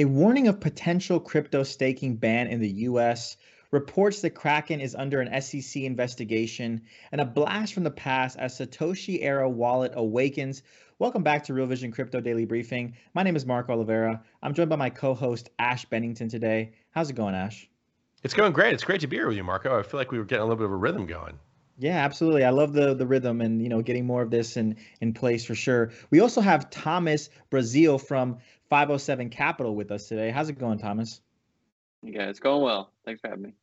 A 0.00 0.04
warning 0.04 0.46
of 0.46 0.60
potential 0.60 1.18
crypto 1.18 1.64
staking 1.64 2.14
ban 2.14 2.46
in 2.46 2.60
the 2.60 2.70
US, 2.86 3.36
reports 3.72 4.20
that 4.20 4.30
Kraken 4.30 4.80
is 4.80 4.94
under 4.94 5.20
an 5.20 5.42
SEC 5.42 5.82
investigation, 5.82 6.82
and 7.10 7.20
a 7.20 7.24
blast 7.24 7.74
from 7.74 7.82
the 7.82 7.90
past 7.90 8.38
as 8.38 8.56
Satoshi 8.56 9.18
era 9.22 9.50
wallet 9.50 9.94
awakens. 9.96 10.62
Welcome 11.00 11.24
back 11.24 11.42
to 11.46 11.52
Real 11.52 11.66
Vision 11.66 11.90
Crypto 11.90 12.20
Daily 12.20 12.44
Briefing. 12.44 12.94
My 13.12 13.24
name 13.24 13.34
is 13.34 13.44
Marco 13.44 13.72
Oliveira. 13.72 14.22
I'm 14.40 14.54
joined 14.54 14.70
by 14.70 14.76
my 14.76 14.90
co-host 14.90 15.50
Ash 15.58 15.84
Bennington 15.86 16.28
today. 16.28 16.74
How's 16.92 17.10
it 17.10 17.14
going, 17.14 17.34
Ash? 17.34 17.68
It's 18.22 18.34
going 18.34 18.52
great. 18.52 18.74
It's 18.74 18.84
great 18.84 19.00
to 19.00 19.08
be 19.08 19.16
here 19.16 19.26
with 19.26 19.36
you, 19.36 19.42
Marco. 19.42 19.76
I 19.76 19.82
feel 19.82 19.98
like 19.98 20.12
we 20.12 20.18
were 20.18 20.24
getting 20.24 20.42
a 20.42 20.44
little 20.44 20.58
bit 20.58 20.66
of 20.66 20.70
a 20.70 20.76
rhythm 20.76 21.06
going. 21.06 21.40
Yeah, 21.80 22.04
absolutely. 22.04 22.44
I 22.44 22.50
love 22.50 22.72
the 22.72 22.94
the 22.94 23.06
rhythm 23.06 23.40
and 23.40 23.62
you 23.62 23.68
know 23.68 23.82
getting 23.82 24.04
more 24.04 24.20
of 24.20 24.30
this 24.30 24.56
in 24.56 24.76
in 25.00 25.14
place 25.14 25.44
for 25.44 25.54
sure. 25.54 25.92
We 26.10 26.18
also 26.18 26.40
have 26.40 26.70
Thomas 26.70 27.30
Braziel 27.52 28.04
from 28.04 28.38
507 28.70 29.30
Capital 29.30 29.74
with 29.74 29.90
us 29.90 30.06
today. 30.08 30.30
How's 30.30 30.48
it 30.48 30.58
going, 30.58 30.78
Thomas? 30.78 31.20
Yeah, 32.02 32.28
it's 32.28 32.40
going 32.40 32.62
well. 32.62 32.92
Thanks 33.04 33.20
for 33.20 33.28
having 33.28 33.42
me. 33.42 33.54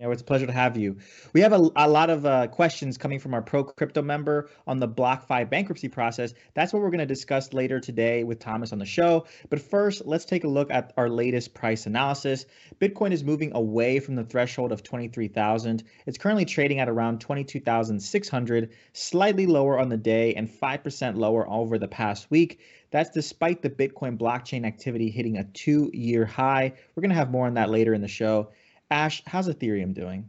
Yeah, 0.00 0.12
it's 0.12 0.22
a 0.22 0.24
pleasure 0.24 0.46
to 0.46 0.52
have 0.52 0.76
you. 0.76 0.98
We 1.32 1.40
have 1.40 1.52
a, 1.52 1.70
a 1.74 1.88
lot 1.88 2.08
of 2.08 2.24
uh, 2.24 2.46
questions 2.46 2.96
coming 2.96 3.18
from 3.18 3.34
our 3.34 3.42
pro 3.42 3.64
crypto 3.64 4.00
member 4.00 4.48
on 4.64 4.78
the 4.78 4.86
BlockFi 4.86 5.50
bankruptcy 5.50 5.88
process. 5.88 6.34
That's 6.54 6.72
what 6.72 6.82
we're 6.82 6.90
going 6.90 7.00
to 7.00 7.06
discuss 7.06 7.52
later 7.52 7.80
today 7.80 8.22
with 8.22 8.38
Thomas 8.38 8.72
on 8.72 8.78
the 8.78 8.86
show. 8.86 9.26
But 9.50 9.60
first, 9.60 10.06
let's 10.06 10.24
take 10.24 10.44
a 10.44 10.48
look 10.48 10.70
at 10.70 10.92
our 10.96 11.08
latest 11.08 11.52
price 11.52 11.86
analysis. 11.86 12.46
Bitcoin 12.80 13.10
is 13.10 13.24
moving 13.24 13.50
away 13.56 13.98
from 13.98 14.14
the 14.14 14.22
threshold 14.22 14.70
of 14.70 14.84
23,000. 14.84 15.82
It's 16.06 16.16
currently 16.16 16.44
trading 16.44 16.78
at 16.78 16.88
around 16.88 17.20
22,600, 17.20 18.70
slightly 18.92 19.46
lower 19.46 19.80
on 19.80 19.88
the 19.88 19.96
day 19.96 20.32
and 20.34 20.48
5% 20.48 21.16
lower 21.16 21.50
over 21.50 21.76
the 21.76 21.88
past 21.88 22.30
week. 22.30 22.60
That's 22.92 23.10
despite 23.10 23.62
the 23.62 23.70
Bitcoin 23.70 24.16
blockchain 24.16 24.64
activity 24.64 25.10
hitting 25.10 25.38
a 25.38 25.44
two 25.44 25.90
year 25.92 26.24
high. 26.24 26.74
We're 26.94 27.00
going 27.00 27.10
to 27.10 27.16
have 27.16 27.32
more 27.32 27.48
on 27.48 27.54
that 27.54 27.68
later 27.68 27.94
in 27.94 28.00
the 28.00 28.06
show. 28.06 28.50
Ash, 28.90 29.22
how's 29.26 29.48
Ethereum 29.48 29.92
doing? 29.94 30.28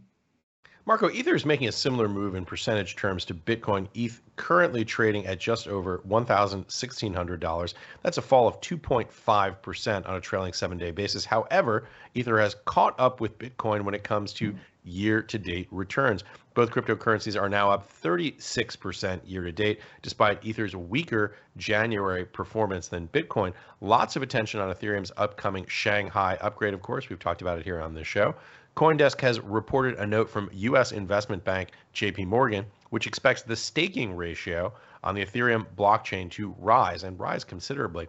Marco, 0.85 1.09
Ether 1.09 1.35
is 1.35 1.45
making 1.45 1.67
a 1.67 1.71
similar 1.71 2.09
move 2.09 2.33
in 2.33 2.43
percentage 2.43 2.95
terms 2.95 3.23
to 3.25 3.33
Bitcoin. 3.33 3.87
ETH 3.93 4.21
currently 4.37 4.83
trading 4.83 5.27
at 5.27 5.39
just 5.39 5.67
over 5.67 5.99
$1,1600. 5.99 7.73
That's 8.01 8.17
a 8.17 8.21
fall 8.21 8.47
of 8.47 8.59
2.5% 8.59 10.09
on 10.09 10.15
a 10.15 10.19
trailing 10.19 10.53
seven 10.53 10.77
day 10.77 10.89
basis. 10.89 11.25
However, 11.25 11.87
Ether 12.15 12.39
has 12.39 12.55
caught 12.65 12.99
up 12.99 13.21
with 13.21 13.37
Bitcoin 13.37 13.83
when 13.83 13.93
it 13.93 14.03
comes 14.03 14.33
to 14.33 14.51
hmm. 14.51 14.57
Year 14.83 15.21
to 15.21 15.37
date 15.37 15.67
returns. 15.71 16.23
Both 16.53 16.71
cryptocurrencies 16.71 17.39
are 17.39 17.49
now 17.49 17.71
up 17.71 17.89
36% 18.01 19.21
year 19.25 19.43
to 19.43 19.51
date, 19.51 19.79
despite 20.01 20.43
Ether's 20.43 20.75
weaker 20.75 21.35
January 21.57 22.25
performance 22.25 22.87
than 22.87 23.07
Bitcoin. 23.09 23.53
Lots 23.81 24.15
of 24.15 24.23
attention 24.23 24.59
on 24.59 24.73
Ethereum's 24.73 25.11
upcoming 25.17 25.65
Shanghai 25.67 26.37
upgrade, 26.41 26.73
of 26.73 26.81
course. 26.81 27.09
We've 27.09 27.19
talked 27.19 27.41
about 27.41 27.59
it 27.59 27.65
here 27.65 27.81
on 27.81 27.93
this 27.93 28.07
show. 28.07 28.35
Coindesk 28.75 29.19
has 29.21 29.39
reported 29.41 29.95
a 29.99 30.05
note 30.05 30.29
from 30.29 30.49
U.S. 30.53 30.91
investment 30.91 31.43
bank 31.43 31.71
JP 31.93 32.27
Morgan, 32.27 32.65
which 32.89 33.07
expects 33.07 33.41
the 33.41 33.55
staking 33.55 34.15
ratio 34.15 34.73
on 35.03 35.15
the 35.15 35.25
Ethereum 35.25 35.65
blockchain 35.77 36.29
to 36.31 36.55
rise 36.59 37.03
and 37.03 37.19
rise 37.19 37.43
considerably. 37.43 38.07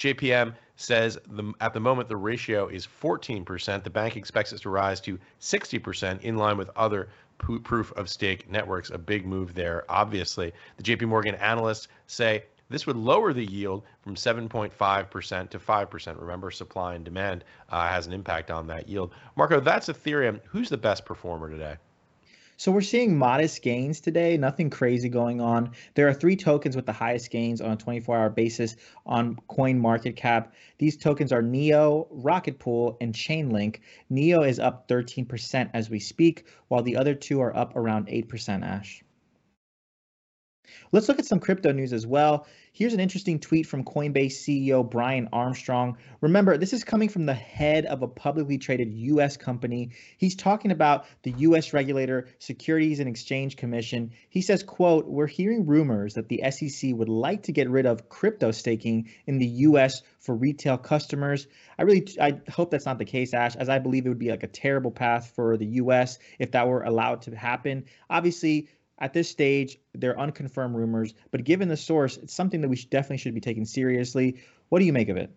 JPM 0.00 0.54
says 0.76 1.18
the, 1.28 1.52
at 1.60 1.74
the 1.74 1.80
moment 1.80 2.08
the 2.08 2.16
ratio 2.16 2.68
is 2.68 2.86
14%. 2.86 3.84
The 3.84 3.90
bank 3.90 4.16
expects 4.16 4.50
it 4.52 4.62
to 4.62 4.70
rise 4.70 4.98
to 5.02 5.18
60% 5.40 6.22
in 6.22 6.36
line 6.36 6.56
with 6.56 6.70
other 6.74 7.10
proof 7.36 7.92
of 7.92 8.08
stake 8.08 8.50
networks. 8.50 8.90
A 8.90 8.98
big 8.98 9.26
move 9.26 9.54
there, 9.54 9.84
obviously. 9.90 10.52
The 10.78 10.82
JP 10.82 11.08
Morgan 11.08 11.34
analysts 11.34 11.88
say 12.06 12.44
this 12.70 12.86
would 12.86 12.96
lower 12.96 13.34
the 13.34 13.44
yield 13.44 13.82
from 14.00 14.14
7.5% 14.14 15.50
to 15.50 15.58
5%. 15.58 16.20
Remember, 16.20 16.50
supply 16.50 16.94
and 16.94 17.04
demand 17.04 17.44
uh, 17.68 17.86
has 17.86 18.06
an 18.06 18.14
impact 18.14 18.50
on 18.50 18.66
that 18.68 18.88
yield. 18.88 19.12
Marco, 19.36 19.60
that's 19.60 19.88
Ethereum. 19.88 20.40
Who's 20.46 20.70
the 20.70 20.78
best 20.78 21.04
performer 21.04 21.50
today? 21.50 21.76
So 22.60 22.70
we're 22.70 22.82
seeing 22.82 23.16
modest 23.16 23.62
gains 23.62 24.02
today, 24.02 24.36
nothing 24.36 24.68
crazy 24.68 25.08
going 25.08 25.40
on. 25.40 25.70
There 25.94 26.06
are 26.08 26.12
three 26.12 26.36
tokens 26.36 26.76
with 26.76 26.84
the 26.84 26.92
highest 26.92 27.30
gains 27.30 27.62
on 27.62 27.72
a 27.72 27.76
24-hour 27.78 28.28
basis 28.28 28.76
on 29.06 29.38
Coin 29.48 29.78
Market 29.78 30.14
Cap. 30.14 30.52
These 30.76 30.98
tokens 30.98 31.32
are 31.32 31.40
Neo, 31.40 32.06
Rocket 32.10 32.58
Pool, 32.58 32.98
and 33.00 33.14
Chainlink. 33.14 33.78
Neo 34.10 34.42
is 34.42 34.58
up 34.58 34.86
13% 34.88 35.70
as 35.72 35.88
we 35.88 35.98
speak, 36.00 36.48
while 36.68 36.82
the 36.82 36.98
other 36.98 37.14
two 37.14 37.40
are 37.40 37.56
up 37.56 37.76
around 37.76 38.08
8%, 38.08 38.62
Ash. 38.62 39.02
Let's 40.92 41.08
look 41.08 41.18
at 41.18 41.24
some 41.24 41.40
crypto 41.40 41.72
news 41.72 41.94
as 41.94 42.06
well. 42.06 42.46
Here's 42.72 42.94
an 42.94 43.00
interesting 43.00 43.40
tweet 43.40 43.66
from 43.66 43.84
Coinbase 43.84 44.32
CEO 44.32 44.88
Brian 44.88 45.28
Armstrong. 45.32 45.98
Remember, 46.20 46.56
this 46.56 46.72
is 46.72 46.84
coming 46.84 47.08
from 47.08 47.26
the 47.26 47.34
head 47.34 47.84
of 47.84 48.02
a 48.02 48.08
publicly 48.08 48.58
traded 48.58 48.94
US 48.94 49.36
company. 49.36 49.90
He's 50.16 50.36
talking 50.36 50.70
about 50.70 51.06
the 51.24 51.32
US 51.32 51.72
regulator, 51.72 52.28
Securities 52.38 53.00
and 53.00 53.08
Exchange 53.08 53.56
Commission. 53.56 54.12
He 54.28 54.40
says, 54.40 54.62
quote, 54.62 55.08
"We're 55.08 55.26
hearing 55.26 55.66
rumors 55.66 56.14
that 56.14 56.28
the 56.28 56.42
SEC 56.48 56.94
would 56.94 57.08
like 57.08 57.42
to 57.42 57.52
get 57.52 57.68
rid 57.68 57.86
of 57.86 58.08
crypto 58.08 58.52
staking 58.52 59.08
in 59.26 59.38
the 59.38 59.48
US 59.66 60.02
for 60.20 60.36
retail 60.36 60.78
customers." 60.78 61.48
I 61.76 61.82
really 61.82 62.06
I 62.20 62.40
hope 62.48 62.70
that's 62.70 62.86
not 62.86 62.98
the 62.98 63.04
case, 63.04 63.34
Ash, 63.34 63.56
as 63.56 63.68
I 63.68 63.80
believe 63.80 64.06
it 64.06 64.10
would 64.10 64.18
be 64.18 64.30
like 64.30 64.44
a 64.44 64.48
terrible 64.48 64.92
path 64.92 65.32
for 65.34 65.56
the 65.56 65.66
US 65.66 66.20
if 66.38 66.52
that 66.52 66.68
were 66.68 66.84
allowed 66.84 67.22
to 67.22 67.34
happen. 67.34 67.86
Obviously, 68.08 68.68
at 69.00 69.12
this 69.12 69.28
stage, 69.28 69.78
they're 69.94 70.18
unconfirmed 70.18 70.74
rumors, 70.74 71.14
but 71.30 71.44
given 71.44 71.68
the 71.68 71.76
source, 71.76 72.16
it's 72.18 72.34
something 72.34 72.60
that 72.60 72.68
we 72.68 72.76
should 72.76 72.90
definitely 72.90 73.18
should 73.18 73.34
be 73.34 73.40
taking 73.40 73.64
seriously. 73.64 74.40
What 74.68 74.78
do 74.78 74.84
you 74.84 74.92
make 74.92 75.08
of 75.08 75.16
it? 75.16 75.30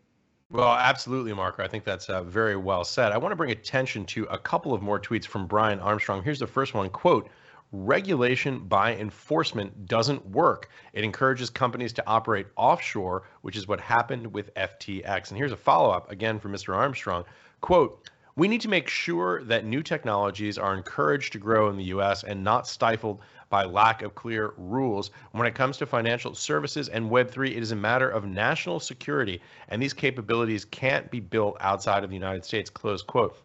Well, 0.51 0.69
absolutely, 0.69 1.33
Marco. 1.33 1.63
I 1.63 1.67
think 1.67 1.83
that's 1.83 2.09
uh, 2.09 2.23
very 2.23 2.55
well 2.55 2.83
said. 2.83 3.11
I 3.11 3.17
want 3.17 3.31
to 3.31 3.35
bring 3.35 3.51
attention 3.51 4.05
to 4.07 4.25
a 4.25 4.37
couple 4.37 4.73
of 4.73 4.81
more 4.81 4.99
tweets 4.99 5.25
from 5.25 5.47
Brian 5.47 5.79
Armstrong. 5.79 6.21
Here's 6.21 6.39
the 6.39 6.47
first 6.47 6.73
one 6.73 6.89
quote, 6.89 7.29
regulation 7.71 8.59
by 8.59 8.95
enforcement 8.95 9.87
doesn't 9.87 10.23
work. 10.29 10.69
It 10.93 11.03
encourages 11.03 11.49
companies 11.49 11.91
to 11.93 12.07
operate 12.07 12.45
offshore, 12.55 13.23
which 13.41 13.57
is 13.57 13.67
what 13.67 13.81
happened 13.81 14.31
with 14.31 14.53
FTX. 14.53 15.29
And 15.29 15.37
here's 15.37 15.51
a 15.51 15.57
follow 15.57 15.89
up 15.89 16.11
again 16.11 16.39
from 16.39 16.53
Mr. 16.53 16.75
Armstrong. 16.75 17.25
Quote, 17.61 18.07
we 18.35 18.47
need 18.47 18.61
to 18.61 18.69
make 18.69 18.87
sure 18.87 19.43
that 19.43 19.65
new 19.65 19.83
technologies 19.83 20.57
are 20.57 20.75
encouraged 20.75 21.33
to 21.33 21.39
grow 21.39 21.69
in 21.69 21.77
the 21.77 21.85
US 21.85 22.23
and 22.23 22.43
not 22.43 22.67
stifled 22.67 23.21
by 23.53 23.65
lack 23.65 24.01
of 24.01 24.15
clear 24.15 24.55
rules. 24.57 25.11
When 25.31 25.45
it 25.45 25.53
comes 25.53 25.77
to 25.77 25.85
financial 25.85 26.33
services 26.33 26.89
and 26.89 27.11
Web3, 27.11 27.51
it 27.51 27.61
is 27.61 27.71
a 27.71 27.75
matter 27.75 28.09
of 28.09 28.25
national 28.25 28.79
security, 28.79 29.41
and 29.69 29.79
these 29.79 29.93
capabilities 29.93 30.65
can't 30.65 31.11
be 31.11 31.19
built 31.19 31.57
outside 31.59 32.03
of 32.03 32.09
the 32.09 32.15
United 32.15 32.43
States, 32.43 32.71
close 32.71 33.03
quote. 33.03 33.37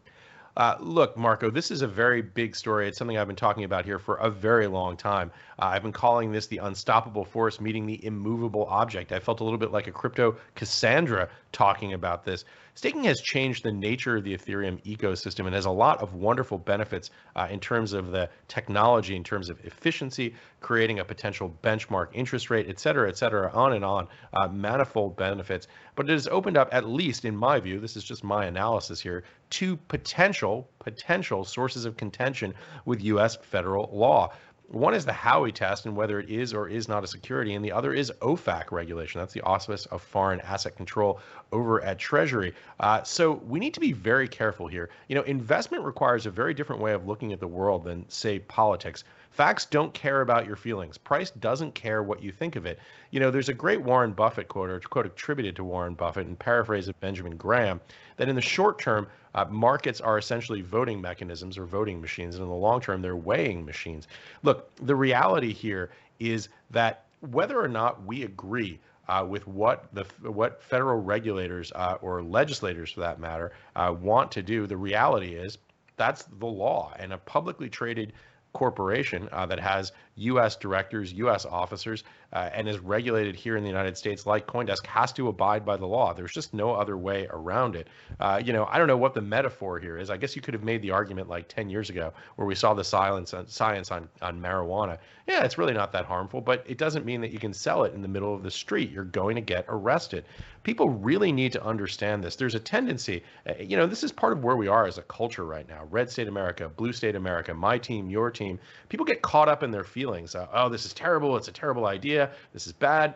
Uh, 0.57 0.77
look, 0.81 1.15
Marco, 1.19 1.51
this 1.51 1.71
is 1.71 1.83
a 1.83 1.87
very 1.87 2.23
big 2.23 2.57
story. 2.57 2.89
It's 2.89 2.97
something 2.97 3.19
I've 3.19 3.27
been 3.27 3.37
talking 3.37 3.65
about 3.65 3.85
here 3.85 3.99
for 3.99 4.15
a 4.17 4.31
very 4.31 4.67
long 4.67 4.97
time. 4.97 5.31
Uh, 5.59 5.67
I've 5.67 5.83
been 5.83 5.93
calling 5.93 6.31
this 6.31 6.47
the 6.47 6.59
unstoppable 6.59 7.25
force 7.25 7.61
meeting 7.61 7.87
the 7.87 8.05
immovable 8.05 8.67
object. 8.67 9.13
I 9.13 9.19
felt 9.19 9.41
a 9.41 9.45
little 9.45 9.59
bit 9.59 9.73
like 9.73 9.87
a 9.87 9.93
crypto 9.93 10.37
Cassandra 10.55 11.29
talking 11.53 11.95
about 11.95 12.25
this. 12.25 12.45
Staking 12.75 13.03
has 13.05 13.21
changed 13.21 13.65
the 13.65 13.73
nature 13.73 14.19
of 14.19 14.23
the 14.23 14.37
Ethereum 14.37 14.81
ecosystem 14.85 15.47
and 15.47 15.55
has 15.57 15.65
a 15.65 15.71
lot 15.71 16.01
of 16.01 16.15
wonderful 16.15 16.59
benefits 16.59 17.11
uh, 17.35 17.49
in 17.51 17.59
terms 17.59 17.93
of 17.93 18.13
the 18.13 18.31
technology, 18.47 19.17
in 19.17 19.25
terms 19.25 19.51
of 19.51 19.59
efficiency, 19.65 20.33
creating 20.61 21.01
a 21.01 21.05
potential 21.05 21.53
benchmark 21.65 22.07
interest 22.13 22.51
rate, 22.51 22.67
et 22.69 22.79
cetera, 22.79 23.09
et 23.09 23.19
cetera, 23.19 23.51
on 23.53 23.73
and 23.73 23.85
on, 23.85 24.07
uh, 24.33 24.47
manifold 24.47 25.17
benefits. 25.17 25.67
But 25.97 26.09
it 26.09 26.13
has 26.13 26.29
opened 26.29 26.57
up, 26.57 26.69
at 26.71 26.87
least 26.87 27.25
in 27.25 27.37
my 27.37 27.59
view, 27.59 27.81
this 27.81 27.97
is 27.97 28.05
just 28.05 28.23
my 28.23 28.45
analysis 28.45 29.01
here, 29.01 29.25
two 29.51 29.77
potential 29.77 30.69
potential 30.79 31.45
sources 31.45 31.85
of 31.85 31.97
contention 31.97 32.55
with 32.85 33.03
U.S. 33.03 33.37
federal 33.37 33.91
law. 33.93 34.33
One 34.71 34.93
is 34.93 35.07
the 35.07 35.13
Howey 35.13 35.55
test 35.55 35.87
and 35.87 35.97
whether 35.97 36.21
it 36.21 36.29
is 36.29 36.53
or 36.53 36.69
is 36.69 36.89
not 36.89 37.03
a 37.03 37.07
security, 37.07 37.55
and 37.55 37.65
the 37.65 37.73
other 37.73 37.95
is 37.95 38.13
OFAC 38.21 38.71
regulation. 38.71 39.19
That's 39.19 39.33
the 39.33 39.41
Office 39.41 39.87
of 39.87 40.03
Foreign 40.03 40.41
Asset 40.43 40.77
Control 40.77 41.21
over 41.53 41.83
at 41.83 41.99
Treasury. 41.99 42.53
Uh, 42.79 43.03
so 43.03 43.33
we 43.49 43.61
need 43.61 43.73
to 43.73 43.81
be 43.81 43.93
very 43.93 44.29
careful 44.29 44.67
here. 44.67 44.91
You 45.09 45.15
know, 45.15 45.23
investment 45.23 45.85
requires 45.85 46.27
a 46.27 46.31
very 46.31 46.53
different 46.53 46.83
way 46.83 46.93
of 46.93 47.07
looking 47.07 47.33
at 47.33 47.41
the 47.41 47.47
world 47.47 47.85
than, 47.85 48.07
say, 48.11 48.41
politics. 48.41 49.05
Facts 49.31 49.65
don't 49.65 49.95
care 49.95 50.21
about 50.21 50.47
your 50.47 50.57
feelings. 50.57 50.99
Price 50.99 51.31
doesn't 51.31 51.75
care 51.75 52.03
what 52.03 52.23
you 52.23 52.31
think 52.31 52.55
of 52.55 52.67
it. 52.67 52.79
You 53.11 53.21
know, 53.21 53.31
there's 53.31 53.49
a 53.49 53.55
great 53.55 53.81
Warren 53.81 54.13
Buffett 54.13 54.49
quote, 54.49 54.69
or 54.69 54.81
quote 54.81 55.07
attributed 55.07 55.57
to 55.57 55.65
Warren 55.65 55.95
Buffett, 55.95 56.27
and 56.27 56.39
paraphrase 56.39 56.89
of 56.89 57.01
Benjamin 57.01 57.39
Graham, 57.39 57.81
that 58.19 58.29
in 58.29 58.35
the 58.35 58.43
short 58.43 58.79
term, 58.79 59.07
uh, 59.39 59.45
markets 59.51 60.01
are 60.01 60.19
essentially 60.19 60.63
voting 60.63 61.01
mechanisms 61.01 61.57
or 61.57 61.65
voting 61.65 62.01
machines, 62.01 62.35
and 62.35 62.43
in 62.43 62.49
the 62.49 62.55
long 62.55 62.81
term, 62.81 63.01
they're 63.01 63.15
weighing 63.15 63.65
machines. 63.65 64.09
Look, 64.43 64.75
the 64.77 64.97
reality 64.97 65.53
here 65.53 65.91
is 66.19 66.49
that 66.71 67.05
whether 67.21 67.61
or 67.61 67.69
not 67.69 68.05
we 68.05 68.25
agree 68.25 68.81
uh, 69.09 69.25
with 69.29 69.47
what 69.47 69.87
the 69.93 70.05
what 70.29 70.61
federal 70.61 71.01
regulators 71.01 71.71
uh, 71.77 71.99
or 72.03 72.21
legislators, 72.21 72.91
for 72.91 73.01
that 73.01 73.21
matter, 73.21 73.53
uh, 73.77 73.95
want 74.01 74.33
to 74.33 74.43
do, 74.43 74.67
the 74.67 74.77
reality 74.77 75.35
is 75.35 75.59
that's 75.97 76.25
the 76.25 76.47
law, 76.47 76.93
and 76.99 77.13
a 77.13 77.19
publicly 77.19 77.69
traded 77.69 78.15
corporation 78.59 79.29
uh, 79.31 79.47
that 79.47 79.61
has 79.61 79.93
U.S. 80.17 80.57
directors, 80.57 81.13
U.S. 81.13 81.47
officers, 81.47 82.03
uh, 82.33 82.51
and 82.53 82.69
is 82.69 82.81
regulated 82.81 83.37
here 83.37 83.57
in 83.57 83.63
the 83.63 83.69
United 83.69 83.97
States, 83.97 84.27
like 84.27 84.49
CoinDesk, 84.49 84.85
has 84.85 85.13
to 85.13 85.29
abide 85.29 85.65
by 85.65 85.77
the 85.77 85.87
law. 85.87 86.13
There's 86.13 86.33
just 86.33 86.53
no 86.53 86.75
other 86.75 86.97
way 86.97 87.29
around 87.31 87.77
it. 87.77 87.87
Uh, 88.19 88.43
you 88.45 88.53
know, 88.53 88.67
I 88.69 88.79
don't 88.79 88.89
know 88.89 88.97
what 88.97 89.15
the 89.15 89.23
metaphor 89.23 89.79
here 89.79 89.97
is. 89.97 90.11
I 90.11 90.17
guess 90.17 90.35
you 90.35 90.43
could 90.43 90.55
have 90.55 90.65
made 90.65 90.83
the 90.83 90.91
argument 90.91 91.29
like 91.29 91.47
10 91.47 91.71
years 91.71 91.89
ago, 91.89 92.13
where 92.35 92.49
we 92.49 92.57
saw 92.57 92.75
the 92.75 92.83
silence 92.83 93.33
on, 93.33 93.47
science 93.47 93.93
on 93.93 94.09
on 94.21 94.41
marijuana. 94.41 94.99
Yeah, 95.29 95.45
it's 95.45 95.57
really 95.57 95.75
not 95.75 95.93
that 95.93 96.05
harmful, 96.05 96.41
but 96.41 96.65
it 96.67 96.79
doesn't 96.79 97.05
mean 97.05 97.21
that 97.21 97.31
you 97.31 97.39
can 97.39 97.55
sell 97.55 97.85
it 97.85 97.95
in 97.95 98.03
the 98.03 98.09
middle 98.09 98.35
of 98.35 98.43
the 98.43 98.51
street. 98.51 98.91
You're 98.91 99.05
going 99.05 99.37
to 99.37 99.41
get 99.41 99.67
arrested. 99.69 100.25
People 100.69 100.91
really 100.91 101.33
need 101.33 101.53
to 101.53 101.65
understand 101.65 102.23
this. 102.23 102.37
There's 102.37 102.55
a 102.55 102.61
tendency, 102.61 103.23
uh, 103.49 103.55
you 103.59 103.79
know, 103.79 103.87
this 103.87 104.05
is 104.05 104.13
part 104.13 104.35
of 104.35 104.45
where 104.45 104.55
we 104.55 104.69
are 104.69 104.87
as 104.87 104.99
a 104.99 105.03
culture 105.03 105.47
right 105.47 105.67
now. 105.67 105.87
Red 105.91 106.11
state 106.11 106.29
America, 106.29 106.69
blue 106.69 106.93
state 106.93 107.17
America, 107.17 107.55
my 107.55 107.79
team, 107.79 108.11
your 108.11 108.31
team. 108.31 108.59
People 108.91 109.07
get 109.07 109.23
caught 109.23 109.49
up 109.49 109.63
in 109.63 109.71
their 109.71 109.83
feelings. 109.83 110.35
Uh, 110.35 110.47
oh, 110.53 110.69
this 110.69 110.85
is 110.85 110.93
terrible. 110.93 111.39
It's 111.39 111.49
a 111.49 111.53
terrible 111.53 111.87
idea. 111.87 112.33
This 112.53 112.67
is 112.67 112.75
bad. 112.75 113.15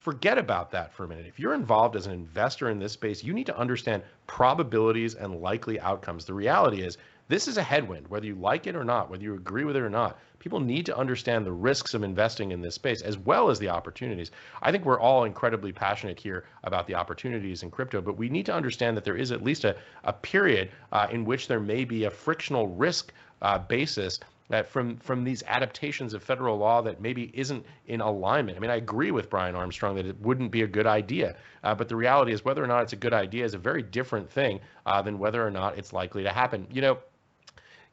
Forget 0.00 0.36
about 0.36 0.70
that 0.72 0.92
for 0.92 1.04
a 1.04 1.08
minute. 1.08 1.24
If 1.26 1.38
you're 1.40 1.54
involved 1.54 1.96
as 1.96 2.04
an 2.04 2.12
investor 2.12 2.68
in 2.68 2.78
this 2.78 2.92
space, 2.92 3.24
you 3.24 3.32
need 3.32 3.46
to 3.46 3.56
understand 3.56 4.02
probabilities 4.26 5.14
and 5.14 5.40
likely 5.40 5.80
outcomes. 5.80 6.26
The 6.26 6.34
reality 6.34 6.82
is, 6.82 6.98
this 7.28 7.48
is 7.48 7.56
a 7.56 7.62
headwind, 7.62 8.08
whether 8.08 8.26
you 8.26 8.34
like 8.34 8.66
it 8.66 8.76
or 8.76 8.84
not, 8.84 9.08
whether 9.08 9.22
you 9.22 9.32
agree 9.32 9.64
with 9.64 9.76
it 9.76 9.82
or 9.82 9.88
not. 9.88 10.18
People 10.42 10.58
need 10.58 10.84
to 10.86 10.98
understand 10.98 11.46
the 11.46 11.52
risks 11.52 11.94
of 11.94 12.02
investing 12.02 12.50
in 12.50 12.60
this 12.60 12.74
space 12.74 13.00
as 13.00 13.16
well 13.16 13.48
as 13.48 13.60
the 13.60 13.68
opportunities. 13.68 14.32
I 14.60 14.72
think 14.72 14.84
we're 14.84 14.98
all 14.98 15.22
incredibly 15.22 15.70
passionate 15.70 16.18
here 16.18 16.46
about 16.64 16.88
the 16.88 16.96
opportunities 16.96 17.62
in 17.62 17.70
crypto, 17.70 18.00
but 18.00 18.16
we 18.16 18.28
need 18.28 18.46
to 18.46 18.52
understand 18.52 18.96
that 18.96 19.04
there 19.04 19.14
is 19.14 19.30
at 19.30 19.44
least 19.44 19.62
a, 19.62 19.76
a 20.02 20.12
period 20.12 20.72
uh, 20.90 21.06
in 21.12 21.24
which 21.24 21.46
there 21.46 21.60
may 21.60 21.84
be 21.84 22.06
a 22.06 22.10
frictional 22.10 22.66
risk 22.66 23.12
uh, 23.40 23.56
basis 23.56 24.18
that 24.48 24.68
from 24.68 24.96
from 24.96 25.22
these 25.22 25.44
adaptations 25.46 26.12
of 26.12 26.24
federal 26.24 26.58
law 26.58 26.82
that 26.82 27.00
maybe 27.00 27.30
isn't 27.34 27.64
in 27.86 28.00
alignment. 28.00 28.56
I 28.56 28.60
mean, 28.60 28.70
I 28.72 28.76
agree 28.76 29.12
with 29.12 29.30
Brian 29.30 29.54
Armstrong 29.54 29.94
that 29.94 30.06
it 30.06 30.20
wouldn't 30.20 30.50
be 30.50 30.62
a 30.62 30.66
good 30.66 30.88
idea, 30.88 31.36
uh, 31.62 31.72
but 31.76 31.88
the 31.88 31.94
reality 31.94 32.32
is 32.32 32.44
whether 32.44 32.64
or 32.64 32.66
not 32.66 32.82
it's 32.82 32.92
a 32.92 32.96
good 32.96 33.14
idea 33.14 33.44
is 33.44 33.54
a 33.54 33.58
very 33.58 33.82
different 33.82 34.28
thing 34.28 34.58
uh, 34.86 35.00
than 35.02 35.20
whether 35.20 35.46
or 35.46 35.52
not 35.52 35.78
it's 35.78 35.92
likely 35.92 36.24
to 36.24 36.30
happen. 36.30 36.66
You 36.72 36.82
know 36.82 36.98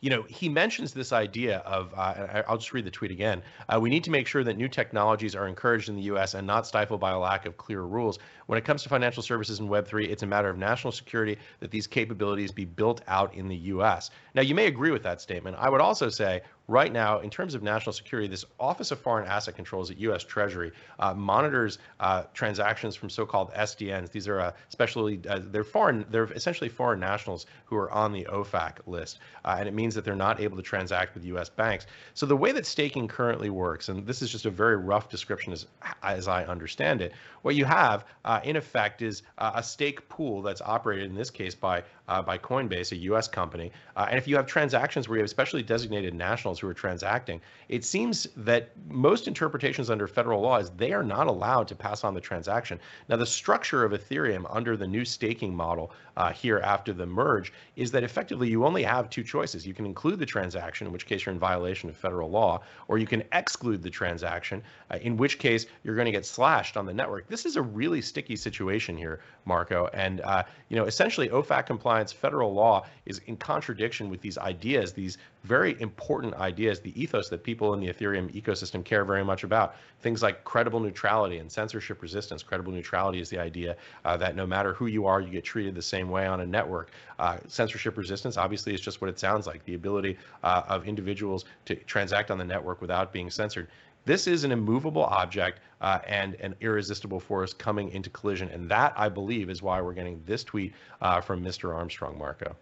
you 0.01 0.09
know, 0.09 0.23
he 0.23 0.47
mentions 0.47 0.93
this 0.93 1.11
idea 1.11 1.57
of, 1.59 1.93
uh, 1.93 2.43
I'll 2.47 2.57
just 2.57 2.73
read 2.73 2.85
the 2.85 2.91
tweet 2.91 3.11
again. 3.11 3.41
Uh, 3.67 3.79
we 3.81 3.89
need 3.89 4.03
to 4.05 4.11
make 4.11 4.27
sure 4.27 4.43
that 4.43 4.55
new 4.55 4.69
technologies 4.69 5.35
are 5.35 5.47
encouraged 5.47 5.89
in 5.89 5.95
the 5.95 6.03
U.S. 6.03 6.33
and 6.33 6.47
not 6.47 6.65
stifled 6.65 7.01
by 7.01 7.11
a 7.11 7.19
lack 7.19 7.45
of 7.45 7.57
clear 7.57 7.81
rules. 7.81 8.17
When 8.49 8.57
it 8.57 8.65
comes 8.65 8.81
to 8.81 8.89
financial 8.89 9.21
services 9.21 9.59
and 9.59 9.69
Web3, 9.69 10.09
it's 10.09 10.23
a 10.23 10.25
matter 10.25 10.49
of 10.49 10.57
national 10.57 10.91
security 10.91 11.37
that 11.59 11.69
these 11.69 11.85
capabilities 11.85 12.51
be 12.51 12.65
built 12.65 13.01
out 13.07 13.35
in 13.35 13.47
the 13.47 13.55
U.S. 13.55 14.09
Now, 14.33 14.41
you 14.41 14.55
may 14.55 14.65
agree 14.65 14.89
with 14.89 15.03
that 15.03 15.21
statement. 15.21 15.55
I 15.59 15.69
would 15.69 15.81
also 15.81 16.09
say 16.09 16.41
right 16.69 16.93
now, 16.93 17.19
in 17.19 17.29
terms 17.29 17.55
of 17.55 17.63
national 17.63 17.93
security, 17.93 18.27
this 18.27 18.45
Office 18.59 18.91
of 18.91 18.99
Foreign 18.99 19.27
Asset 19.27 19.55
Controls 19.55 19.89
at 19.89 19.97
U.S. 19.99 20.23
Treasury 20.23 20.71
uh, 20.99 21.13
monitors 21.13 21.79
uh, 21.99 22.23
transactions 22.33 22.95
from 22.95 23.09
so-called 23.09 23.51
SDNs. 23.53 24.11
These 24.11 24.27
are 24.27 24.39
uh, 24.39 24.51
especially 24.69 25.19
uh, 25.27 25.39
they're 25.43 25.63
foreign, 25.63 26.05
they're 26.09 26.31
essentially 26.31 26.69
foreign 26.69 26.99
nationals 26.99 27.47
who 27.65 27.75
are 27.75 27.91
on 27.91 28.11
the 28.13 28.25
OFAC 28.25 28.77
list, 28.85 29.19
uh, 29.45 29.55
and 29.59 29.67
it 29.67 29.73
means 29.73 29.95
that 29.95 30.05
they're 30.05 30.15
not 30.15 30.39
able 30.39 30.55
to 30.57 30.63
transact 30.63 31.15
with 31.15 31.25
U.S. 31.25 31.49
banks. 31.49 31.87
So 32.13 32.25
the 32.25 32.37
way 32.37 32.51
that 32.51 32.65
staking 32.65 33.07
currently 33.07 33.49
works, 33.49 33.89
and 33.89 34.05
this 34.05 34.21
is 34.21 34.31
just 34.31 34.45
a 34.45 34.51
very 34.51 34.77
rough 34.77 35.09
description 35.09 35.51
as 35.53 35.65
as 36.03 36.27
I 36.27 36.45
understand 36.45 37.01
it, 37.01 37.13
what 37.41 37.55
you 37.55 37.65
have 37.65 38.05
uh, 38.25 38.38
in 38.45 38.55
effect 38.55 39.01
is 39.01 39.23
a 39.37 39.63
stake 39.63 40.07
pool 40.09 40.41
that's 40.41 40.61
operated 40.61 41.05
in 41.09 41.15
this 41.15 41.29
case 41.29 41.55
by 41.55 41.83
uh, 42.09 42.21
by 42.21 42.37
Coinbase, 42.37 42.91
a 42.91 42.97
U.S. 42.97 43.27
company. 43.27 43.71
Uh, 43.95 44.07
and 44.09 44.17
if 44.17 44.27
you 44.27 44.35
have 44.35 44.47
transactions 44.47 45.07
where 45.07 45.17
you 45.17 45.23
have 45.23 45.29
specially 45.29 45.63
designated 45.63 46.13
nationals 46.13 46.59
who 46.59 46.67
are 46.67 46.73
transacting, 46.73 47.39
it 47.69 47.85
seems 47.85 48.27
that 48.35 48.71
most 48.89 49.27
interpretations 49.27 49.89
under 49.89 50.07
federal 50.07 50.41
law 50.41 50.57
is 50.57 50.71
they 50.71 50.91
are 50.91 51.03
not 51.03 51.27
allowed 51.27 51.67
to 51.67 51.75
pass 51.75 52.03
on 52.03 52.13
the 52.13 52.21
transaction. 52.21 52.79
Now, 53.07 53.15
the 53.15 53.25
structure 53.25 53.85
of 53.85 53.91
Ethereum 53.91 54.45
under 54.49 54.75
the 54.75 54.87
new 54.87 55.05
staking 55.05 55.55
model 55.55 55.91
uh, 56.17 56.31
here 56.31 56.59
after 56.59 56.91
the 56.91 57.05
merge 57.05 57.53
is 57.75 57.91
that 57.91 58.03
effectively 58.03 58.49
you 58.49 58.65
only 58.65 58.83
have 58.83 59.09
two 59.09 59.23
choices. 59.23 59.65
You 59.65 59.73
can 59.73 59.85
include 59.85 60.19
the 60.19 60.25
transaction, 60.25 60.87
in 60.87 60.93
which 60.93 61.05
case 61.05 61.25
you're 61.25 61.33
in 61.33 61.39
violation 61.39 61.89
of 61.89 61.95
federal 61.95 62.29
law, 62.29 62.61
or 62.87 62.97
you 62.97 63.07
can 63.07 63.23
exclude 63.33 63.81
the 63.83 63.89
transaction, 63.89 64.63
uh, 64.91 64.97
in 65.01 65.15
which 65.15 65.37
case 65.37 65.67
you're 65.83 65.95
going 65.95 66.05
to 66.05 66.11
get 66.11 66.25
slashed 66.25 66.75
on 66.75 66.85
the 66.85 66.93
network. 66.93 67.27
This 67.27 67.45
is 67.45 67.55
a 67.55 67.61
really 67.61 68.01
sticky 68.01 68.35
situation 68.35 68.97
here, 68.97 69.21
Marco. 69.45 69.89
And 69.93 70.21
uh, 70.21 70.43
you 70.69 70.75
know, 70.75 70.85
essentially, 70.85 71.29
OFAC 71.29 71.65
compliance 71.65 71.98
federal 72.07 72.53
law 72.53 72.85
is 73.05 73.19
in 73.27 73.37
contradiction 73.37 74.09
with 74.09 74.21
these 74.21 74.37
ideas, 74.37 74.93
these 74.93 75.17
very 75.43 75.79
important 75.81 76.33
ideas, 76.35 76.79
the 76.79 77.01
ethos 77.01 77.29
that 77.29 77.43
people 77.43 77.73
in 77.73 77.79
the 77.79 77.87
Ethereum 77.87 78.31
ecosystem 78.33 78.83
care 78.83 79.05
very 79.05 79.23
much 79.23 79.43
about. 79.43 79.75
Things 80.01 80.21
like 80.21 80.43
credible 80.43 80.79
neutrality 80.79 81.37
and 81.37 81.51
censorship 81.51 82.01
resistance. 82.01 82.43
Credible 82.43 82.71
neutrality 82.71 83.19
is 83.19 83.29
the 83.29 83.39
idea 83.39 83.75
uh, 84.05 84.17
that 84.17 84.35
no 84.35 84.45
matter 84.45 84.73
who 84.73 84.87
you 84.87 85.05
are, 85.05 85.21
you 85.21 85.29
get 85.29 85.43
treated 85.43 85.75
the 85.75 85.81
same 85.81 86.09
way 86.09 86.25
on 86.27 86.41
a 86.41 86.45
network. 86.45 86.91
Uh, 87.19 87.37
censorship 87.47 87.97
resistance, 87.97 88.37
obviously, 88.37 88.73
is 88.73 88.81
just 88.81 89.01
what 89.01 89.09
it 89.09 89.19
sounds 89.19 89.47
like 89.47 89.63
the 89.65 89.75
ability 89.75 90.17
uh, 90.43 90.63
of 90.67 90.87
individuals 90.87 91.45
to 91.65 91.75
transact 91.75 92.31
on 92.31 92.37
the 92.37 92.45
network 92.45 92.81
without 92.81 93.11
being 93.11 93.29
censored. 93.29 93.67
This 94.09 94.25
is 94.25 94.43
an 94.43 94.51
immovable 94.51 95.03
object 95.03 95.59
uh, 95.81 95.99
and 96.07 96.33
an 96.41 96.55
irresistible 96.61 97.19
force 97.19 97.53
coming 97.53 97.91
into 97.91 98.09
collision. 98.09 98.49
And 98.49 98.67
that, 98.71 98.91
I 98.97 99.07
believe, 99.07 99.51
is 99.51 99.61
why 99.61 99.79
we're 99.81 99.93
getting 99.93 100.23
this 100.25 100.43
tweet 100.43 100.73
uh, 100.99 101.21
from 101.21 101.43
Mr. 101.43 101.75
Armstrong, 101.75 102.17
Marco. 102.17 102.55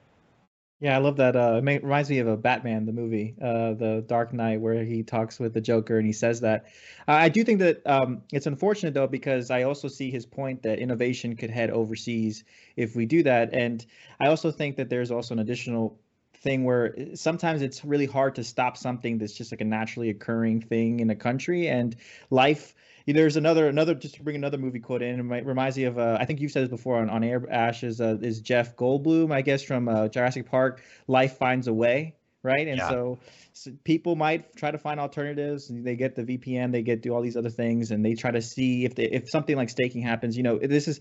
Yeah, 0.82 0.98
I 0.98 1.00
love 1.00 1.16
that. 1.16 1.38
Uh, 1.38 1.62
it 1.66 1.84
reminds 1.84 2.10
me 2.10 2.20
of 2.20 2.27
a 2.27 2.36
Batman, 2.36 2.86
the 2.86 2.92
movie, 2.92 3.34
uh, 3.42 3.75
the 3.75 4.04
Dark 4.08 4.34
Knight, 4.34 4.60
where 4.60 4.84
he 4.84 5.04
talks 5.04 5.39
with 5.39 5.54
the 5.54 5.62
Joker 5.62 5.98
and 5.98 6.06
he 6.06 6.12
says 6.12 6.42
that. 6.42 6.66
Uh, 7.08 7.13
I 7.13 7.30
do 7.30 7.46
think 7.46 7.60
that 7.60 7.82
um, 7.88 8.24
it's 8.34 8.46
unfortunate 8.46 8.94
though 8.94 9.08
because 9.08 9.50
I 9.50 9.63
also 9.63 9.88
see 9.88 10.12
his 10.12 10.25
point 10.25 10.62
that 10.63 10.80
innovation 10.80 11.38
could 11.38 11.50
head 11.50 11.70
overseas 11.70 12.44
if 12.75 12.94
we 12.94 13.06
do 13.06 13.24
that, 13.24 13.54
and 13.54 13.86
I 14.20 14.27
also 14.27 14.51
think 14.51 14.75
that 14.75 14.89
there's 14.89 15.12
also 15.12 15.34
an 15.34 15.39
additional 15.39 15.98
thing 16.41 16.63
where 16.63 16.98
eh, 16.98 17.06
sometimes 17.15 17.62
it's 17.62 17.84
really 17.84 18.06
hard 18.06 18.36
to 18.36 18.44
stop 18.44 18.77
something 18.77 19.17
that's 19.17 19.34
just 19.34 19.51
like 19.51 19.62
a 19.62 19.65
naturally 19.65 20.10
occurring 20.10 20.62
thing 20.62 21.00
in 21.00 21.10
a 21.10 21.15
country 21.15 21.67
and 21.67 21.96
life 22.29 22.74
there's 23.15 23.38
another 23.38 23.67
another 23.67 23.96
just 23.96 24.15
to 24.15 24.24
bring 24.24 24.36
another 24.36 24.58
movie 24.58 24.79
quote 24.79 25.01
in. 25.01 25.32
It 25.32 25.46
reminds 25.46 25.77
me 25.77 25.86
of 25.86 25.98
uh, 25.98 26.17
I 26.20 26.25
think 26.25 26.41
you've 26.41 26.51
said 26.51 26.63
this 26.63 26.70
before 26.70 26.98
on 26.98 27.10
on 27.10 27.24
air. 27.24 27.41
Ash 27.50 27.84
is 27.84 28.01
uh, 28.01 28.17
is 28.22 28.41
Jeff 28.41 28.75
Goldblum, 28.75 29.34
I 29.34 29.41
guess 29.41 29.63
from 29.63 29.88
uh, 29.88 30.10
Jurassic 30.10 30.50
Park. 30.50 30.84
Life 31.08 31.38
finds 31.38 31.67
a 31.67 31.74
way, 31.74 32.15
right? 32.44 32.67
And 32.67 32.77
yeah. 32.77 32.89
so, 32.89 33.20
so, 33.53 33.72
people 33.86 34.17
might 34.17 34.56
try 34.58 34.72
to 34.72 34.77
find 34.77 35.00
alternatives. 35.00 35.72
They 35.72 35.96
get 35.96 36.15
the 36.15 36.24
VPN, 36.24 36.74
they 36.74 36.82
get 36.82 37.01
do 37.01 37.13
all 37.13 37.22
these 37.22 37.38
other 37.38 37.50
things, 37.50 37.91
and 37.91 38.03
they 38.03 38.13
try 38.13 38.32
to 38.32 38.41
see 38.41 38.84
if 38.84 38.96
they, 38.96 39.06
if 39.06 39.29
something 39.29 39.56
like 39.56 39.70
staking 39.70 40.01
happens. 40.01 40.36
You 40.36 40.44
know, 40.44 40.60
this 40.60 40.89
is 40.89 41.00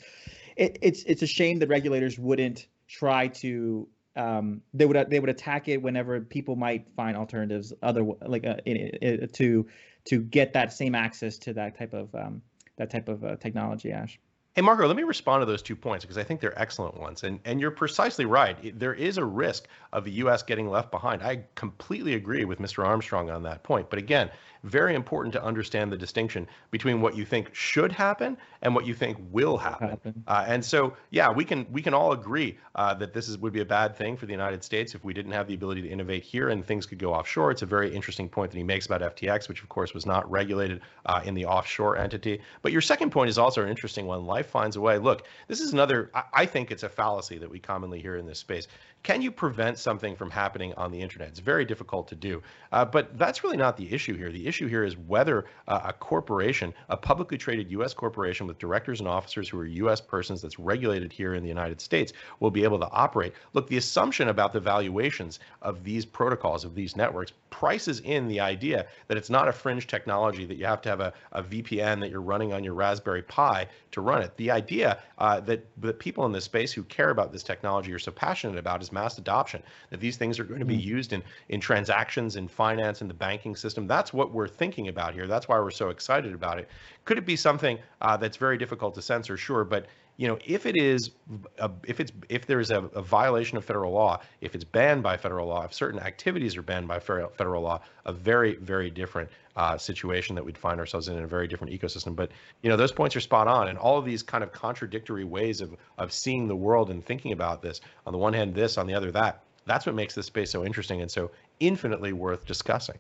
it, 0.56 0.78
it's 0.82 1.02
it's 1.02 1.22
a 1.22 1.26
shame 1.26 1.58
that 1.58 1.68
regulators 1.68 2.16
wouldn't 2.16 2.68
try 2.88 3.28
to 3.28 3.88
um, 4.16 4.62
they 4.72 4.86
would 4.86 5.10
they 5.10 5.20
would 5.20 5.30
attack 5.30 5.68
it 5.68 5.82
whenever 5.82 6.20
people 6.20 6.56
might 6.56 6.86
find 6.96 7.16
alternatives 7.16 7.72
other 7.82 8.04
like 8.22 8.46
uh, 8.46 8.56
in, 8.64 8.76
in, 8.76 9.28
to 9.28 9.66
to 10.06 10.20
get 10.20 10.54
that 10.54 10.72
same 10.72 10.94
access 10.94 11.38
to 11.38 11.52
that 11.54 11.76
type 11.78 11.92
of 11.92 12.14
um, 12.14 12.42
that 12.76 12.90
type 12.90 13.08
of 13.08 13.24
uh, 13.24 13.36
technology. 13.36 13.92
Ash. 13.92 14.18
Hey, 14.56 14.62
Marco, 14.62 14.86
let 14.86 14.96
me 14.96 15.02
respond 15.02 15.42
to 15.42 15.44
those 15.44 15.60
two 15.60 15.76
points 15.76 16.02
because 16.02 16.16
I 16.16 16.24
think 16.24 16.40
they're 16.40 16.58
excellent 16.58 16.98
ones. 16.98 17.24
And, 17.24 17.40
and 17.44 17.60
you're 17.60 17.70
precisely 17.70 18.24
right. 18.24 18.56
There 18.78 18.94
is 18.94 19.18
a 19.18 19.24
risk 19.24 19.68
of 19.92 20.04
the 20.04 20.12
U.S. 20.12 20.44
getting 20.44 20.70
left 20.70 20.90
behind. 20.90 21.22
I 21.22 21.44
completely 21.54 22.14
agree 22.14 22.46
with 22.46 22.58
Mr. 22.58 22.82
Armstrong 22.82 23.28
on 23.28 23.42
that 23.42 23.64
point. 23.64 23.90
But 23.90 23.98
again, 23.98 24.30
very 24.66 24.94
important 24.94 25.32
to 25.32 25.42
understand 25.42 25.92
the 25.92 25.96
distinction 25.96 26.46
between 26.70 27.00
what 27.00 27.16
you 27.16 27.24
think 27.24 27.54
should 27.54 27.92
happen 27.92 28.36
and 28.62 28.74
what 28.74 28.86
you 28.86 28.94
think 28.94 29.16
will 29.30 29.56
happen. 29.56 29.90
happen. 29.90 30.24
Uh, 30.26 30.44
and 30.46 30.64
so, 30.64 30.94
yeah, 31.10 31.30
we 31.30 31.44
can 31.44 31.66
we 31.70 31.80
can 31.80 31.94
all 31.94 32.12
agree 32.12 32.58
uh, 32.74 32.92
that 32.94 33.12
this 33.12 33.28
is 33.28 33.38
would 33.38 33.52
be 33.52 33.60
a 33.60 33.64
bad 33.64 33.96
thing 33.96 34.16
for 34.16 34.26
the 34.26 34.32
United 34.32 34.64
States 34.64 34.94
if 34.94 35.04
we 35.04 35.14
didn't 35.14 35.32
have 35.32 35.46
the 35.46 35.54
ability 35.54 35.82
to 35.82 35.88
innovate 35.88 36.22
here 36.22 36.48
and 36.48 36.64
things 36.64 36.84
could 36.86 36.98
go 36.98 37.14
offshore. 37.14 37.50
It's 37.50 37.62
a 37.62 37.66
very 37.66 37.94
interesting 37.94 38.28
point 38.28 38.50
that 38.50 38.58
he 38.58 38.64
makes 38.64 38.86
about 38.86 39.00
FTX, 39.00 39.48
which 39.48 39.62
of 39.62 39.68
course 39.68 39.94
was 39.94 40.04
not 40.04 40.28
regulated 40.30 40.80
uh, 41.06 41.20
in 41.24 41.34
the 41.34 41.46
offshore 41.46 41.96
entity. 41.96 42.40
But 42.62 42.72
your 42.72 42.80
second 42.80 43.10
point 43.10 43.30
is 43.30 43.38
also 43.38 43.62
an 43.62 43.68
interesting 43.68 44.06
one. 44.06 44.26
Life 44.26 44.48
finds 44.48 44.76
a 44.76 44.80
way. 44.80 44.98
Look, 44.98 45.26
this 45.48 45.60
is 45.60 45.72
another. 45.72 46.10
I, 46.14 46.22
I 46.32 46.46
think 46.46 46.70
it's 46.70 46.82
a 46.82 46.88
fallacy 46.88 47.38
that 47.38 47.50
we 47.50 47.58
commonly 47.58 48.00
hear 48.00 48.16
in 48.16 48.26
this 48.26 48.38
space. 48.38 48.66
Can 49.02 49.22
you 49.22 49.30
prevent 49.30 49.78
something 49.78 50.16
from 50.16 50.30
happening 50.30 50.74
on 50.74 50.90
the 50.90 51.00
internet? 51.00 51.28
It's 51.28 51.38
very 51.38 51.64
difficult 51.64 52.08
to 52.08 52.16
do. 52.16 52.42
Uh, 52.72 52.84
but 52.84 53.16
that's 53.16 53.44
really 53.44 53.56
not 53.56 53.76
the 53.76 53.92
issue 53.92 54.16
here. 54.16 54.32
The 54.32 54.46
issue 54.48 54.66
here 54.66 54.82
is 54.82 54.96
whether 54.96 55.44
uh, 55.68 55.80
a 55.84 55.92
corporation, 55.92 56.74
a 56.88 56.96
publicly 56.96 57.38
traded 57.38 57.70
U.S. 57.70 57.94
corporation 57.94 58.46
with 58.48 58.58
directors 58.58 58.98
and 58.98 59.08
officers 59.08 59.48
who 59.48 59.60
are 59.60 59.66
U.S. 59.66 60.00
persons 60.00 60.42
that's 60.42 60.58
regulated 60.58 61.12
here 61.12 61.34
in 61.34 61.42
the 61.42 61.48
United 61.48 61.80
States, 61.80 62.12
will 62.40 62.50
be 62.50 62.64
able 62.64 62.80
to 62.80 62.90
operate. 62.90 63.32
Look, 63.52 63.68
the 63.68 63.76
assumption 63.76 64.28
about 64.28 64.52
the 64.52 64.60
valuations 64.60 65.38
of 65.62 65.84
these 65.84 66.04
protocols, 66.04 66.64
of 66.64 66.74
these 66.74 66.96
networks, 66.96 67.32
prices 67.50 68.00
in 68.00 68.28
the 68.28 68.40
idea 68.40 68.86
that 69.08 69.16
it's 69.16 69.30
not 69.30 69.48
a 69.48 69.52
fringe 69.52 69.86
technology 69.86 70.44
that 70.44 70.56
you 70.56 70.66
have 70.66 70.82
to 70.82 70.88
have 70.88 71.00
a, 71.00 71.12
a 71.32 71.42
VPN 71.42 72.00
that 72.00 72.10
you're 72.10 72.20
running 72.20 72.52
on 72.52 72.64
your 72.64 72.74
Raspberry 72.74 73.22
Pi 73.22 73.68
to 73.92 74.00
run 74.00 74.20
it. 74.20 74.36
The 74.36 74.50
idea 74.50 74.98
uh, 75.18 75.40
that 75.40 75.64
the 75.80 75.94
people 75.94 76.26
in 76.26 76.32
this 76.32 76.44
space 76.44 76.72
who 76.72 76.82
care 76.82 77.10
about 77.10 77.32
this 77.32 77.42
technology 77.42 77.92
are 77.92 77.98
so 77.98 78.12
passionate 78.12 78.58
about 78.58 78.82
is 78.86 78.92
mass 78.92 79.18
adoption, 79.18 79.62
that 79.90 80.00
these 80.00 80.16
things 80.16 80.38
are 80.38 80.44
going 80.44 80.60
to 80.60 80.66
be 80.66 80.78
mm. 80.78 80.84
used 80.84 81.12
in, 81.12 81.22
in 81.48 81.60
transactions, 81.60 82.36
in 82.36 82.48
finance, 82.48 83.02
in 83.02 83.08
the 83.08 83.14
banking 83.14 83.56
system. 83.56 83.86
That's 83.86 84.12
what 84.12 84.32
we're 84.32 84.48
thinking 84.48 84.88
about 84.88 85.14
here. 85.14 85.26
That's 85.26 85.48
why 85.48 85.58
we're 85.58 85.70
so 85.70 85.90
excited 85.90 86.32
about 86.34 86.58
it. 86.58 86.68
Could 87.04 87.18
it 87.18 87.26
be 87.26 87.36
something 87.36 87.78
uh, 88.00 88.16
that's 88.16 88.36
very 88.36 88.58
difficult 88.58 88.94
to 88.94 89.02
censor? 89.02 89.36
Sure, 89.36 89.64
but 89.64 89.86
you 90.16 90.26
know, 90.26 90.38
if 90.46 90.64
it 90.64 90.76
is, 90.76 91.10
a, 91.58 91.70
if 91.86 92.00
it's, 92.00 92.12
if 92.28 92.46
there 92.46 92.58
is 92.58 92.70
a, 92.70 92.84
a, 92.94 93.02
violation 93.02 93.58
of 93.58 93.64
federal 93.64 93.92
law, 93.92 94.20
if 94.40 94.54
it's 94.54 94.64
banned 94.64 95.02
by 95.02 95.16
federal 95.16 95.46
law, 95.48 95.64
if 95.64 95.74
certain 95.74 96.00
activities 96.00 96.56
are 96.56 96.62
banned 96.62 96.88
by 96.88 96.98
federal 96.98 97.62
law, 97.62 97.80
a 98.06 98.12
very, 98.12 98.56
very 98.56 98.88
different 98.88 99.28
uh, 99.56 99.76
situation 99.76 100.34
that 100.34 100.44
we'd 100.44 100.56
find 100.56 100.80
ourselves 100.80 101.08
in, 101.08 101.18
in 101.18 101.24
a 101.24 101.26
very 101.26 101.46
different 101.46 101.72
ecosystem. 101.72 102.16
But 102.16 102.30
you 102.62 102.70
know, 102.70 102.76
those 102.76 102.92
points 102.92 103.14
are 103.16 103.20
spot 103.20 103.48
on, 103.48 103.68
and 103.68 103.78
all 103.78 103.98
of 103.98 104.04
these 104.04 104.22
kind 104.22 104.42
of 104.42 104.52
contradictory 104.52 105.24
ways 105.24 105.60
of 105.60 105.76
of 105.98 106.12
seeing 106.12 106.48
the 106.48 106.56
world 106.56 106.90
and 106.90 107.04
thinking 107.04 107.32
about 107.32 107.62
this. 107.62 107.80
On 108.06 108.12
the 108.12 108.18
one 108.18 108.32
hand, 108.32 108.54
this, 108.54 108.78
on 108.78 108.86
the 108.86 108.94
other, 108.94 109.10
that. 109.12 109.42
That's 109.66 109.84
what 109.84 109.94
makes 109.94 110.14
this 110.14 110.26
space 110.26 110.50
so 110.50 110.64
interesting 110.64 111.02
and 111.02 111.10
so 111.10 111.30
infinitely 111.60 112.12
worth 112.12 112.46
discussing. 112.46 112.98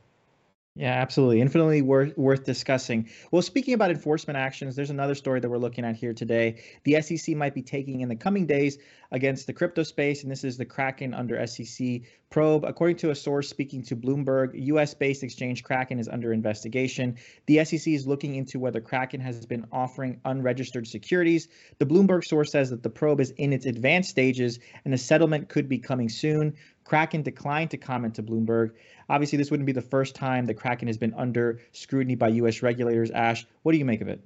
Yeah, 0.78 0.92
absolutely. 0.92 1.40
Infinitely 1.40 1.80
worth 1.80 2.18
worth 2.18 2.44
discussing. 2.44 3.08
Well, 3.30 3.40
speaking 3.40 3.72
about 3.72 3.90
enforcement 3.90 4.36
actions, 4.36 4.76
there's 4.76 4.90
another 4.90 5.14
story 5.14 5.40
that 5.40 5.48
we're 5.48 5.56
looking 5.56 5.86
at 5.86 5.96
here 5.96 6.12
today. 6.12 6.62
The 6.84 7.00
SEC 7.00 7.34
might 7.34 7.54
be 7.54 7.62
taking 7.62 8.02
in 8.02 8.10
the 8.10 8.16
coming 8.16 8.46
days 8.46 8.76
against 9.10 9.46
the 9.46 9.54
crypto 9.54 9.82
space, 9.84 10.22
and 10.22 10.30
this 10.30 10.44
is 10.44 10.58
the 10.58 10.66
Kraken 10.66 11.14
under 11.14 11.44
SEC 11.46 12.02
probe. 12.28 12.66
According 12.66 12.96
to 12.96 13.10
a 13.10 13.14
source 13.14 13.48
speaking 13.48 13.82
to 13.84 13.96
Bloomberg, 13.96 14.50
US-based 14.52 15.22
exchange 15.22 15.64
Kraken 15.64 15.98
is 15.98 16.08
under 16.08 16.30
investigation. 16.34 17.16
The 17.46 17.64
SEC 17.64 17.94
is 17.94 18.06
looking 18.06 18.34
into 18.34 18.58
whether 18.58 18.82
Kraken 18.82 19.20
has 19.20 19.46
been 19.46 19.64
offering 19.72 20.20
unregistered 20.26 20.86
securities. 20.86 21.48
The 21.78 21.86
Bloomberg 21.86 22.22
source 22.22 22.52
says 22.52 22.68
that 22.68 22.82
the 22.82 22.90
probe 22.90 23.20
is 23.20 23.30
in 23.38 23.54
its 23.54 23.64
advanced 23.64 24.10
stages 24.10 24.58
and 24.84 24.92
a 24.92 24.98
settlement 24.98 25.48
could 25.48 25.70
be 25.70 25.78
coming 25.78 26.10
soon. 26.10 26.54
Kraken 26.86 27.22
declined 27.22 27.70
to 27.72 27.76
comment 27.76 28.14
to 28.14 28.22
Bloomberg. 28.22 28.70
Obviously, 29.08 29.36
this 29.36 29.50
wouldn't 29.50 29.66
be 29.66 29.72
the 29.72 29.82
first 29.82 30.14
time 30.14 30.46
that 30.46 30.54
Kraken 30.54 30.86
has 30.86 30.96
been 30.96 31.12
under 31.14 31.60
scrutiny 31.72 32.14
by 32.14 32.28
U.S. 32.28 32.62
regulators. 32.62 33.10
Ash, 33.10 33.44
what 33.62 33.72
do 33.72 33.78
you 33.78 33.84
make 33.84 34.00
of 34.00 34.08
it? 34.08 34.20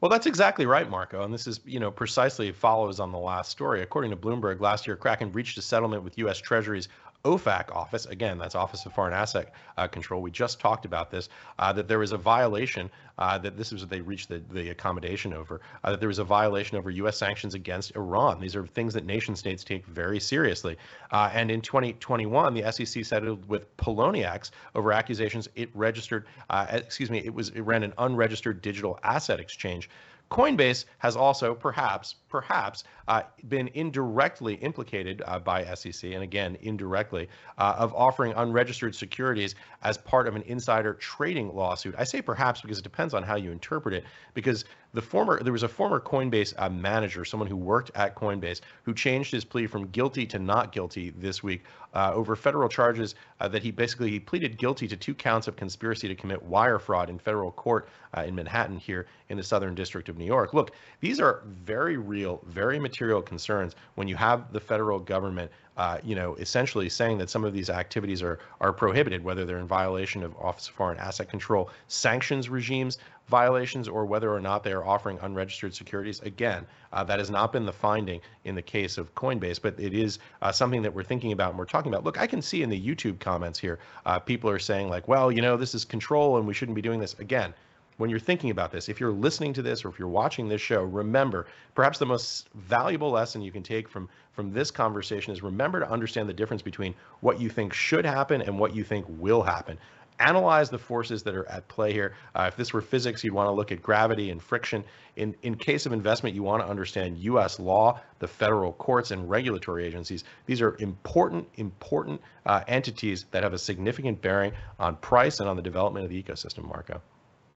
Well, 0.00 0.08
that's 0.10 0.26
exactly 0.26 0.64
right, 0.64 0.88
Marco. 0.88 1.24
And 1.24 1.34
this 1.34 1.46
is, 1.46 1.60
you 1.64 1.80
know, 1.80 1.90
precisely 1.90 2.52
follows 2.52 3.00
on 3.00 3.12
the 3.12 3.18
last 3.18 3.50
story. 3.50 3.82
According 3.82 4.12
to 4.12 4.16
Bloomberg, 4.16 4.60
last 4.60 4.86
year, 4.86 4.96
Kraken 4.96 5.32
reached 5.32 5.58
a 5.58 5.62
settlement 5.62 6.04
with 6.04 6.16
U.S. 6.18 6.38
Treasury's 6.38 6.88
OFAC 7.24 7.74
office, 7.74 8.06
again, 8.06 8.38
that's 8.38 8.54
Office 8.54 8.86
of 8.86 8.92
Foreign 8.92 9.12
Asset 9.12 9.52
uh, 9.76 9.88
Control. 9.88 10.22
We 10.22 10.30
just 10.30 10.60
talked 10.60 10.84
about 10.84 11.10
this, 11.10 11.28
uh, 11.58 11.72
that 11.72 11.88
there 11.88 11.98
was 11.98 12.12
a 12.12 12.16
violation, 12.16 12.90
uh, 13.18 13.38
that 13.38 13.56
this 13.56 13.72
is 13.72 13.80
what 13.80 13.90
they 13.90 14.00
reached 14.00 14.28
the, 14.28 14.42
the 14.50 14.70
accommodation 14.70 15.32
over, 15.32 15.60
uh, 15.82 15.90
that 15.90 16.00
there 16.00 16.08
was 16.08 16.20
a 16.20 16.24
violation 16.24 16.78
over 16.78 16.90
U.S. 16.90 17.18
sanctions 17.18 17.54
against 17.54 17.96
Iran. 17.96 18.40
These 18.40 18.54
are 18.54 18.66
things 18.66 18.94
that 18.94 19.04
nation 19.04 19.34
states 19.34 19.64
take 19.64 19.84
very 19.86 20.20
seriously. 20.20 20.76
Uh, 21.10 21.30
and 21.32 21.50
in 21.50 21.60
2021, 21.60 22.54
the 22.54 22.70
SEC 22.72 23.04
settled 23.04 23.48
with 23.48 23.76
Poloniex 23.76 24.50
over 24.74 24.92
accusations 24.92 25.48
it 25.56 25.70
registered, 25.74 26.26
uh, 26.50 26.66
excuse 26.70 27.10
me, 27.10 27.18
it 27.18 27.34
was 27.34 27.48
it 27.50 27.62
ran 27.62 27.82
an 27.82 27.94
unregistered 27.98 28.62
digital 28.62 28.98
asset 29.02 29.40
exchange 29.40 29.90
Coinbase 30.30 30.84
has 30.98 31.16
also 31.16 31.54
perhaps, 31.54 32.14
perhaps, 32.28 32.84
uh, 33.08 33.22
been 33.48 33.68
indirectly 33.74 34.54
implicated 34.54 35.22
uh, 35.26 35.38
by 35.38 35.64
SEC, 35.74 36.12
and 36.12 36.22
again, 36.22 36.56
indirectly, 36.60 37.28
uh, 37.56 37.74
of 37.78 37.94
offering 37.94 38.32
unregistered 38.36 38.94
securities 38.94 39.54
as 39.82 39.96
part 39.96 40.26
of 40.26 40.36
an 40.36 40.42
insider 40.42 40.94
trading 40.94 41.54
lawsuit. 41.54 41.94
I 41.98 42.04
say 42.04 42.20
perhaps 42.20 42.60
because 42.60 42.78
it 42.78 42.84
depends 42.84 43.14
on 43.14 43.22
how 43.22 43.36
you 43.36 43.50
interpret 43.50 43.94
it, 43.94 44.04
because 44.34 44.64
the 44.94 45.02
former 45.02 45.42
there 45.42 45.52
was 45.52 45.62
a 45.62 45.68
former 45.68 46.00
Coinbase 46.00 46.54
uh, 46.56 46.68
manager, 46.70 47.24
someone 47.24 47.48
who 47.48 47.56
worked 47.56 47.90
at 47.94 48.14
Coinbase, 48.14 48.60
who 48.84 48.94
changed 48.94 49.32
his 49.32 49.44
plea 49.44 49.66
from 49.66 49.88
guilty 49.88 50.26
to 50.26 50.38
not 50.38 50.72
guilty 50.72 51.10
this 51.10 51.42
week 51.42 51.64
uh, 51.94 52.10
over 52.14 52.34
federal 52.36 52.68
charges 52.68 53.14
uh, 53.40 53.48
that 53.48 53.62
he 53.62 53.70
basically 53.70 54.10
he 54.10 54.20
pleaded 54.20 54.56
guilty 54.58 54.88
to 54.88 54.96
two 54.96 55.14
counts 55.14 55.46
of 55.46 55.56
conspiracy 55.56 56.08
to 56.08 56.14
commit 56.14 56.42
wire 56.42 56.78
fraud 56.78 57.10
in 57.10 57.18
federal 57.18 57.52
court 57.52 57.88
in 58.24 58.34
Manhattan 58.34 58.78
here 58.78 59.06
in 59.28 59.36
the 59.36 59.42
Southern 59.42 59.74
District 59.74 60.08
of 60.08 60.16
New 60.16 60.24
York. 60.24 60.54
Look, 60.54 60.72
these 61.00 61.20
are 61.20 61.42
very 61.46 61.96
real, 61.96 62.17
very 62.46 62.78
material 62.78 63.22
concerns 63.22 63.74
when 63.94 64.08
you 64.08 64.16
have 64.16 64.52
the 64.52 64.60
federal 64.60 64.98
government 64.98 65.50
uh, 65.78 65.98
you 66.02 66.16
know, 66.16 66.34
essentially 66.34 66.88
saying 66.88 67.18
that 67.18 67.30
some 67.30 67.44
of 67.44 67.52
these 67.52 67.70
activities 67.70 68.20
are 68.20 68.40
are 68.60 68.72
prohibited, 68.72 69.22
whether 69.22 69.44
they're 69.44 69.60
in 69.60 69.66
violation 69.66 70.24
of 70.24 70.34
Office 70.36 70.66
of 70.68 70.74
Foreign 70.74 70.98
Asset 70.98 71.30
Control 71.30 71.70
sanctions 71.86 72.48
regimes 72.48 72.98
violations, 73.28 73.86
or 73.88 74.04
whether 74.04 74.32
or 74.32 74.40
not 74.40 74.64
they 74.64 74.72
are 74.72 74.84
offering 74.84 75.18
unregistered 75.22 75.72
securities. 75.72 76.20
Again, 76.22 76.66
uh, 76.92 77.04
that 77.04 77.18
has 77.18 77.30
not 77.30 77.52
been 77.52 77.64
the 77.64 77.72
finding 77.72 78.20
in 78.44 78.54
the 78.54 78.62
case 78.62 78.98
of 78.98 79.14
Coinbase, 79.14 79.60
but 79.62 79.78
it 79.78 79.94
is 79.94 80.18
uh, 80.42 80.50
something 80.50 80.82
that 80.82 80.92
we're 80.92 81.04
thinking 81.04 81.32
about 81.32 81.50
and 81.50 81.58
we're 81.58 81.66
talking 81.66 81.92
about. 81.92 82.04
Look, 82.04 82.18
I 82.18 82.26
can 82.26 82.42
see 82.42 82.62
in 82.62 82.70
the 82.70 82.80
YouTube 82.80 83.20
comments 83.20 83.58
here, 83.58 83.78
uh, 84.06 84.18
people 84.18 84.50
are 84.50 84.58
saying 84.58 84.88
like, 84.88 85.06
well, 85.06 85.30
you 85.30 85.42
know, 85.42 85.56
this 85.56 85.74
is 85.74 85.84
control 85.84 86.38
and 86.38 86.46
we 86.46 86.54
shouldn't 86.54 86.74
be 86.74 86.82
doing 86.82 86.98
this. 86.98 87.14
Again, 87.18 87.52
when 87.98 88.08
you're 88.10 88.18
thinking 88.20 88.50
about 88.50 88.70
this, 88.70 88.88
if 88.88 89.00
you're 89.00 89.12
listening 89.12 89.52
to 89.52 89.62
this 89.62 89.84
or 89.84 89.88
if 89.88 89.98
you're 89.98 90.08
watching 90.08 90.48
this 90.48 90.60
show, 90.60 90.82
remember 90.82 91.46
perhaps 91.74 91.98
the 91.98 92.06
most 92.06 92.48
valuable 92.54 93.10
lesson 93.10 93.42
you 93.42 93.52
can 93.52 93.62
take 93.62 93.88
from 93.88 94.08
from 94.32 94.52
this 94.52 94.70
conversation 94.70 95.32
is 95.32 95.42
remember 95.42 95.80
to 95.80 95.90
understand 95.90 96.28
the 96.28 96.32
difference 96.32 96.62
between 96.62 96.94
what 97.20 97.40
you 97.40 97.48
think 97.50 97.74
should 97.74 98.06
happen 98.06 98.40
and 98.40 98.56
what 98.56 98.74
you 98.74 98.84
think 98.84 99.04
will 99.08 99.42
happen. 99.42 99.76
Analyze 100.20 100.70
the 100.70 100.78
forces 100.78 101.24
that 101.24 101.34
are 101.34 101.48
at 101.48 101.66
play 101.66 101.92
here. 101.92 102.14
Uh, 102.36 102.44
if 102.46 102.56
this 102.56 102.72
were 102.72 102.80
physics, 102.80 103.24
you'd 103.24 103.34
want 103.34 103.48
to 103.48 103.52
look 103.52 103.72
at 103.72 103.82
gravity 103.82 104.30
and 104.30 104.40
friction. 104.40 104.84
In 105.16 105.34
in 105.42 105.56
case 105.56 105.84
of 105.84 105.92
investment, 105.92 106.36
you 106.36 106.44
want 106.44 106.62
to 106.62 106.68
understand 106.68 107.18
U.S. 107.18 107.58
law, 107.58 108.00
the 108.20 108.28
federal 108.28 108.72
courts, 108.74 109.10
and 109.10 109.28
regulatory 109.28 109.84
agencies. 109.84 110.22
These 110.46 110.62
are 110.62 110.76
important, 110.78 111.48
important 111.56 112.20
uh, 112.46 112.62
entities 112.68 113.26
that 113.32 113.42
have 113.42 113.54
a 113.54 113.58
significant 113.58 114.22
bearing 114.22 114.52
on 114.78 114.94
price 114.96 115.40
and 115.40 115.48
on 115.48 115.56
the 115.56 115.62
development 115.62 116.04
of 116.04 116.10
the 116.10 116.22
ecosystem. 116.22 116.64
Marco. 116.64 117.02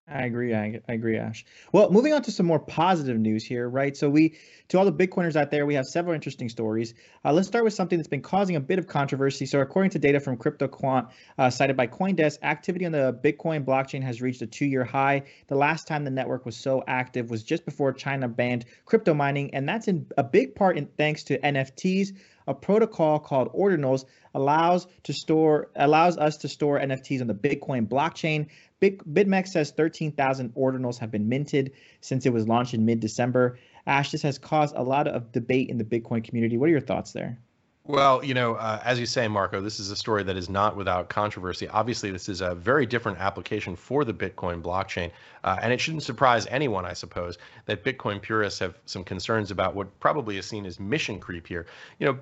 I 0.09 0.25
agree. 0.25 0.53
I, 0.53 0.81
agree, 0.89 1.17
Ash. 1.17 1.45
Well, 1.73 1.91
moving 1.93 2.13
on 2.13 2.23
to 2.23 2.33
some 2.33 2.45
more 2.45 2.59
positive 2.59 3.17
news 3.19 3.45
here, 3.45 3.69
right? 3.69 3.97
So 3.97 4.11
we, 4.11 4.35
to 4.69 4.79
all 4.79 4.85
the 4.85 4.93
Bitcoiners 4.93 5.37
out 5.37 5.53
there, 5.53 5.65
we 5.65 5.75
have 5.75 5.87
several 5.87 6.15
interesting 6.15 6.49
stories. 6.49 6.95
Uh, 7.25 7.33
let's 7.33 7.47
start 7.47 7.63
with 7.63 7.73
something 7.73 7.99
that's 7.99 8.09
been 8.09 8.21
causing 8.21 8.57
a 8.57 8.61
bit 8.61 8.81
of 8.81 8.89
controversy. 8.89 9.47
So 9.47 9.61
according 9.61 9.91
to 9.91 10.01
data 10.01 10.19
from 10.19 10.39
CryptoQuant, 10.39 11.11
uh, 11.39 11.51
cited 11.51 11.77
by 11.77 11.87
CoinDesk, 11.87 12.39
activity 12.43 12.85
on 12.85 12.93
the 12.93 13.19
Bitcoin 13.25 13.65
blockchain 13.65 14.03
has 14.03 14.21
reached 14.21 14.43
a 14.43 14.47
two-year 14.47 14.85
high. 14.85 15.23
The 15.47 15.55
last 15.55 15.87
time 15.87 16.03
the 16.05 16.11
network 16.11 16.45
was 16.45 16.57
so 16.57 16.83
active 16.87 17.31
was 17.31 17.45
just 17.45 17.65
before 17.65 17.93
China 17.93 18.27
banned 18.27 18.65
crypto 18.85 19.15
mining, 19.15 19.55
and 19.55 19.69
that's 19.69 19.87
in 19.87 20.07
a 20.19 20.25
big 20.25 20.57
part 20.57 20.77
in 20.79 20.87
thanks 20.87 21.23
to 21.25 21.39
NFTs. 21.39 22.09
A 22.49 22.55
protocol 22.55 23.21
called 23.21 23.53
Ordinals 23.53 24.05
allows 24.35 24.87
to 25.05 25.13
store 25.13 25.71
allows 25.77 26.19
us 26.19 26.39
to 26.39 26.49
store 26.49 26.81
NFTs 26.81 27.21
on 27.21 27.29
the 27.29 27.35
Bitcoin 27.35 27.87
blockchain. 27.87 28.49
BitMEX 28.83 29.49
says 29.49 29.71
13,000 29.71 30.55
ordinals 30.55 30.99
have 30.99 31.11
been 31.11 31.29
minted 31.29 31.73
since 32.01 32.27
it 32.27 32.33
was 32.33 32.49
launched 32.49 32.75
in 32.75 32.85
mid-December. 32.85 33.59
Ash, 33.87 34.11
this 34.11 34.23
has 34.23 34.39
caused 34.39 34.75
a 34.75 34.83
lot 34.83 35.07
of 35.07 35.31
debate 35.31 35.71
in 35.71 35.79
the 35.79 35.85
Bitcoin 35.85 36.25
community. 36.25 36.57
What 36.57 36.69
are 36.69 36.73
your 36.73 36.81
thoughts 36.81 37.13
there? 37.13 37.39
Well, 37.85 38.25
you 38.25 38.35
know, 38.35 38.55
uh, 38.55 38.81
as 38.85 39.01
you 39.01 39.07
say, 39.07 39.27
Marco, 39.27 39.61
this 39.61 39.81
is 39.81 39.91
a 39.91 39.97
story 39.97 40.23
that 40.23 40.37
is 40.37 40.49
not 40.49 40.77
without 40.77 41.09
controversy. 41.09 41.67
Obviously, 41.67 42.13
this 42.13 42.29
is 42.29 42.41
a 42.41 42.55
very 42.55 42.87
different 42.87 43.19
application 43.19 43.75
for 43.75 44.05
the 44.05 44.15
Bitcoin 44.15 44.63
blockchain. 44.63 45.11
Uh, 45.43 45.57
and 45.61 45.73
it 45.73 45.81
shouldn't 45.81 46.05
surprise 46.05 46.47
anyone, 46.49 46.85
I 46.85 46.93
suppose, 46.93 47.39
that 47.67 47.85
Bitcoin 47.85 48.23
purists 48.23 48.61
have 48.61 48.79
some 48.87 49.03
concerns 49.03 49.51
about 49.51 49.75
what 49.75 49.99
probably 49.99 50.39
is 50.39 50.47
seen 50.47 50.65
as 50.65 50.79
mission 50.79 51.19
creep 51.19 51.47
here. 51.47 51.67
You 51.99 52.07
know, 52.07 52.19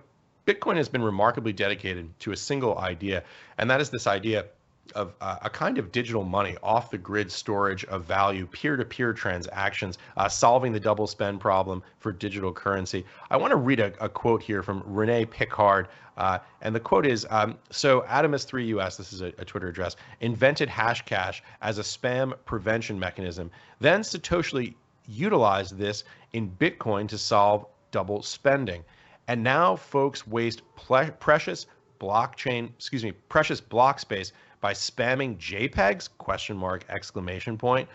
Bitcoin 0.46 0.76
has 0.76 0.88
been 0.88 1.02
remarkably 1.02 1.52
dedicated 1.52 2.18
to 2.20 2.32
a 2.32 2.36
single 2.36 2.78
idea, 2.78 3.22
and 3.58 3.68
that 3.70 3.82
is 3.82 3.90
this 3.90 4.06
idea 4.06 4.46
of 4.92 5.14
uh, 5.20 5.38
a 5.42 5.50
kind 5.50 5.78
of 5.78 5.92
digital 5.92 6.24
money 6.24 6.56
off 6.62 6.90
the 6.90 6.98
grid 6.98 7.30
storage 7.30 7.84
of 7.86 8.04
value, 8.04 8.46
peer 8.46 8.76
to 8.76 8.84
peer 8.84 9.12
transactions, 9.12 9.98
uh, 10.16 10.28
solving 10.28 10.72
the 10.72 10.80
double 10.80 11.06
spend 11.06 11.40
problem 11.40 11.82
for 11.98 12.12
digital 12.12 12.52
currency. 12.52 13.04
I 13.30 13.36
want 13.36 13.50
to 13.50 13.56
read 13.56 13.80
a, 13.80 13.92
a 14.02 14.08
quote 14.08 14.42
here 14.42 14.62
from 14.62 14.82
Rene 14.86 15.26
Pickhardt. 15.26 15.88
Uh, 16.16 16.38
and 16.60 16.74
the 16.74 16.80
quote 16.80 17.06
is 17.06 17.26
um, 17.30 17.56
So, 17.70 18.02
adam3us, 18.02 18.96
this 18.96 19.12
is 19.12 19.22
a, 19.22 19.28
a, 19.38 19.44
Twitter 19.44 19.68
address, 19.68 19.96
invented 20.20 20.68
Hashcash 20.68 21.40
as 21.62 21.78
a 21.78 21.82
spam 21.82 22.34
prevention 22.44 22.98
mechanism. 22.98 23.50
Then 23.78 24.02
Satoshi 24.02 24.74
utilized 25.06 25.78
this 25.78 26.04
in 26.32 26.50
Bitcoin 26.50 27.08
to 27.08 27.16
solve 27.16 27.66
double 27.90 28.22
spending. 28.22 28.84
And 29.28 29.42
now 29.42 29.76
folks 29.76 30.26
waste 30.26 30.62
ple- 30.76 31.10
precious 31.20 31.66
blockchain, 32.00 32.70
excuse 32.70 33.04
me, 33.04 33.12
precious 33.12 33.60
block 33.60 34.00
space 34.00 34.32
by 34.60 34.72
spamming 34.72 35.38
JPEGs? 35.38 36.08
Question 36.18 36.56
mark 36.56 36.84
exclamation 36.88 37.56
point. 37.56 37.88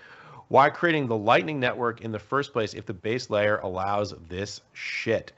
Why 0.48 0.70
creating 0.70 1.08
the 1.08 1.18
Lightning 1.18 1.60
Network 1.60 2.02
in 2.02 2.12
the 2.12 2.20
first 2.20 2.54
place 2.54 2.74
if 2.74 2.86
the 2.86 2.94
base 2.94 3.30
layer 3.30 3.58
allows 3.58 4.14
this 4.30 4.62
shit? 4.74 5.32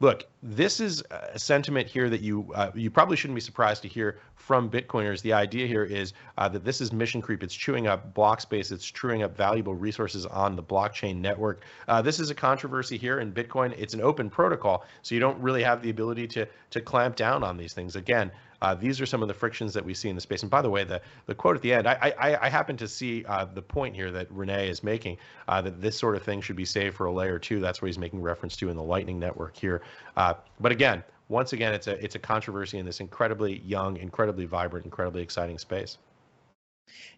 Look, 0.00 0.26
this 0.42 0.80
is 0.80 1.02
a 1.10 1.38
sentiment 1.38 1.86
here 1.86 2.10
that 2.10 2.20
you 2.20 2.50
uh, 2.54 2.70
you 2.74 2.90
probably 2.90 3.16
shouldn't 3.16 3.36
be 3.36 3.40
surprised 3.40 3.82
to 3.82 3.88
hear 3.88 4.18
from 4.34 4.68
Bitcoiners. 4.68 5.22
The 5.22 5.32
idea 5.32 5.66
here 5.66 5.84
is 5.84 6.12
uh, 6.36 6.48
that 6.48 6.64
this 6.64 6.80
is 6.80 6.92
mission 6.92 7.22
creep. 7.22 7.42
It's 7.42 7.54
chewing 7.54 7.86
up 7.86 8.12
block 8.12 8.40
space. 8.40 8.72
It's 8.72 8.84
chewing 8.84 9.22
up 9.22 9.36
valuable 9.36 9.74
resources 9.74 10.26
on 10.26 10.56
the 10.56 10.62
blockchain 10.62 11.16
network. 11.16 11.62
Uh, 11.88 12.02
this 12.02 12.18
is 12.18 12.28
a 12.28 12.34
controversy 12.34 12.98
here 12.98 13.20
in 13.20 13.32
Bitcoin. 13.32 13.72
It's 13.78 13.94
an 13.94 14.00
open 14.00 14.28
protocol, 14.28 14.84
so 15.02 15.14
you 15.14 15.20
don't 15.20 15.40
really 15.40 15.62
have 15.62 15.80
the 15.80 15.90
ability 15.90 16.26
to 16.28 16.46
to 16.70 16.80
clamp 16.80 17.14
down 17.14 17.44
on 17.44 17.56
these 17.56 17.72
things. 17.72 17.94
Again, 17.94 18.32
uh, 18.64 18.74
these 18.74 18.98
are 18.98 19.04
some 19.04 19.20
of 19.20 19.28
the 19.28 19.34
frictions 19.34 19.74
that 19.74 19.84
we 19.84 19.92
see 19.92 20.08
in 20.08 20.14
the 20.14 20.22
space. 20.22 20.42
And 20.42 20.50
by 20.50 20.62
the 20.62 20.70
way, 20.70 20.84
the, 20.84 21.02
the 21.26 21.34
quote 21.34 21.54
at 21.54 21.60
the 21.60 21.74
end, 21.74 21.86
I, 21.86 22.14
I, 22.18 22.46
I 22.46 22.48
happen 22.48 22.78
to 22.78 22.88
see 22.88 23.22
uh, 23.26 23.44
the 23.44 23.60
point 23.60 23.94
here 23.94 24.10
that 24.10 24.26
Rene 24.30 24.70
is 24.70 24.82
making 24.82 25.18
uh, 25.48 25.60
that 25.60 25.82
this 25.82 25.98
sort 25.98 26.16
of 26.16 26.22
thing 26.22 26.40
should 26.40 26.56
be 26.56 26.64
saved 26.64 26.96
for 26.96 27.04
a 27.04 27.12
layer 27.12 27.38
two. 27.38 27.60
That's 27.60 27.82
what 27.82 27.88
he's 27.88 27.98
making 27.98 28.22
reference 28.22 28.56
to 28.56 28.70
in 28.70 28.76
the 28.76 28.82
Lightning 28.82 29.18
Network 29.18 29.54
here. 29.54 29.82
Uh, 30.16 30.32
but 30.60 30.72
again, 30.72 31.04
once 31.28 31.52
again, 31.52 31.74
it's 31.74 31.88
a 31.88 32.02
it's 32.02 32.14
a 32.14 32.18
controversy 32.18 32.78
in 32.78 32.86
this 32.86 33.00
incredibly 33.00 33.58
young, 33.60 33.98
incredibly 33.98 34.46
vibrant, 34.46 34.86
incredibly 34.86 35.22
exciting 35.22 35.58
space. 35.58 35.98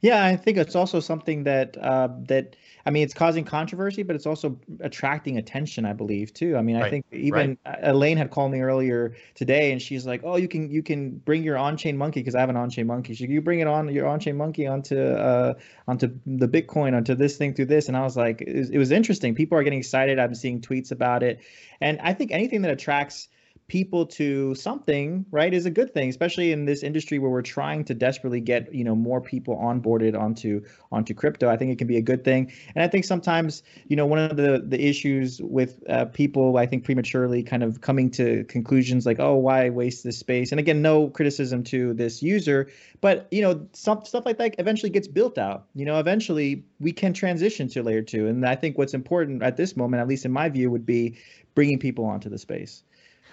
Yeah, 0.00 0.24
I 0.24 0.36
think 0.36 0.58
it's 0.58 0.76
also 0.76 1.00
something 1.00 1.44
that 1.44 1.76
uh, 1.78 2.08
that 2.28 2.56
I 2.84 2.90
mean, 2.90 3.02
it's 3.02 3.14
causing 3.14 3.44
controversy, 3.44 4.02
but 4.02 4.14
it's 4.14 4.26
also 4.26 4.58
attracting 4.80 5.38
attention, 5.38 5.84
I 5.84 5.92
believe, 5.92 6.32
too. 6.32 6.56
I 6.56 6.62
mean, 6.62 6.76
I 6.76 6.88
think 6.88 7.04
even 7.10 7.58
right. 7.66 7.78
Elaine 7.82 8.16
had 8.16 8.30
called 8.30 8.52
me 8.52 8.60
earlier 8.60 9.16
today, 9.34 9.72
and 9.72 9.82
she's 9.82 10.06
like, 10.06 10.20
"Oh, 10.22 10.36
you 10.36 10.48
can 10.48 10.70
you 10.70 10.82
can 10.82 11.16
bring 11.18 11.42
your 11.42 11.58
on-chain 11.58 11.96
monkey 11.96 12.20
because 12.20 12.34
I 12.34 12.40
have 12.40 12.50
an 12.50 12.56
on-chain 12.56 12.86
monkey. 12.86 13.14
Should 13.14 13.30
you 13.30 13.40
bring 13.40 13.60
it 13.60 13.66
on 13.66 13.92
your 13.92 14.06
on-chain 14.06 14.36
monkey 14.36 14.66
onto 14.66 14.98
uh, 14.98 15.54
onto 15.88 16.14
the 16.26 16.48
Bitcoin 16.48 16.94
onto 16.94 17.14
this 17.14 17.36
thing 17.36 17.54
through 17.54 17.66
this?" 17.66 17.88
And 17.88 17.96
I 17.96 18.02
was 18.02 18.16
like, 18.16 18.42
it 18.42 18.56
was, 18.56 18.70
it 18.70 18.78
was 18.78 18.90
interesting. 18.92 19.34
People 19.34 19.58
are 19.58 19.62
getting 19.62 19.80
excited. 19.80 20.18
I'm 20.18 20.34
seeing 20.34 20.60
tweets 20.60 20.92
about 20.92 21.22
it, 21.22 21.40
and 21.80 21.98
I 22.00 22.12
think 22.12 22.30
anything 22.30 22.62
that 22.62 22.70
attracts 22.70 23.28
people 23.68 24.06
to 24.06 24.54
something 24.54 25.26
right 25.32 25.52
is 25.52 25.66
a 25.66 25.70
good 25.70 25.92
thing 25.92 26.08
especially 26.08 26.52
in 26.52 26.66
this 26.66 26.84
industry 26.84 27.18
where 27.18 27.30
we're 27.30 27.42
trying 27.42 27.84
to 27.84 27.94
desperately 27.94 28.40
get 28.40 28.72
you 28.72 28.84
know 28.84 28.94
more 28.94 29.20
people 29.20 29.56
onboarded 29.56 30.18
onto 30.18 30.62
onto 30.92 31.12
crypto. 31.12 31.48
I 31.48 31.56
think 31.56 31.72
it 31.72 31.78
can 31.78 31.88
be 31.88 31.96
a 31.96 32.02
good 32.02 32.24
thing. 32.24 32.52
And 32.74 32.84
i 32.84 32.88
think 32.88 33.04
sometimes 33.04 33.62
you 33.88 33.96
know 33.96 34.06
one 34.06 34.18
of 34.20 34.36
the 34.36 34.62
the 34.64 34.80
issues 34.80 35.40
with 35.42 35.82
uh, 35.88 36.04
people 36.06 36.56
i 36.56 36.66
think 36.66 36.84
prematurely 36.84 37.42
kind 37.42 37.62
of 37.62 37.80
coming 37.80 38.10
to 38.12 38.44
conclusions 38.44 39.04
like 39.04 39.18
oh 39.18 39.34
why 39.34 39.70
waste 39.70 40.04
this 40.04 40.18
space? 40.18 40.52
And 40.52 40.60
again 40.60 40.80
no 40.80 41.08
criticism 41.08 41.64
to 41.64 41.92
this 41.94 42.22
user 42.22 42.70
but 43.00 43.26
you 43.32 43.42
know 43.42 43.66
some 43.72 44.04
stuff 44.04 44.24
like 44.24 44.38
that 44.38 44.54
eventually 44.58 44.90
gets 44.90 45.08
built 45.08 45.38
out. 45.38 45.66
You 45.74 45.86
know 45.86 45.98
eventually 45.98 46.64
we 46.78 46.92
can 46.92 47.12
transition 47.12 47.68
to 47.68 47.82
layer 47.82 48.02
2 48.02 48.28
and 48.28 48.46
i 48.46 48.54
think 48.54 48.78
what's 48.78 48.94
important 48.94 49.42
at 49.42 49.56
this 49.56 49.76
moment 49.76 50.00
at 50.00 50.06
least 50.08 50.24
in 50.24 50.30
my 50.30 50.48
view 50.48 50.70
would 50.70 50.86
be 50.86 51.16
bringing 51.54 51.78
people 51.78 52.04
onto 52.04 52.28
the 52.28 52.38
space 52.38 52.84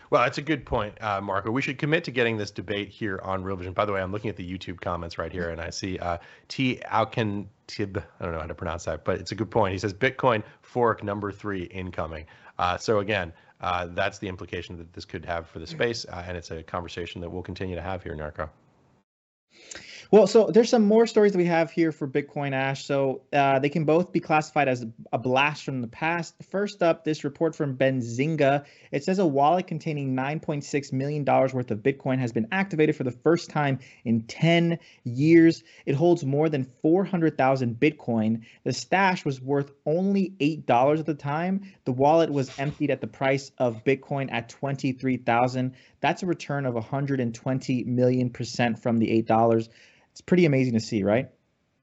well, 0.10 0.24
that's 0.24 0.38
a 0.38 0.42
good 0.42 0.66
point, 0.66 1.02
uh, 1.02 1.22
Marco. 1.22 1.52
We 1.52 1.62
should 1.62 1.78
commit 1.78 2.04
to 2.06 2.12
getting 2.12 2.38
this 2.38 2.52
debate 2.52 2.90
here 2.90 3.20
on 3.24 3.44
Real 3.44 3.56
Vision. 3.56 3.74
By 3.74 3.86
the 3.86 3.92
way, 3.92 4.02
I'm 4.02 4.12
looking 4.12 4.30
at 4.30 4.36
the 4.36 4.58
YouTube 4.58 4.82
comments 4.82 5.18
right 5.18 5.32
here, 5.32 5.50
and 5.50 5.60
I 5.60 5.70
see 5.70 5.98
uh, 6.00 6.18
T. 6.48 6.80
Alkin 6.86 7.48
Tib. 7.68 8.04
I 8.20 8.24
don't 8.24 8.34
know 8.34 8.40
how 8.40 8.48
to 8.48 8.56
pronounce 8.56 8.86
that, 8.86 9.06
but 9.06 9.20
it's 9.20 9.32
a 9.32 9.36
good 9.36 9.52
point. 9.52 9.74
He 9.74 9.80
says 9.80 9.94
Bitcoin 9.94 10.44
fork 10.62 11.04
number 11.04 11.32
three 11.32 11.64
incoming. 11.64 12.26
Uh, 12.60 12.78
so 12.78 13.00
again, 13.00 13.34
uh, 13.62 13.88
that's 13.92 14.20
the 14.20 14.28
implication 14.28 14.78
that 14.78 14.92
this 14.94 15.06
could 15.06 15.26
have 15.26 15.48
for 15.48 15.60
the 15.60 15.68
space, 15.68 16.06
uh, 16.06 16.24
and 16.28 16.38
it's 16.38 16.52
a 16.52 16.62
conversation 16.64 17.22
that 17.22 17.30
we'll 17.30 17.42
continue 17.42 17.76
to 17.76 17.82
have 17.82 18.04
here, 18.04 18.16
Marco. 18.16 18.50
Well, 20.14 20.28
so 20.28 20.46
there's 20.46 20.70
some 20.70 20.86
more 20.86 21.08
stories 21.08 21.32
that 21.32 21.40
we 21.40 21.46
have 21.46 21.72
here 21.72 21.92
for 21.92 22.08
Bitcoin 22.08 22.54
Ash. 22.54 22.86
So 22.86 23.24
uh, 23.34 23.58
they 23.58 23.70
can 23.70 23.84
both 23.84 24.12
be 24.12 24.20
classified 24.20 24.68
as 24.68 24.86
a 25.12 25.18
blast 25.18 25.64
from 25.64 25.82
the 25.82 25.88
past. 25.88 26.36
First 26.52 26.84
up, 26.84 27.04
this 27.04 27.24
report 27.24 27.56
from 27.56 27.76
Benzinga. 27.76 28.64
It 28.92 29.04
says 29.04 29.18
a 29.18 29.26
wallet 29.26 29.66
containing 29.66 30.16
$9.6 30.16 30.94
million 30.94 31.26
worth 31.26 31.72
of 31.72 31.80
Bitcoin 31.80 32.20
has 32.20 32.32
been 32.32 32.48
activated 32.52 32.96
for 32.96 33.04
the 33.04 33.10
first 33.10 33.50
time 33.50 33.80
in 34.06 34.22
10 34.28 34.78
years. 35.04 35.64
It 35.88 35.96
holds 35.96 36.24
more 36.24 36.48
than 36.48 36.66
400,000 36.84 37.80
Bitcoin. 37.80 38.44
The 38.66 38.74
stash 38.74 39.26
was 39.26 39.42
worth 39.42 39.72
only 39.88 40.36
$8 40.40 41.00
at 41.00 41.08
the 41.08 41.16
time. 41.16 41.64
The 41.86 41.92
wallet 41.92 42.30
was 42.30 42.52
emptied 42.60 42.92
at 42.92 43.02
the 43.02 43.08
price 43.08 43.52
of 43.58 43.84
Bitcoin 43.84 44.32
at 44.32 44.48
23,000. 44.48 45.74
That's 46.02 46.22
a 46.22 46.28
return 46.28 46.68
of 46.68 46.76
120 46.76 47.84
million 47.86 48.30
percent 48.30 48.78
from 48.78 49.00
the 49.00 49.24
$8 49.24 49.70
it's 50.14 50.22
pretty 50.22 50.46
amazing 50.46 50.74
to 50.74 50.80
see, 50.80 51.04
right? 51.04 51.30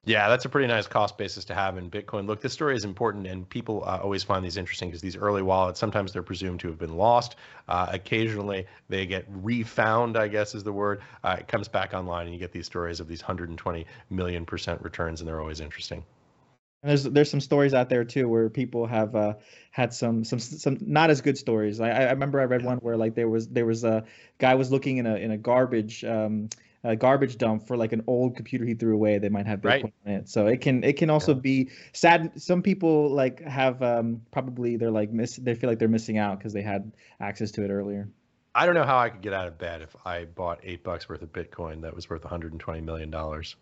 Yeah, 0.05 0.31
that's 0.31 0.47
a 0.47 0.49
pretty 0.49 0.67
nice 0.69 0.87
cost 0.87 1.19
basis 1.19 1.47
to 1.47 1.55
have 1.55 1.77
in 1.77 1.91
Bitcoin. 1.91 2.27
Look, 2.27 2.41
this 2.41 2.55
story 2.55 2.75
is 2.75 2.85
important, 2.85 3.27
and 3.27 3.47
people 3.47 3.83
uh, 3.85 3.99
always 4.03 4.23
find 4.23 4.43
these 4.43 4.57
interesting 4.57 4.89
because 4.89 5.03
these 5.03 5.17
early 5.17 5.43
wallets 5.43 5.79
sometimes 5.79 6.13
they're 6.13 6.23
presumed 6.23 6.61
to 6.61 6.69
have 6.69 6.79
been 6.79 6.97
lost. 6.97 7.37
Uh, 7.69 7.89
occasionally, 7.91 8.67
they 8.89 9.05
get 9.05 9.27
refound. 9.29 10.17
I 10.17 10.29
guess 10.29 10.55
is 10.55 10.65
the 10.65 10.73
word. 10.73 11.03
Uh, 11.23 11.37
it 11.41 11.49
comes 11.49 11.69
back 11.69 11.93
online, 11.93 12.27
and 12.27 12.35
you 12.35 12.41
get 12.41 12.53
these 12.53 12.65
stories 12.65 13.01
of 13.01 13.09
these 13.09 13.21
120 13.21 13.85
million 14.09 14.47
percent 14.47 14.81
returns, 14.83 15.21
and 15.21 15.29
they're 15.29 15.41
always 15.41 15.61
interesting. 15.61 16.05
And 16.83 16.91
there's 16.91 17.03
there's 17.03 17.31
some 17.31 17.41
stories 17.41 17.75
out 17.75 17.91
there 17.91 18.05
too 18.05 18.27
where 18.27 18.49
people 18.49 18.87
have 18.87 19.15
uh, 19.15 19.35
had 19.71 19.93
some 19.93 20.25
some 20.25 20.39
some 20.39 20.79
not 20.81 21.11
as 21.11 21.21
good 21.21 21.37
stories. 21.37 21.79
I, 21.79 21.91
I 21.91 22.11
remember 22.13 22.41
I 22.41 22.45
read 22.45 22.65
one 22.65 22.79
where 22.79 22.97
like 22.97 23.15
there 23.15 23.29
was 23.29 23.49
there 23.49 23.67
was 23.67 23.85
a 23.85 24.05
guy 24.39 24.55
was 24.55 24.71
looking 24.71 24.97
in 24.97 25.07
a 25.07 25.17
in 25.17 25.31
a 25.31 25.37
garbage. 25.37 26.05
Um, 26.05 26.49
a 26.85 26.97
garbage 26.97 27.37
dump 27.37 27.67
for 27.67 27.77
like 27.77 27.93
an 27.93 28.03
old 28.07 28.37
computer 28.37 28.65
he 28.65 28.75
threw 28.75 28.95
away 28.95 29.19
that 29.19 29.31
might 29.31 29.47
have 29.47 29.61
Bitcoin 29.61 29.83
right. 29.83 29.95
in 30.07 30.13
it. 30.13 30.29
So 30.29 30.47
it 30.47 30.61
can 30.61 30.83
it 30.83 30.97
can 30.97 31.11
also 31.11 31.35
yeah. 31.35 31.41
be 31.41 31.71
sad. 31.93 32.41
Some 32.41 32.63
people 32.63 33.11
like 33.11 33.43
have 33.43 33.83
um, 33.83 34.23
probably 34.31 34.77
they're 34.77 34.91
like 34.91 35.11
miss 35.11 35.37
they 35.37 35.55
feel 35.55 35.69
like 35.69 35.79
they're 35.79 35.89
missing 35.89 36.19
out 36.19 36.39
because 36.39 36.53
they 36.53 36.63
had 36.63 36.93
access 37.21 37.51
to 37.53 37.65
it 37.65 37.71
earlier. 37.71 38.09
I 38.55 38.67
don't 38.67 38.75
know 38.75 38.85
how 38.85 38.99
I 38.99 39.11
could 39.11 39.21
get 39.21 39.33
out 39.33 39.47
of 39.47 39.59
bed 39.59 39.83
if 39.83 39.95
I 40.05 40.25
bought 40.25 40.59
eight 40.65 40.83
bucks 40.83 41.09
worth 41.09 41.23
of 41.23 41.33
Bitcoin 41.33 41.83
that 41.83 41.95
was 41.95 42.11
worth 42.11 42.25
120 42.25 42.81
million 42.81 43.11
dollars. 43.11 43.57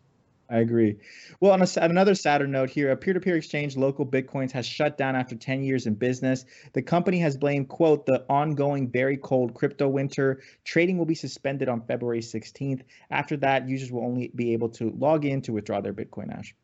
I 0.51 0.61
agree. 0.61 0.97
Well, 1.41 1.53
on, 1.53 1.61
a, 1.61 1.67
another 1.77 2.15
sadder 2.15 2.47
note 2.47 2.71
here, 2.71 2.91
a 2.91 2.97
peer-to-peer 2.97 3.37
exchange, 3.37 3.77
Local 3.77 4.07
Bitcoins, 4.07 4.51
has 4.53 4.65
shut 4.65 4.97
down 4.97 5.15
after 5.15 5.37
10 5.37 5.63
years 5.63 5.87
in 5.87 5.95
business. 5.95 6.47
The 6.73 6.81
company 6.81 7.19
has 7.19 7.37
blamed, 7.37 7.69
quote, 7.69 8.07
the 8.07 8.25
ongoing 8.31 8.91
very 8.91 9.19
cold 9.19 9.53
crypto 9.53 9.89
winter. 9.89 10.41
Trading 10.65 10.97
will 10.97 11.05
be 11.05 11.15
suspended 11.15 11.69
on 11.69 11.83
February 11.83 12.21
16th. 12.21 12.81
After 13.11 13.37
that, 13.39 13.69
users 13.69 13.93
will 13.93 14.05
only 14.05 14.33
be 14.35 14.55
able 14.55 14.71
to 14.71 14.91
log 14.91 15.27
in 15.27 15.43
to 15.43 15.53
withdraw 15.53 15.83
their 15.83 15.93
Bitcoin 15.93 16.35
Ash. 16.35 16.55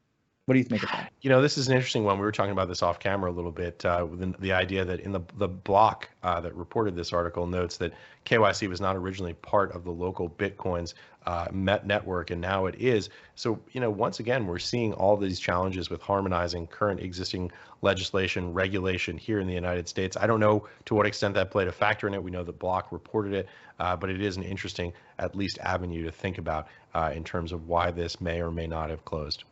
What 0.46 0.52
do 0.52 0.58
you 0.58 0.64
think 0.64 0.82
of 0.82 0.90
that? 0.90 1.10
You 1.22 1.30
know, 1.30 1.40
this 1.40 1.56
is 1.56 1.68
an 1.68 1.74
interesting 1.74 2.04
one. 2.04 2.18
We 2.18 2.24
were 2.24 2.32
talking 2.32 2.52
about 2.52 2.68
this 2.68 2.82
off 2.82 2.98
camera 2.98 3.30
a 3.30 3.32
little 3.32 3.50
bit. 3.50 3.82
Uh, 3.82 4.04
the, 4.04 4.34
the 4.38 4.52
idea 4.52 4.84
that 4.84 5.00
in 5.00 5.10
the 5.10 5.22
the 5.38 5.48
block 5.48 6.10
uh, 6.22 6.38
that 6.42 6.54
reported 6.54 6.94
this 6.94 7.14
article 7.14 7.46
notes 7.46 7.78
that 7.78 7.94
KYC 8.26 8.68
was 8.68 8.78
not 8.78 8.94
originally 8.94 9.32
part 9.32 9.72
of 9.72 9.84
the 9.84 9.90
local 9.90 10.28
Bitcoins 10.28 10.92
uh, 11.24 11.46
Met 11.50 11.86
network, 11.86 12.30
and 12.30 12.42
now 12.42 12.66
it 12.66 12.74
is. 12.74 13.08
So, 13.36 13.58
you 13.72 13.80
know, 13.80 13.90
once 13.90 14.20
again, 14.20 14.46
we're 14.46 14.58
seeing 14.58 14.92
all 14.92 15.16
these 15.16 15.40
challenges 15.40 15.88
with 15.88 16.02
harmonizing 16.02 16.66
current 16.66 17.00
existing 17.00 17.50
legislation, 17.80 18.52
regulation 18.52 19.16
here 19.16 19.40
in 19.40 19.46
the 19.46 19.54
United 19.54 19.88
States. 19.88 20.14
I 20.20 20.26
don't 20.26 20.40
know 20.40 20.68
to 20.84 20.94
what 20.94 21.06
extent 21.06 21.32
that 21.36 21.50
played 21.50 21.68
a 21.68 21.72
factor 21.72 22.06
in 22.06 22.12
it. 22.12 22.22
We 22.22 22.30
know 22.30 22.44
that 22.44 22.58
Block 22.58 22.92
reported 22.92 23.32
it, 23.32 23.48
uh, 23.78 23.96
but 23.96 24.10
it 24.10 24.20
is 24.20 24.36
an 24.36 24.42
interesting, 24.42 24.92
at 25.18 25.34
least, 25.34 25.58
avenue 25.60 26.04
to 26.04 26.12
think 26.12 26.36
about 26.36 26.68
uh, 26.94 27.12
in 27.14 27.24
terms 27.24 27.52
of 27.52 27.66
why 27.66 27.90
this 27.90 28.20
may 28.20 28.42
or 28.42 28.50
may 28.50 28.66
not 28.66 28.90
have 28.90 29.06
closed. 29.06 29.44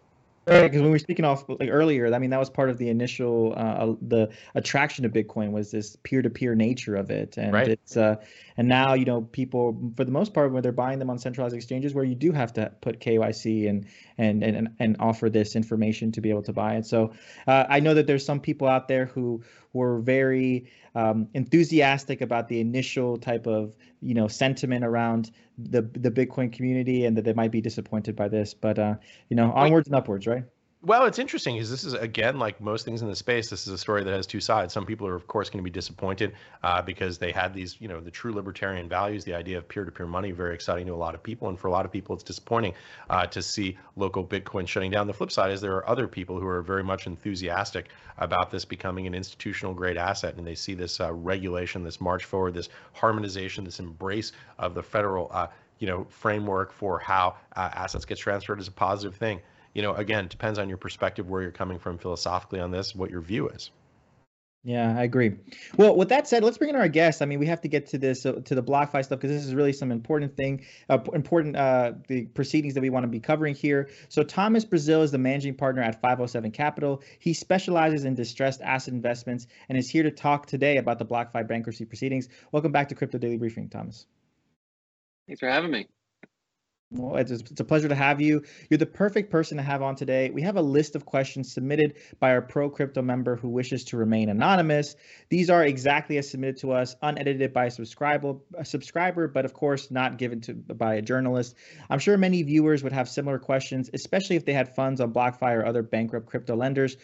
Right, 0.45 0.63
because 0.63 0.79
when 0.81 0.87
we 0.87 0.91
were 0.91 0.99
speaking 0.99 1.25
off 1.25 1.45
like 1.49 1.69
earlier, 1.71 2.13
I 2.13 2.19
mean 2.19 2.31
that 2.31 2.41
was 2.41 2.51
part 2.51 2.69
of 2.69 2.77
the 2.77 2.89
initial 2.89 3.55
uh, 3.57 3.93
the 4.03 4.31
attraction 4.57 5.05
to 5.05 5.09
Bitcoin 5.09 5.53
was 5.53 5.71
this 5.71 5.97
peer-to-peer 6.03 6.57
nature 6.57 6.97
of 6.97 7.11
it, 7.11 7.37
and 7.37 7.53
right. 7.53 7.69
it's 7.69 7.97
uh, 7.97 8.17
and 8.57 8.67
now 8.67 8.95
you 8.95 9.05
know 9.05 9.23
people 9.23 9.93
for 9.97 10.05
the 10.05 10.11
most 10.11 10.35
part 10.35 10.53
when 10.53 10.63
they're 10.63 10.73
buying 10.73 10.99
them 10.99 11.11
on 11.11 11.19
centralized 11.19 11.55
exchanges 11.55 11.95
where 11.95 12.05
you 12.05 12.17
do 12.17 12.33
have 12.33 12.53
to 12.55 12.73
put 12.81 12.99
KYC 12.99 13.69
and 13.69 13.87
and 14.23 14.43
and 14.43 14.69
and 14.79 14.97
offer 15.01 15.29
this 15.29 15.57
information 15.57 16.13
to 16.13 16.21
be 16.21 16.31
able 16.31 16.43
to 16.43 16.53
buy 16.53 16.77
it. 16.77 16.87
So 16.87 17.13
uh, 17.47 17.65
I 17.69 17.81
know 17.81 17.95
that 17.95 18.07
there's 18.07 18.25
some 18.25 18.41
people 18.41 18.69
out 18.69 18.89
there 18.89 19.07
who 19.07 19.43
were 19.73 20.01
very 20.01 20.71
um, 20.95 21.29
enthusiastic 21.35 22.21
about 22.21 22.49
the 22.49 22.61
initial 22.61 23.17
type 23.17 23.47
of 23.47 23.75
you 24.01 24.15
know 24.15 24.29
sentiment 24.29 24.85
around 24.85 25.31
the 25.59 25.83
the 25.83 26.11
Bitcoin 26.11 26.53
community 26.53 27.05
and 27.05 27.17
that 27.17 27.25
they 27.25 27.33
might 27.33 27.51
be 27.51 27.61
disappointed 27.61 28.17
by 28.17 28.29
this. 28.29 28.55
But 28.55 28.79
uh, 28.79 28.95
you 29.29 29.37
know, 29.37 29.53
onwards 29.53 29.89
and 29.89 29.97
upwards, 29.97 30.27
right? 30.27 30.45
Well, 30.85 31.07
it's 31.07 31.21
interesting 31.21 31.55
because 31.55 31.71
this 31.71 31.85
is 31.85 31.95
again 31.95 32.41
like 32.41 32.61
most 32.61 32.85
things 32.85 33.03
in 33.03 33.09
the 33.09 33.15
space. 33.15 33.49
This 33.49 33.69
is 33.69 33.73
a 33.73 33.79
story 33.79 34.03
that 34.03 34.13
has 34.13 34.27
two 34.27 34.41
sides. 34.41 34.75
Some 34.75 34.85
people 34.85 35.07
are, 35.07 35.15
of 35.15 35.29
course, 35.29 35.49
going 35.49 35.61
to 35.61 35.65
be 35.65 35.71
disappointed 35.71 36.35
uh, 36.65 36.83
because 36.83 37.19
they 37.19 37.31
had 37.31 37.55
these, 37.55 37.81
you 37.81 37.87
know, 37.87 38.01
the 38.01 38.11
true 38.11 38.33
libertarian 38.33 38.89
values, 38.89 39.25
the 39.25 39.35
idea 39.35 39.59
of 39.59 39.69
peer-to-peer 39.69 40.07
money, 40.07 40.33
very 40.33 40.55
exciting 40.55 40.89
to 40.89 40.93
a 40.93 40.97
lot 40.97 41.15
of 41.15 41.23
people, 41.23 41.49
and 41.49 41.57
for 41.57 41.69
a 41.69 41.71
lot 41.71 41.85
of 41.85 41.93
people, 41.93 42.17
it's 42.17 42.25
disappointing 42.25 42.75
uh, 43.11 43.25
to 43.27 43.41
see 43.41 43.79
local 43.95 44.27
Bitcoin 44.27 44.67
shutting 44.67 44.91
down. 44.91 45.07
The 45.07 45.13
flip 45.13 45.31
side 45.31 45.53
is 45.53 45.61
there 45.61 45.77
are 45.77 45.89
other 45.89 46.09
people 46.09 46.41
who 46.41 46.49
are 46.49 46.63
very 46.63 46.83
much 46.83 47.07
enthusiastic 47.07 47.91
about 48.19 48.51
this 48.51 48.65
becoming 48.65 49.07
an 49.07 49.15
institutional 49.15 49.75
grade 49.75 49.97
asset, 49.97 50.35
and 50.35 50.45
they 50.45 50.57
see 50.57 50.75
this 50.75 51.01
uh, 51.01 51.13
regulation, 51.13 51.85
this 51.85 52.01
march 52.01 52.25
forward, 52.25 52.55
this 52.55 52.71
harmonization, 52.93 53.63
this 53.63 53.79
embrace 53.79 54.33
of 54.59 54.75
the 54.75 54.83
federal, 54.83 55.31
uh, 55.31 55.47
you 55.79 55.87
know, 55.87 56.05
framework 56.11 56.73
for 56.73 56.99
how 56.99 57.37
uh, 57.55 57.71
assets 57.73 58.05
get 58.05 58.19
transferred 58.19 58.59
as 58.59 58.67
a 58.67 58.73
positive 58.73 59.15
thing 59.15 59.41
you 59.75 59.83
know, 59.83 59.95
again, 59.95 60.29
depends 60.29 60.59
on 60.59 60.69
your 60.69 60.79
perspective, 60.79 61.29
where 61.29 61.43
you're 61.43 61.51
coming 61.51 61.79
from 61.79 61.99
philosophically 61.99 62.61
on 62.61 62.71
this, 62.71 62.95
what 62.95 63.11
your 63.11 63.21
view 63.21 63.49
is. 63.49 63.71
Yeah, 64.65 64.97
I 64.97 65.03
agree. 65.03 65.33
Well, 65.77 65.97
with 65.97 66.11
that 66.11 66.29
said, 66.29 66.45
let's 66.45 66.57
bring 66.57 66.71
in 66.71 66.77
our 66.77 66.87
guest. 66.87 67.21
I 67.21 67.25
mean, 67.27 67.41
we 67.41 67.47
have 67.47 67.61
to 67.63 67.69
get 67.69 67.89
to 67.89 67.99
this 67.99 68.25
uh, 68.25 68.35
to 68.45 68.55
the 68.55 68.63
BlockFi 68.63 69.05
stuff 69.05 69.19
because 69.19 69.31
this 69.31 69.45
is 69.45 69.57
really 69.57 69.73
some 69.73 69.91
important 69.91 70.37
thing, 70.37 70.65
uh, 70.89 70.99
important 71.15 71.57
uh, 71.57 71.95
the 72.07 72.27
proceedings 72.27 72.75
that 72.75 72.81
we 72.81 72.89
want 72.89 73.03
to 73.03 73.09
be 73.09 73.19
covering 73.19 73.57
here. 73.57 73.89
So, 74.09 74.23
Thomas 74.23 74.65
Braziel 74.65 75.03
is 75.03 75.11
the 75.11 75.19
managing 75.19 75.55
partner 75.55 75.83
at 75.83 76.01
507 76.01 76.53
Capital. 76.53 77.03
He 77.19 77.35
specializes 77.35 78.05
in 78.05 78.15
distressed 78.15 78.61
asset 78.63 78.95
investments 78.95 79.49
and 79.69 79.77
is 79.77 79.91
here 79.91 80.05
to 80.05 80.13
talk 80.13 80.47
today 80.47 80.77
about 80.77 81.01
the 81.01 81.07
BlockFi 81.07 81.49
bankruptcy 81.49 81.85
proceedings. 81.85 82.29
Welcome 82.53 82.71
back 82.71 82.89
to 82.91 82.95
Crypto 82.95 83.19
Daily 83.19 83.39
Briefing, 83.39 83.69
Thomas. 83.69 84.07
Thanks 85.27 85.41
for 85.41 85.49
having 85.49 85.73
me. 85.73 85.89
Well, 86.95 87.17
it's, 87.17 87.31
it's 87.31 87.61
a 87.61 87.65
pleasure 87.65 87.89
to 87.89 87.95
have 87.95 88.21
you. 88.21 88.45
You're 88.69 88.79
the 88.79 88.87
perfect 88.87 89.31
person 89.31 89.57
to 89.57 89.63
have 89.63 89.81
on 89.81 89.97
today. 89.97 90.31
We 90.31 90.43
have 90.43 90.57
a 90.57 90.63
list 90.63 90.95
of 90.95 91.07
questions 91.07 91.53
submitted 91.53 91.95
by 92.21 92.33
our 92.33 92.43
Pro 92.43 92.69
Crypto 92.69 93.01
member 93.01 93.37
who 93.37 93.49
wishes 93.49 93.85
to 93.85 93.97
remain 93.97 94.29
anonymous. 94.29 94.95
These 95.31 95.49
are 95.49 95.65
exactly 95.65 96.19
as 96.19 96.31
submitted 96.31 96.59
to 96.59 96.73
us, 96.73 96.95
unedited 97.01 97.55
by 97.55 97.67
a 97.67 97.71
subscriber, 97.71 98.35
a 98.59 98.65
subscriber, 98.65 99.27
but 99.27 99.47
of 99.47 99.55
course 99.55 99.91
not 99.91 100.19
given 100.19 100.43
to 100.43 100.55
by 100.55 100.97
a 100.97 101.03
journalist. 101.03 101.57
I'm 101.89 101.99
sure 101.99 102.19
many 102.19 102.43
viewers 102.43 102.83
would 102.83 102.93
have 102.93 103.09
similar 103.09 103.39
questions, 103.39 103.89
especially 103.95 104.37
if 104.37 104.45
they 104.45 104.53
had 104.53 104.75
funds 104.75 105.01
on 105.01 105.15
BlockFi 105.15 105.55
or 105.57 105.65
other 105.65 105.83
bankrupt 105.83 106.27
crypto 106.27 106.57
lenders. 106.57 106.99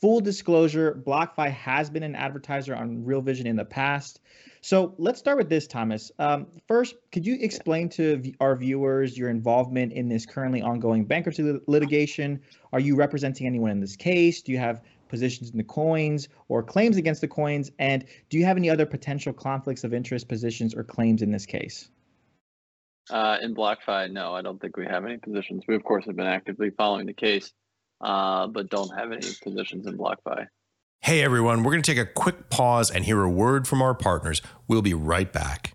Full 0.00 0.20
disclosure, 0.20 1.02
BlockFi 1.06 1.50
has 1.50 1.90
been 1.90 2.02
an 2.02 2.14
advertiser 2.14 2.74
on 2.74 3.04
Real 3.04 3.20
Vision 3.20 3.46
in 3.46 3.56
the 3.56 3.66
past. 3.66 4.20
So 4.62 4.94
let's 4.96 5.18
start 5.18 5.36
with 5.36 5.50
this, 5.50 5.66
Thomas. 5.66 6.10
Um, 6.18 6.46
first, 6.66 6.94
could 7.12 7.26
you 7.26 7.36
explain 7.38 7.90
to 7.90 8.32
our 8.40 8.56
viewers 8.56 9.18
your 9.18 9.28
involvement 9.28 9.92
in 9.92 10.08
this 10.08 10.24
currently 10.24 10.62
ongoing 10.62 11.04
bankruptcy 11.04 11.60
litigation? 11.66 12.40
Are 12.72 12.80
you 12.80 12.96
representing 12.96 13.46
anyone 13.46 13.70
in 13.70 13.80
this 13.80 13.96
case? 13.96 14.40
Do 14.40 14.52
you 14.52 14.58
have 14.58 14.80
positions 15.08 15.50
in 15.50 15.58
the 15.58 15.64
coins 15.64 16.28
or 16.48 16.62
claims 16.62 16.96
against 16.96 17.20
the 17.20 17.28
coins? 17.28 17.70
And 17.78 18.06
do 18.30 18.38
you 18.38 18.46
have 18.46 18.56
any 18.56 18.70
other 18.70 18.86
potential 18.86 19.34
conflicts 19.34 19.84
of 19.84 19.92
interest, 19.92 20.28
positions, 20.28 20.74
or 20.74 20.82
claims 20.82 21.20
in 21.20 21.30
this 21.30 21.44
case? 21.44 21.90
Uh, 23.10 23.36
in 23.42 23.54
BlockFi, 23.54 24.10
no, 24.10 24.34
I 24.34 24.40
don't 24.40 24.60
think 24.60 24.76
we 24.78 24.86
have 24.86 25.04
any 25.04 25.18
positions. 25.18 25.64
We, 25.66 25.74
of 25.74 25.84
course, 25.84 26.06
have 26.06 26.16
been 26.16 26.26
actively 26.26 26.70
following 26.70 27.06
the 27.06 27.12
case, 27.12 27.52
uh, 28.00 28.46
but 28.46 28.70
don't 28.70 28.96
have 28.96 29.12
any 29.12 29.28
positions 29.42 29.86
in 29.86 29.96
BlockFi. 29.96 30.46
Hey 31.02 31.22
everyone, 31.22 31.62
we're 31.62 31.72
going 31.72 31.82
to 31.82 31.94
take 31.94 32.00
a 32.00 32.10
quick 32.10 32.50
pause 32.50 32.90
and 32.90 33.04
hear 33.04 33.22
a 33.22 33.30
word 33.30 33.66
from 33.66 33.80
our 33.80 33.94
partners. 33.94 34.42
We'll 34.68 34.82
be 34.82 34.94
right 34.94 35.32
back. 35.32 35.74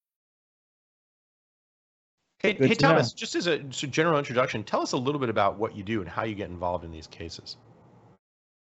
Hey, 2.41 2.53
hey 2.53 2.73
Thomas, 2.73 3.13
know. 3.13 3.17
just 3.17 3.35
as 3.35 3.45
a 3.45 3.59
general 3.59 4.17
introduction, 4.17 4.63
tell 4.63 4.81
us 4.81 4.93
a 4.93 4.97
little 4.97 5.19
bit 5.19 5.29
about 5.29 5.59
what 5.59 5.75
you 5.75 5.83
do 5.83 6.01
and 6.01 6.09
how 6.09 6.23
you 6.23 6.33
get 6.33 6.49
involved 6.49 6.83
in 6.83 6.91
these 6.91 7.05
cases. 7.05 7.57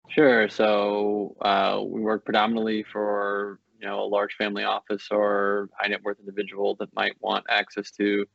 Sure. 0.10 0.50
So 0.50 1.36
uh, 1.42 1.82
we 1.86 2.02
work 2.02 2.26
predominantly 2.26 2.84
for 2.84 3.60
you 3.80 3.88
know 3.88 4.02
a 4.02 4.08
large 4.08 4.34
family 4.34 4.64
office 4.64 5.08
or 5.12 5.70
high 5.80 5.88
net 5.88 6.04
worth 6.04 6.20
individual 6.20 6.76
that 6.80 6.94
might 6.94 7.14
want 7.22 7.46
access 7.50 7.92
to 7.92 8.26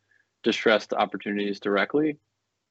distressed 0.43 0.95
opportunities 0.95 1.61
directly. 1.61 2.17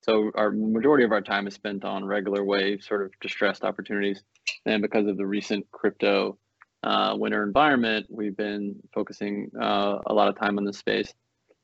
So 0.02 0.32
our 0.36 0.52
majority 0.52 1.04
of 1.04 1.12
our 1.12 1.22
time 1.22 1.48
is 1.48 1.54
spent 1.54 1.86
on 1.86 2.04
regular 2.04 2.44
way 2.44 2.80
sort 2.80 3.06
of 3.06 3.12
distressed 3.22 3.64
opportunities, 3.64 4.24
and 4.66 4.82
because 4.82 5.06
of 5.06 5.18
the 5.18 5.28
recent 5.28 5.70
crypto 5.72 6.40
uh, 6.82 7.16
winter 7.18 7.44
environment, 7.44 8.08
we've 8.10 8.36
been 8.36 8.76
focusing 8.94 9.52
uh, 9.62 10.00
a 10.08 10.14
lot 10.14 10.28
of 10.28 10.40
time 10.40 10.58
on 10.58 10.66
this 10.66 10.80
space. 10.80 11.14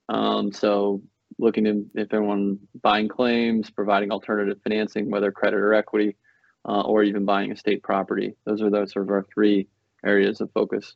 Um, 0.10 0.52
so 0.52 1.02
looking 1.38 1.68
at 1.68 1.76
if 1.96 2.14
anyone 2.14 2.60
buying 2.82 3.08
claims, 3.08 3.70
providing 3.70 4.12
alternative 4.12 4.58
financing, 4.64 5.10
whether 5.10 5.32
credit 5.32 5.60
or 5.60 5.74
equity, 5.74 6.18
uh, 6.68 6.82
or 6.82 7.04
even 7.04 7.26
buying 7.26 7.52
a 7.52 7.56
state 7.56 7.84
property. 7.84 8.36
Those 8.46 8.62
are 8.62 8.70
those 8.70 8.92
sort 8.92 9.06
of 9.06 9.12
our 9.12 9.26
three 9.34 9.68
areas 10.06 10.42
of 10.42 10.52
focus. 10.52 10.96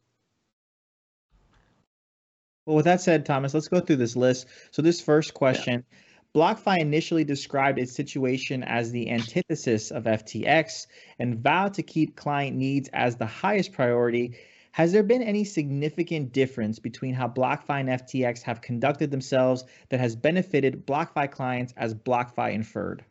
Well, 2.65 2.75
with 2.75 2.85
that 2.85 3.01
said, 3.01 3.25
Thomas, 3.25 3.53
let's 3.53 3.67
go 3.67 3.79
through 3.79 3.97
this 3.97 4.15
list. 4.15 4.47
So 4.71 4.81
this 4.81 5.01
first 5.01 5.33
question, 5.33 5.85
yeah. 5.91 5.97
BlockFi 6.35 6.79
initially 6.79 7.23
described 7.23 7.77
its 7.77 7.93
situation 7.93 8.63
as 8.63 8.91
the 8.91 9.11
antithesis 9.11 9.91
of 9.91 10.05
FTX 10.05 10.87
and 11.19 11.39
vowed 11.39 11.75
to 11.75 11.83
keep 11.83 12.15
client 12.15 12.57
needs 12.57 12.89
as 12.91 13.15
the 13.15 13.27
highest 13.27 13.73
priority 13.73 14.37
has 14.73 14.91
there 14.91 15.03
been 15.03 15.21
any 15.21 15.43
significant 15.43 16.33
difference 16.33 16.79
between 16.79 17.13
how 17.13 17.27
BlockFi 17.27 17.81
and 17.81 17.89
FTX 17.89 18.41
have 18.41 18.61
conducted 18.61 19.11
themselves 19.11 19.65
that 19.89 19.99
has 19.99 20.15
benefited 20.15 20.87
BlockFi 20.87 21.29
clients 21.29 21.75
as 21.77 21.93
BlockFi 21.93 22.53
inferred? 22.53 23.05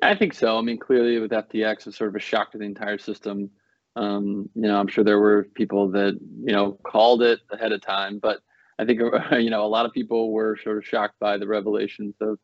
Yeah, 0.00 0.10
I 0.10 0.14
think 0.14 0.34
so. 0.34 0.56
I 0.56 0.60
mean, 0.62 0.78
clearly 0.78 1.18
with 1.18 1.32
FTX, 1.32 1.88
it's 1.88 1.98
sort 1.98 2.10
of 2.10 2.14
a 2.14 2.20
shock 2.20 2.52
to 2.52 2.58
the 2.58 2.64
entire 2.64 2.98
system. 2.98 3.50
Um, 3.96 4.48
you 4.54 4.62
know, 4.62 4.78
I'm 4.78 4.86
sure 4.86 5.02
there 5.02 5.18
were 5.18 5.48
people 5.54 5.90
that 5.90 6.16
you 6.38 6.52
know 6.52 6.78
called 6.84 7.22
it 7.22 7.40
ahead 7.50 7.72
of 7.72 7.80
time, 7.80 8.20
but 8.20 8.38
I 8.78 8.84
think 8.84 9.00
you 9.32 9.50
know 9.50 9.64
a 9.64 9.66
lot 9.66 9.86
of 9.86 9.92
people 9.92 10.30
were 10.30 10.56
sort 10.62 10.78
of 10.78 10.86
shocked 10.86 11.18
by 11.18 11.36
the 11.36 11.48
revelations 11.48 12.14
of 12.20 12.38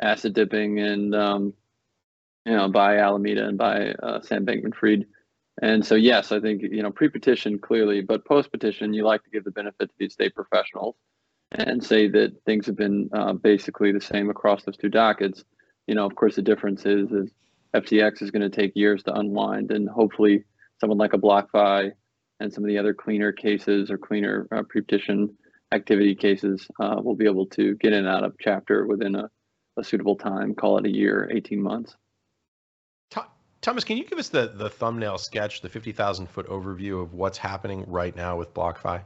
asset 0.00 0.34
dipping 0.34 0.78
and 0.78 1.16
um, 1.16 1.52
you 2.46 2.52
know 2.52 2.68
by 2.68 2.98
Alameda 2.98 3.48
and 3.48 3.58
by 3.58 3.90
uh, 3.94 4.20
Sam 4.22 4.46
Bankman-Fried. 4.46 5.04
And 5.60 5.84
so, 5.84 5.94
yes, 5.94 6.32
I 6.32 6.40
think, 6.40 6.62
you 6.62 6.82
know, 6.82 6.90
pre-petition 6.90 7.58
clearly, 7.58 8.00
but 8.00 8.24
post-petition, 8.24 8.94
you 8.94 9.04
like 9.04 9.22
to 9.24 9.30
give 9.30 9.44
the 9.44 9.50
benefit 9.50 9.90
to 9.90 9.94
these 9.98 10.12
estate 10.12 10.34
professionals 10.34 10.96
and 11.50 11.84
say 11.84 12.08
that 12.08 12.32
things 12.46 12.66
have 12.66 12.76
been 12.76 13.10
uh, 13.12 13.34
basically 13.34 13.92
the 13.92 14.00
same 14.00 14.30
across 14.30 14.64
those 14.64 14.78
two 14.78 14.88
dockets. 14.88 15.44
You 15.86 15.94
know, 15.94 16.06
of 16.06 16.14
course, 16.14 16.36
the 16.36 16.42
difference 16.42 16.86
is, 16.86 17.10
is 17.12 17.30
FTX 17.74 18.22
is 18.22 18.30
going 18.30 18.48
to 18.48 18.50
take 18.50 18.72
years 18.74 19.02
to 19.04 19.14
unwind 19.14 19.70
and 19.70 19.88
hopefully 19.88 20.44
someone 20.80 20.98
like 20.98 21.12
a 21.12 21.18
BlockFi 21.18 21.92
and 22.40 22.52
some 22.52 22.64
of 22.64 22.68
the 22.68 22.78
other 22.78 22.94
cleaner 22.94 23.32
cases 23.32 23.90
or 23.90 23.98
cleaner 23.98 24.48
uh, 24.50 24.62
pre-petition 24.68 25.36
activity 25.72 26.14
cases 26.14 26.66
uh, 26.80 27.00
will 27.02 27.14
be 27.14 27.24
able 27.26 27.46
to 27.46 27.74
get 27.76 27.92
in 27.92 28.00
and 28.00 28.08
out 28.08 28.24
of 28.24 28.34
chapter 28.40 28.86
within 28.86 29.14
a, 29.14 29.30
a 29.78 29.84
suitable 29.84 30.16
time, 30.16 30.54
call 30.54 30.78
it 30.78 30.86
a 30.86 30.90
year, 30.90 31.30
18 31.32 31.62
months. 31.62 31.96
Thomas, 33.62 33.84
can 33.84 33.96
you 33.96 34.04
give 34.04 34.18
us 34.18 34.28
the, 34.28 34.48
the 34.48 34.68
thumbnail 34.68 35.18
sketch, 35.18 35.60
the 35.60 35.68
50,000 35.68 36.26
foot 36.28 36.48
overview 36.48 37.00
of 37.00 37.14
what's 37.14 37.38
happening 37.38 37.84
right 37.86 38.14
now 38.14 38.36
with 38.36 38.52
BlockFi? 38.52 39.00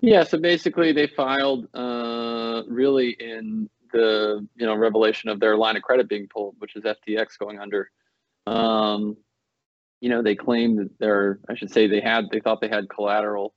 Yeah, 0.00 0.24
so 0.24 0.36
basically 0.36 0.92
they 0.92 1.06
filed 1.06 1.68
uh, 1.74 2.62
really 2.66 3.10
in 3.20 3.70
the 3.92 4.46
you 4.56 4.66
know 4.66 4.74
revelation 4.74 5.28
of 5.28 5.40
their 5.40 5.56
line 5.56 5.76
of 5.76 5.82
credit 5.82 6.08
being 6.08 6.26
pulled, 6.26 6.56
which 6.58 6.74
is 6.74 6.84
FTX 6.84 7.38
going 7.38 7.60
under. 7.60 7.90
Um, 8.46 9.16
you 10.00 10.08
know, 10.08 10.22
they 10.22 10.34
claimed 10.34 10.78
that 10.78 10.98
they're, 10.98 11.38
I 11.48 11.54
should 11.54 11.70
say 11.70 11.86
they 11.86 12.00
had, 12.00 12.30
they 12.32 12.40
thought 12.40 12.60
they 12.60 12.68
had 12.68 12.88
collateral 12.88 13.54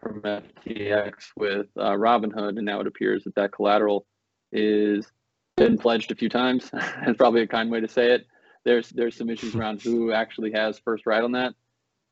from 0.00 0.20
FTX 0.20 1.14
with 1.36 1.66
uh, 1.78 1.92
Robinhood, 1.92 2.58
and 2.58 2.64
now 2.64 2.80
it 2.80 2.86
appears 2.86 3.24
that 3.24 3.34
that 3.36 3.52
collateral 3.52 4.06
is 4.52 5.10
been 5.56 5.78
pledged 5.78 6.12
a 6.12 6.14
few 6.14 6.28
times. 6.28 6.70
That's 6.72 7.16
probably 7.16 7.40
a 7.40 7.46
kind 7.46 7.70
way 7.70 7.80
to 7.80 7.88
say 7.88 8.12
it 8.12 8.26
there's 8.66 8.90
there's 8.90 9.16
some 9.16 9.30
issues 9.30 9.54
around 9.54 9.80
who 9.80 10.12
actually 10.12 10.52
has 10.52 10.78
first 10.80 11.06
right 11.06 11.22
on 11.22 11.32
that, 11.32 11.54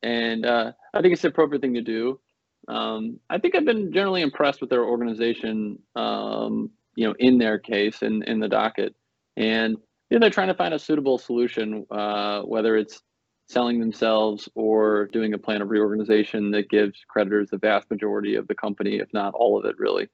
and 0.02 0.46
uh, 0.46 0.72
I 0.94 1.02
think 1.02 1.12
it's 1.12 1.22
the 1.22 1.28
appropriate 1.28 1.60
thing 1.60 1.74
to 1.74 1.82
do. 1.82 2.20
Um, 2.68 3.20
I 3.28 3.38
think 3.38 3.54
I've 3.54 3.66
been 3.66 3.92
generally 3.92 4.22
impressed 4.22 4.62
with 4.62 4.70
their 4.70 4.84
organization, 4.84 5.78
um, 5.96 6.70
you 6.94 7.06
know, 7.06 7.14
in 7.18 7.36
their 7.36 7.58
case 7.58 8.00
and 8.00 8.22
in, 8.22 8.34
in 8.34 8.40
the 8.40 8.48
docket. 8.48 8.94
And 9.36 9.76
you 10.08 10.16
know, 10.16 10.20
they're 10.20 10.30
trying 10.30 10.48
to 10.48 10.54
find 10.54 10.72
a 10.72 10.78
suitable 10.78 11.18
solution, 11.18 11.84
uh, 11.90 12.42
whether 12.42 12.76
it's 12.76 13.02
selling 13.48 13.80
themselves 13.80 14.48
or 14.54 15.08
doing 15.12 15.34
a 15.34 15.38
plan 15.38 15.60
of 15.60 15.68
reorganization 15.68 16.50
that 16.52 16.70
gives 16.70 16.98
creditors 17.08 17.50
the 17.50 17.58
vast 17.58 17.90
majority 17.90 18.36
of 18.36 18.48
the 18.48 18.54
company, 18.54 18.96
if 18.96 19.12
not 19.12 19.34
all 19.34 19.58
of 19.58 19.66
it, 19.66 19.78
really. 19.78 20.08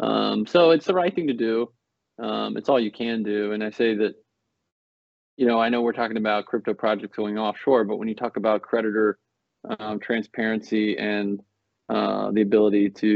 Um, 0.00 0.46
so 0.46 0.70
it's 0.70 0.86
the 0.86 0.94
right 0.94 1.14
thing 1.14 1.28
to 1.28 1.34
do. 1.34 1.70
Um, 2.18 2.56
it's 2.56 2.68
all 2.68 2.80
you 2.80 2.90
can 2.90 3.22
do. 3.22 3.52
And 3.52 3.62
I 3.62 3.70
say 3.70 3.94
that, 3.96 4.14
you 5.36 5.46
know, 5.46 5.58
I 5.58 5.68
know 5.68 5.82
we're 5.82 5.92
talking 5.92 6.16
about 6.16 6.46
crypto 6.46 6.74
projects 6.74 7.16
going 7.16 7.38
offshore, 7.38 7.84
but 7.84 7.96
when 7.96 8.08
you 8.08 8.14
talk 8.14 8.36
about 8.36 8.62
creditor 8.62 9.18
um, 9.78 9.98
transparency 10.00 10.96
and 10.98 11.40
uh, 11.88 12.30
the 12.32 12.42
ability 12.42 12.90
to, 12.90 13.06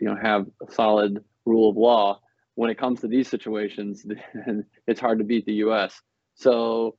you 0.00 0.08
know, 0.08 0.16
have 0.20 0.46
a 0.66 0.72
solid 0.72 1.22
rule 1.44 1.70
of 1.70 1.76
law, 1.76 2.20
when 2.54 2.70
it 2.70 2.78
comes 2.78 3.00
to 3.00 3.08
these 3.08 3.28
situations, 3.28 4.04
it's 4.86 5.00
hard 5.00 5.18
to 5.18 5.24
beat 5.24 5.46
the 5.46 5.54
U.S. 5.54 6.00
So 6.34 6.96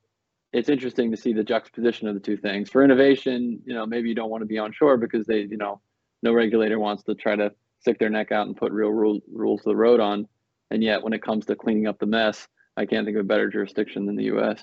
it's 0.53 0.69
interesting 0.69 1.11
to 1.11 1.17
see 1.17 1.33
the 1.33 1.43
juxtaposition 1.43 2.07
of 2.07 2.13
the 2.13 2.19
two 2.19 2.37
things. 2.37 2.69
For 2.69 2.83
innovation, 2.83 3.61
you 3.65 3.73
know, 3.73 3.85
maybe 3.85 4.09
you 4.09 4.15
don't 4.15 4.29
want 4.29 4.41
to 4.41 4.47
be 4.47 4.57
onshore 4.57 4.97
because 4.97 5.25
they, 5.25 5.41
you 5.41 5.57
know, 5.57 5.81
no 6.23 6.33
regulator 6.33 6.79
wants 6.79 7.03
to 7.03 7.15
try 7.15 7.35
to 7.35 7.51
stick 7.79 7.99
their 7.99 8.09
neck 8.09 8.31
out 8.31 8.47
and 8.47 8.55
put 8.55 8.71
real 8.71 8.89
rule, 8.89 9.19
rules 9.31 9.61
to 9.61 9.69
the 9.69 9.75
road 9.75 9.99
on. 9.99 10.27
And 10.69 10.83
yet, 10.83 11.03
when 11.03 11.13
it 11.13 11.21
comes 11.21 11.45
to 11.47 11.55
cleaning 11.55 11.87
up 11.87 11.99
the 11.99 12.05
mess, 12.05 12.47
I 12.77 12.85
can't 12.85 13.05
think 13.05 13.17
of 13.17 13.21
a 13.21 13.27
better 13.27 13.49
jurisdiction 13.49 14.05
than 14.05 14.15
the 14.15 14.25
U.S. 14.25 14.61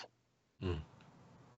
Mm. 0.63 0.79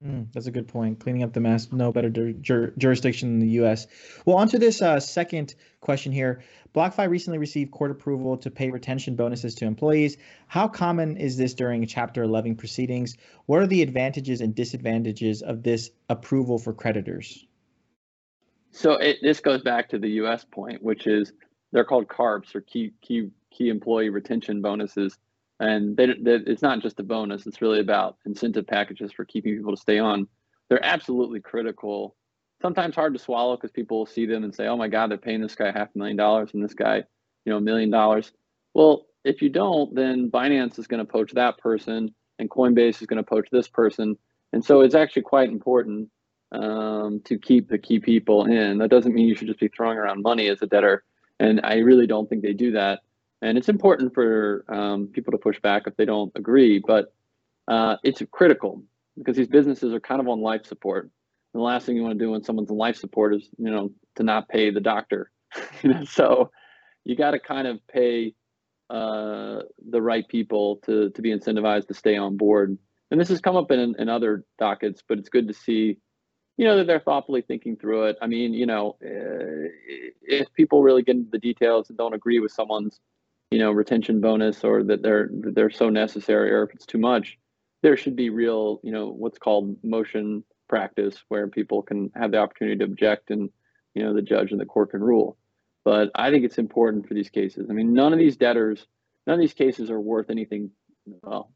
Mm, 0.05 0.33
that's 0.33 0.47
a 0.47 0.51
good 0.51 0.67
point. 0.67 0.99
Cleaning 0.99 1.23
up 1.23 1.35
the 1.35 1.41
mess, 1.41 1.71
no 1.73 1.93
better 1.93 2.09
jur- 2.09 2.73
jurisdiction 2.79 3.29
in 3.29 3.39
the 3.39 3.49
U.S. 3.49 3.87
Well, 4.25 4.39
on 4.39 4.49
to 4.49 4.59
this 4.59 4.81
uh, 4.81 4.99
second 4.99 5.55
question 5.81 6.11
here. 6.11 6.43
BlockFi 6.75 7.09
recently 7.11 7.39
received 7.39 7.71
court 7.71 7.91
approval 7.91 8.39
to 8.39 8.51
pay 8.51 8.71
retention 8.71 9.15
bonuses 9.15 9.55
to 9.57 9.67
employees. 9.67 10.17
How 10.47 10.69
common 10.69 11.19
is 11.19 11.37
this 11.37 11.53
during 11.53 11.85
Chapter 11.87 12.23
11 12.23 12.57
proceedings? 12.57 13.17
What 13.47 13.61
are 13.61 13.67
the 13.67 13.83
advantages 13.83 14.41
and 14.41 14.55
disadvantages 14.55 15.43
of 15.43 15.63
this 15.63 15.91
approval 16.09 16.59
for 16.59 16.73
creditors? 16.73 17.45
So 18.71 18.93
it, 18.93 19.19
this 19.21 19.41
goes 19.41 19.63
back 19.63 19.89
to 19.91 19.99
the 19.99 20.11
U.S. 20.11 20.47
point, 20.51 20.83
which 20.83 21.07
is 21.07 21.33
they're 21.73 21.85
called 21.85 22.09
KERPs 22.09 22.55
or 22.55 22.63
key 22.63 22.93
key 23.03 23.31
key 23.51 23.69
employee 23.69 24.09
retention 24.09 24.63
bonuses 24.63 25.19
and 25.61 25.97
they, 25.97 26.07
they, 26.07 26.39
it's 26.47 26.63
not 26.63 26.81
just 26.81 26.99
a 26.99 27.03
bonus 27.03 27.47
it's 27.47 27.63
really 27.63 27.81
about 27.81 28.17
incentive 28.27 28.67
packages 28.67 29.13
for 29.13 29.25
keeping 29.25 29.57
people 29.57 29.75
to 29.75 29.81
stay 29.81 29.99
on. 29.99 30.27
They're 30.69 30.85
absolutely 30.85 31.41
critical. 31.41 32.17
Sometimes 32.63 32.95
hard 32.95 33.13
to 33.15 33.19
swallow 33.19 33.57
because 33.57 33.71
people 33.71 33.99
will 33.99 34.07
see 34.07 34.27
them 34.27 34.45
and 34.45 34.55
say 34.55 34.67
oh 34.67 34.77
my 34.77 34.89
god 34.89 35.11
they're 35.11 35.19
paying 35.19 35.41
this 35.41 35.55
guy 35.55 35.71
half 35.71 35.89
a 35.95 35.99
million 35.99 36.17
dollars 36.17 36.51
and 36.55 36.65
this 36.65 36.75
guy 36.75 36.97
you 37.45 37.53
know 37.53 37.59
a 37.59 37.61
million 37.61 37.91
dollars. 37.91 38.33
Well 38.75 39.07
if 39.25 39.43
you 39.43 39.49
don't 39.49 39.95
then 39.95 40.31
binance 40.31 40.79
is 40.79 40.87
going 40.87 41.05
to 41.05 41.11
poach 41.11 41.33
that 41.33 41.59
person 41.59 42.15
and 42.39 42.51
coinbase 42.51 43.01
is 43.01 43.07
going 43.07 43.23
to 43.23 43.29
poach 43.29 43.49
this 43.53 43.69
person. 43.69 44.17
And 44.53 44.65
so 44.65 44.81
it's 44.81 44.95
actually 44.95 45.23
quite 45.23 45.49
important 45.49 46.09
um, 46.53 47.21
to 47.27 47.39
keep 47.39 47.69
the 47.69 47.79
key 47.79 48.01
people 48.01 48.47
in. 48.47 48.79
That 48.79 48.91
doesn't 48.91 49.15
mean 49.15 49.29
you 49.29 49.37
should 49.37 49.47
just 49.47 49.61
be 49.61 49.69
throwing 49.69 49.99
around 49.99 50.23
money 50.23 50.49
as 50.49 50.61
a 50.63 50.67
debtor 50.67 51.05
and 51.41 51.61
i 51.65 51.79
really 51.79 52.07
don't 52.07 52.29
think 52.29 52.43
they 52.43 52.53
do 52.53 52.71
that 52.71 53.01
and 53.43 53.57
it's 53.57 53.69
important 53.69 54.15
for 54.15 54.65
um, 54.69 55.09
people 55.09 55.33
to 55.33 55.39
push 55.39 55.61
back 55.61 55.85
if 55.87 55.97
they 55.97 56.05
don't 56.05 56.33
agree, 56.35 56.79
but 56.79 57.13
uh, 57.69 57.97
it's 58.03 58.23
critical 58.31 58.83
because 59.17 59.37
these 59.37 59.49
businesses 59.49 59.93
are 59.93 60.01
kind 60.01 60.21
of 60.21 60.29
on 60.29 60.41
life 60.41 60.67
support. 60.67 61.05
And 61.53 61.61
the 61.61 61.65
last 61.65 61.87
thing 61.87 61.97
you 61.97 62.03
want 62.03 62.19
to 62.19 62.25
do 62.25 62.31
when 62.31 62.45
someone's 62.45 62.71
on 62.71 62.77
life 62.77 62.97
support 62.97 63.35
is, 63.35 63.49
you 63.59 63.71
know, 63.71 63.91
to 64.17 64.23
not 64.23 64.49
pay 64.49 64.71
the 64.71 64.81
doctor. 64.81 65.31
so 66.05 66.51
you 67.05 67.17
got 67.17 67.33
to 67.33 67.39
kind 67.39 67.67
of 67.67 67.79
pay 67.89 68.35
uh, 68.91 69.61
the 69.89 70.03
right 70.03 70.27
people 70.29 70.77
to 70.85 71.11
to 71.11 71.23
be 71.23 71.31
incentivized 71.31 71.89
to 71.89 71.95
stay 71.95 72.17
on 72.17 72.37
board. 72.37 72.77
And 73.11 73.21
this 73.21 73.29
has 73.29 73.41
come 73.41 73.57
up 73.57 73.71
in 73.71 73.95
in 73.99 74.09
other 74.09 74.45
dockets, 74.59 75.03
but 75.07 75.19
it's 75.19 75.29
good 75.29 75.49
to 75.49 75.55
see, 75.55 75.99
you 76.57 76.65
know, 76.65 76.77
that 76.77 76.87
they're 76.87 77.01
thoughtfully 77.01 77.43
thinking 77.43 77.77
through 77.77 78.05
it. 78.07 78.17
I 78.21 78.27
mean, 78.27 78.53
you 78.53 78.67
know, 78.67 78.97
uh, 79.05 79.71
if 80.23 80.53
people 80.55 80.83
really 80.83 81.03
get 81.03 81.17
into 81.17 81.31
the 81.31 81.39
details 81.39 81.89
and 81.89 81.99
don't 81.99 82.15
agree 82.15 82.39
with 82.41 82.53
someone's 82.53 83.01
you 83.51 83.59
know 83.59 83.73
retention 83.73 84.21
bonus 84.21 84.65
or 84.65 84.83
that 84.85 85.03
they're 85.03 85.29
that 85.41 85.55
they're 85.55 85.71
so 85.71 85.89
necessary 85.89 86.51
or 86.51 86.65
if 86.65 86.75
it's 86.75 86.87
too 86.87 86.99
much 86.99 87.39
there 87.83 87.97
should 87.97 88.17
be 88.17 88.31
real 88.31 88.81
you 88.83 88.93
know 88.93 89.09
what's 89.09 89.39
called 89.39 89.77
motion 89.83 90.45
practice 90.69 91.25
where 91.29 91.49
people 91.49 91.83
can 91.83 92.11
have 92.15 92.31
the 92.31 92.39
opportunity 92.39 92.79
to 92.79 92.85
object 92.85 93.31
and 93.31 93.51
you 93.95 94.03
know 94.03 94.15
the 94.15 94.23
judge 94.23 94.53
and 94.53 94.61
the 94.61 94.67
court 94.67 94.91
can 94.91 95.03
rule. 95.03 95.37
But 95.85 96.11
i 96.15 96.31
think 96.31 96.45
it's 96.45 96.59
important 96.59 97.09
for 97.09 97.15
these 97.15 97.31
cases. 97.31 97.69
I 97.71 97.73
mean 97.73 97.93
none 97.93 98.13
of 98.13 98.19
these 98.19 98.37
debtors 98.37 98.87
none 99.27 99.35
of 99.35 99.41
these 99.41 99.55
cases 99.55 99.91
are 99.91 100.01
worth 100.01 100.31
anything 100.31 100.71
well 101.23 101.51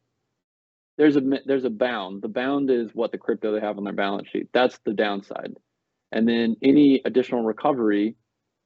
there's 0.97 1.17
a 1.17 1.23
there's 1.45 1.65
a 1.65 1.71
bound. 1.71 2.23
The 2.23 2.29
bound 2.29 2.71
is 2.71 2.91
what 2.95 3.13
the 3.13 3.19
crypto 3.19 3.53
they 3.53 3.61
have 3.61 3.79
on 3.79 3.85
their 3.85 3.93
balance 3.93 4.29
sheet. 4.29 4.49
That's 4.53 4.79
the 4.85 4.93
downside. 4.93 5.55
And 6.13 6.29
then 6.29 6.57
any 6.63 7.03
additional 7.05 7.43
recovery 7.43 8.17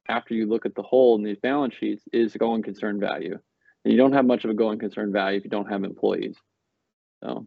after 0.08 0.34
you 0.34 0.46
look 0.46 0.66
at 0.66 0.74
the 0.74 0.82
whole 0.82 1.16
in 1.16 1.22
these 1.22 1.38
balance 1.38 1.74
sheets 1.74 2.02
is 2.12 2.34
going 2.34 2.62
concern 2.62 2.98
value. 2.98 3.38
And 3.84 3.92
you 3.92 3.98
don't 3.98 4.12
have 4.12 4.26
much 4.26 4.44
of 4.44 4.50
a 4.50 4.54
going 4.54 4.78
concern 4.78 5.12
value 5.12 5.38
if 5.38 5.44
you 5.44 5.50
don't 5.50 5.70
have 5.70 5.84
employees. 5.84 6.36
So 7.22 7.46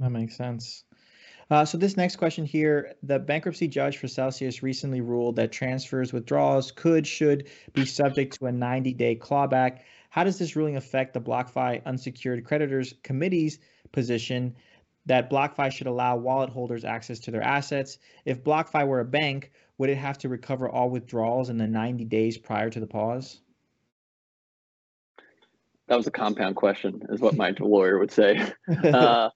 that 0.00 0.10
makes 0.10 0.36
sense. 0.36 0.84
Uh, 1.50 1.64
so 1.64 1.76
this 1.76 1.96
next 1.96 2.16
question 2.16 2.44
here, 2.44 2.94
the 3.02 3.18
bankruptcy 3.18 3.68
judge 3.68 3.98
for 3.98 4.08
Celsius 4.08 4.62
recently 4.62 5.00
ruled 5.00 5.36
that 5.36 5.52
transfers, 5.52 6.12
withdrawals 6.12 6.72
could, 6.72 7.06
should 7.06 7.48
be 7.74 7.84
subject 7.84 8.38
to 8.38 8.46
a 8.46 8.50
90-day 8.50 9.16
clawback. 9.16 9.80
How 10.08 10.24
does 10.24 10.38
this 10.38 10.56
ruling 10.56 10.76
affect 10.76 11.12
the 11.12 11.20
BlockFi 11.20 11.84
unsecured 11.84 12.44
creditors 12.44 12.94
committee's 13.02 13.58
position 13.92 14.56
that 15.06 15.28
BlockFi 15.28 15.70
should 15.70 15.86
allow 15.86 16.16
wallet 16.16 16.48
holders 16.48 16.84
access 16.84 17.18
to 17.20 17.30
their 17.30 17.42
assets? 17.42 17.98
If 18.24 18.42
BlockFi 18.42 18.86
were 18.86 19.00
a 19.00 19.04
bank, 19.04 19.52
would 19.78 19.90
it 19.90 19.96
have 19.96 20.18
to 20.18 20.28
recover 20.28 20.68
all 20.68 20.90
withdrawals 20.90 21.50
in 21.50 21.58
the 21.58 21.66
90 21.66 22.04
days 22.04 22.38
prior 22.38 22.70
to 22.70 22.80
the 22.80 22.86
pause? 22.86 23.40
That 25.88 25.96
was 25.96 26.06
a 26.06 26.10
compound 26.10 26.56
question, 26.56 27.02
is 27.10 27.20
what 27.20 27.36
my 27.36 27.54
lawyer 27.60 27.98
would 27.98 28.12
say. 28.12 28.52
Uh, 28.84 29.28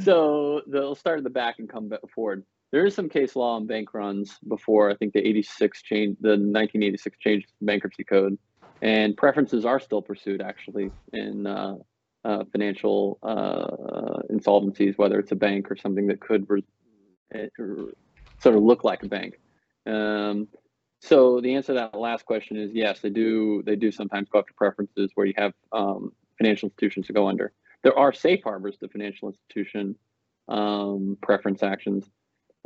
so 0.00 0.60
they'll 0.66 0.94
start 0.94 1.18
at 1.18 1.24
the 1.24 1.30
back 1.30 1.56
and 1.58 1.68
come 1.68 1.90
forward. 2.14 2.44
There 2.72 2.84
is 2.84 2.94
some 2.94 3.08
case 3.08 3.34
law 3.36 3.56
on 3.56 3.66
bank 3.66 3.94
runs 3.94 4.36
before 4.46 4.90
I 4.90 4.96
think 4.96 5.14
the 5.14 5.26
86 5.26 5.82
change, 5.82 6.16
the 6.20 6.30
1986 6.30 7.16
change 7.18 7.46
bankruptcy 7.62 8.04
code, 8.04 8.36
and 8.82 9.16
preferences 9.16 9.64
are 9.64 9.80
still 9.80 10.02
pursued 10.02 10.42
actually 10.42 10.90
in 11.12 11.46
uh, 11.46 11.76
uh, 12.24 12.44
financial 12.52 13.18
uh, 13.22 14.22
insolvencies, 14.30 14.98
whether 14.98 15.18
it's 15.18 15.32
a 15.32 15.36
bank 15.36 15.70
or 15.70 15.76
something 15.76 16.08
that 16.08 16.20
could 16.20 16.44
re- 16.50 16.64
eh, 17.34 17.46
sort 18.40 18.56
of 18.56 18.62
look 18.62 18.84
like 18.84 19.02
a 19.02 19.08
bank. 19.08 19.38
Um, 19.86 20.48
so 21.00 21.40
the 21.40 21.54
answer 21.54 21.68
to 21.68 21.74
that 21.74 21.98
last 21.98 22.24
question 22.24 22.56
is 22.56 22.72
yes, 22.72 23.00
they 23.00 23.10
do. 23.10 23.62
They 23.64 23.76
do 23.76 23.92
sometimes 23.92 24.28
go 24.28 24.40
after 24.40 24.52
preferences 24.54 25.10
where 25.14 25.26
you 25.26 25.34
have 25.36 25.52
um, 25.72 26.12
financial 26.38 26.68
institutions 26.68 27.06
to 27.06 27.12
go 27.12 27.28
under. 27.28 27.52
There 27.82 27.96
are 27.98 28.12
safe 28.12 28.40
harbors 28.42 28.76
to 28.78 28.88
financial 28.88 29.28
institution 29.28 29.94
um, 30.48 31.16
preference 31.22 31.62
actions 31.62 32.08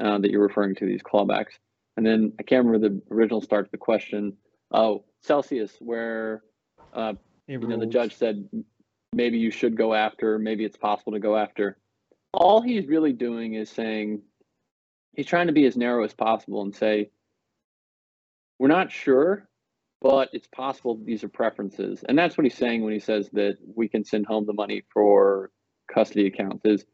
uh, 0.02 0.18
that 0.18 0.30
you're 0.30 0.42
referring 0.42 0.74
to 0.76 0.86
these 0.86 1.02
clawbacks. 1.02 1.58
And 1.96 2.06
then 2.06 2.32
I 2.38 2.42
can't 2.42 2.64
remember 2.64 2.88
the 2.88 3.02
original 3.14 3.40
start 3.40 3.66
of 3.66 3.70
the 3.70 3.78
question. 3.78 4.34
Oh, 4.70 5.04
Celsius, 5.22 5.76
where 5.80 6.42
uh, 6.94 7.14
you 7.46 7.58
know 7.58 7.78
the 7.78 7.86
judge 7.86 8.14
said 8.14 8.48
maybe 9.12 9.38
you 9.38 9.50
should 9.50 9.76
go 9.76 9.92
after, 9.92 10.38
maybe 10.38 10.64
it's 10.64 10.76
possible 10.76 11.12
to 11.12 11.18
go 11.18 11.36
after. 11.36 11.76
All 12.32 12.62
he's 12.62 12.86
really 12.86 13.12
doing 13.12 13.54
is 13.54 13.68
saying 13.68 14.22
he's 15.14 15.26
trying 15.26 15.48
to 15.48 15.52
be 15.52 15.66
as 15.66 15.76
narrow 15.76 16.04
as 16.04 16.14
possible 16.14 16.62
and 16.62 16.74
say, 16.74 17.10
we're 18.58 18.68
not 18.68 18.92
sure, 18.92 19.48
but 20.00 20.28
it's 20.32 20.46
possible 20.48 20.98
these 21.02 21.24
are 21.24 21.28
preferences. 21.28 22.04
And 22.08 22.18
that's 22.18 22.36
what 22.36 22.44
he's 22.44 22.56
saying 22.56 22.82
when 22.82 22.92
he 22.92 23.00
says 23.00 23.28
that 23.32 23.58
we 23.74 23.88
can 23.88 24.04
send 24.04 24.26
home 24.26 24.46
the 24.46 24.52
money 24.52 24.82
for 24.92 25.50
custody 25.92 26.26
accounts 26.26 26.64
is 26.64 26.84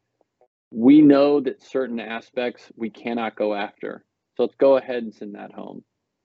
we 0.71 1.01
know 1.01 1.41
that 1.41 1.63
certain 1.63 2.01
aspects 2.01 2.71
we 2.77 2.91
cannot 2.91 3.37
go 3.37 3.55
after. 3.55 4.05
So 4.37 4.45
let's 4.45 4.57
go 4.57 4.77
ahead 4.77 5.03
and 5.03 5.15
send 5.15 5.35
that 5.35 5.53
home. 5.53 5.85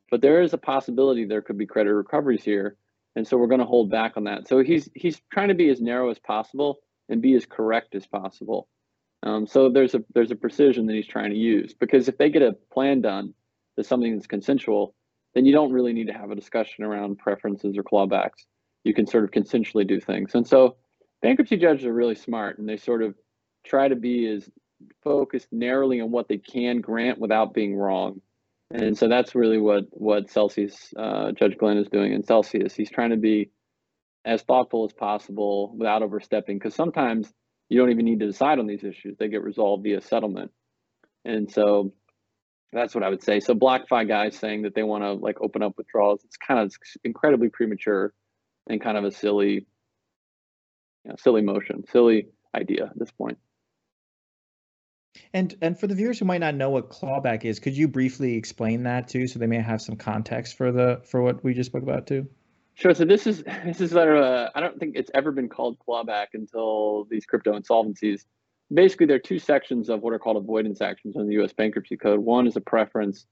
But 0.10 0.22
there 0.22 0.42
is 0.42 0.54
a 0.54 0.58
possibility 0.58 1.26
there 1.26 1.42
could 1.42 1.58
be 1.58 1.66
credit 1.66 1.94
recoveries 1.94 2.44
here. 2.44 2.76
And 3.16 3.28
so 3.28 3.38
we're 3.38 3.48
going 3.48 3.60
to 3.60 3.66
hold 3.66 3.90
back 3.90 4.14
on 4.18 4.26
that. 4.26 4.48
So 4.48 4.60
he's 4.60 4.90
he's 4.96 5.22
trying 5.32 5.50
to 5.50 5.54
be 5.54 5.70
as 5.70 5.82
narrow 5.82 6.10
as 6.10 6.20
possible 6.20 6.80
and 7.10 7.22
be 7.22 7.34
as 7.36 7.46
correct 7.46 7.96
as 7.96 8.08
possible. 8.08 8.68
Um, 9.24 9.46
so 9.46 9.70
there's 9.70 9.94
a 9.94 10.04
there's 10.14 10.32
a 10.32 10.36
precision 10.36 10.86
that 10.88 10.96
he's 10.96 11.08
trying 11.08 11.30
to 11.30 11.38
use 11.38 11.74
because 11.74 12.08
if 12.08 12.18
they 12.18 12.30
get 12.30 12.42
a 12.42 12.54
plan 12.74 13.02
done 13.02 13.34
to 13.78 13.84
something 13.84 14.14
that's 14.14 14.28
consensual, 14.28 14.96
then 15.36 15.46
you 15.46 15.54
don't 15.54 15.72
really 15.72 15.94
need 15.94 16.08
to 16.08 16.14
have 16.14 16.32
a 16.32 16.36
discussion 16.36 16.84
around 16.84 17.20
preferences 17.20 17.78
or 17.78 17.84
clawbacks. 17.84 18.46
You 18.84 18.94
can 18.94 19.06
sort 19.06 19.24
of 19.24 19.32
consensually 19.32 19.88
do 19.88 20.00
things. 20.00 20.34
And 20.34 20.48
so 20.48 20.78
bankruptcy 21.22 21.58
judges 21.58 21.86
are 21.86 21.94
really 21.94 22.16
smart 22.16 22.58
and 22.58 22.68
they 22.68 22.78
sort 22.78 23.04
of 23.04 23.16
try 23.64 23.88
to 23.88 23.96
be 23.96 24.28
as 24.28 24.50
focused 25.04 25.48
narrowly 25.52 26.02
on 26.02 26.10
what 26.10 26.28
they 26.28 26.38
can 26.38 26.82
grant 26.82 27.20
without 27.20 27.54
being 27.54 27.76
wrong. 27.76 28.22
And 28.72 28.98
so 28.98 29.08
that's 29.08 29.36
really 29.36 29.60
what 29.60 29.86
what 29.92 30.32
Celsius 30.32 30.94
uh, 30.98 31.32
Judge 31.34 31.58
Glenn 31.58 31.78
is 31.78 31.90
doing 31.90 32.14
in 32.14 32.24
Celsius. 32.24 32.74
He's 32.74 32.90
trying 32.90 33.10
to 33.12 33.18
be 33.18 33.52
as 34.26 34.42
thoughtful 34.44 34.86
as 34.86 34.94
possible 34.94 35.76
without 35.78 36.04
overstepping, 36.04 36.58
because 36.58 36.76
sometimes 36.76 37.32
you 37.72 37.80
don't 37.80 37.90
even 37.90 38.04
need 38.04 38.20
to 38.20 38.28
decide 38.28 38.60
on 38.60 38.68
these 38.68 38.84
issues; 38.84 39.16
they 39.18 39.30
get 39.30 39.44
resolved 39.44 39.84
via 39.84 40.02
settlement. 40.02 40.52
And 41.24 41.50
so 41.50 41.94
that's 42.74 42.94
what 42.94 43.02
I 43.04 43.10
would 43.10 43.24
say. 43.24 43.40
So 43.40 43.56
BlockFi 43.56 44.10
guys 44.10 44.36
saying 44.36 44.64
that 44.64 44.76
they 44.76 44.84
want 44.84 45.06
to 45.06 45.14
like 45.14 45.40
open 45.40 45.64
up 45.64 45.78
withdrawals, 45.78 46.22
it's 46.26 46.36
kind 46.36 46.60
of 46.60 46.74
incredibly 47.06 47.48
premature 47.48 48.14
and 48.70 48.82
kind 48.82 48.98
of 48.98 49.06
a 49.06 49.12
silly, 49.12 49.66
you 51.06 51.10
know, 51.10 51.16
silly 51.18 51.42
motion, 51.42 51.86
silly 51.90 52.28
idea 52.54 52.88
at 52.88 53.00
this 53.00 53.12
point. 53.12 53.38
And 55.34 55.56
and 55.62 55.80
for 55.80 55.88
the 55.88 55.96
viewers 55.96 56.20
who 56.20 56.26
might 56.26 56.42
not 56.42 56.56
know 56.56 56.72
what 56.72 56.90
clawback 56.90 57.46
is, 57.46 57.60
could 57.60 57.78
you 57.78 57.88
briefly 57.88 58.36
explain 58.36 58.84
that 58.84 59.08
too, 59.08 59.28
so 59.28 59.40
they 59.40 59.48
may 59.48 59.62
have 59.62 59.82
some 59.82 59.96
context 59.96 60.58
for 60.58 60.74
the 60.74 61.02
for 61.06 61.22
what 61.22 61.42
we 61.42 61.54
just 61.54 61.70
spoke 61.70 61.84
about 61.84 62.06
too? 62.06 62.28
Sure. 62.82 62.96
So 62.96 63.06
this 63.06 63.28
is 63.28 63.44
this 63.66 63.80
is 63.80 63.96
uh, 63.96 64.50
I 64.56 64.60
don't 64.60 64.80
think 64.80 64.96
it's 64.96 65.12
ever 65.14 65.32
been 65.32 65.50
called 65.50 65.78
clawback 65.88 66.28
until 66.34 67.06
these 67.12 67.28
crypto 67.28 67.58
insolvencies. 67.58 68.26
Basically, 68.74 69.06
there 69.06 69.18
are 69.18 69.20
two 69.20 69.38
sections 69.38 69.88
of 69.88 70.02
what 70.02 70.14
are 70.14 70.20
called 70.20 70.38
avoidance 70.38 70.82
actions 70.82 71.16
in 71.16 71.28
the 71.28 71.34
U.S. 71.34 71.54
Bankruptcy 71.54 71.96
Code. 71.96 72.20
One 72.20 72.48
is 72.48 72.56
a 72.56 72.62
preference 72.62 73.28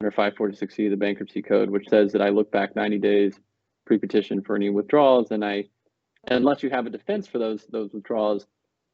under 0.00 0.10
546C 0.10 0.86
of 0.86 0.92
the 0.92 0.96
Bankruptcy 0.96 1.42
Code, 1.42 1.68
which 1.68 1.88
says 1.88 2.12
that 2.12 2.22
I 2.22 2.30
look 2.30 2.50
back 2.50 2.76
90 2.76 2.98
days 2.98 3.38
pre-petition 3.84 4.40
for 4.40 4.56
any 4.56 4.70
withdrawals, 4.70 5.32
and 5.32 5.44
I, 5.44 5.64
unless 6.28 6.62
you 6.62 6.70
have 6.70 6.86
a 6.86 6.90
defense 6.90 7.26
for 7.26 7.38
those 7.38 7.66
those 7.66 7.92
withdrawals, 7.92 8.46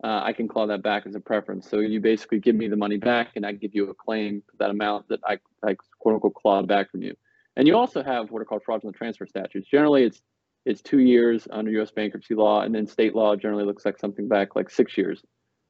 uh, 0.03 0.23
I 0.25 0.33
can 0.33 0.49
claw 0.49 0.67
that 0.67 0.83
back 0.83 1.07
as 1.07 1.15
a 1.15 1.21
preference. 1.21 1.71
So 1.71 1.79
you 1.79 2.01
basically 2.01 2.41
give 2.41 2.57
me 2.57 2.67
the 2.67 2.77
money 2.77 2.97
back, 2.97 3.37
and 3.37 3.47
I 3.47 3.53
give 3.53 3.77
you 3.77 3.89
a 3.91 3.95
claim 3.95 4.43
for 4.51 4.57
that 4.57 4.71
amount 4.71 5.07
that 5.09 5.21
I, 5.25 5.39
I 5.65 5.77
quote 6.01 6.15
unquote 6.15 6.35
clawed 6.35 6.67
back 6.67 6.91
from 6.91 7.03
you. 7.03 7.15
And 7.57 7.67
you 7.67 7.77
also 7.77 8.03
have 8.03 8.31
what 8.31 8.41
are 8.41 8.45
called 8.45 8.63
fraudulent 8.65 8.97
transfer 8.97 9.27
statutes. 9.27 9.69
Generally, 9.69 10.05
it's 10.05 10.23
it's 10.67 10.83
two 10.83 11.01
years 11.01 11.49
under 11.51 11.71
U.S. 11.73 11.91
bankruptcy 11.91 12.35
law, 12.35 12.63
and 12.63 12.75
then 12.75 12.87
state 12.87 13.15
law 13.15 13.35
generally 13.35 13.65
looks 13.65 13.85
like 13.85 13.99
something 13.99 14.29
back 14.29 14.55
like 14.55 14.69
six 14.71 14.97
years. 14.97 15.23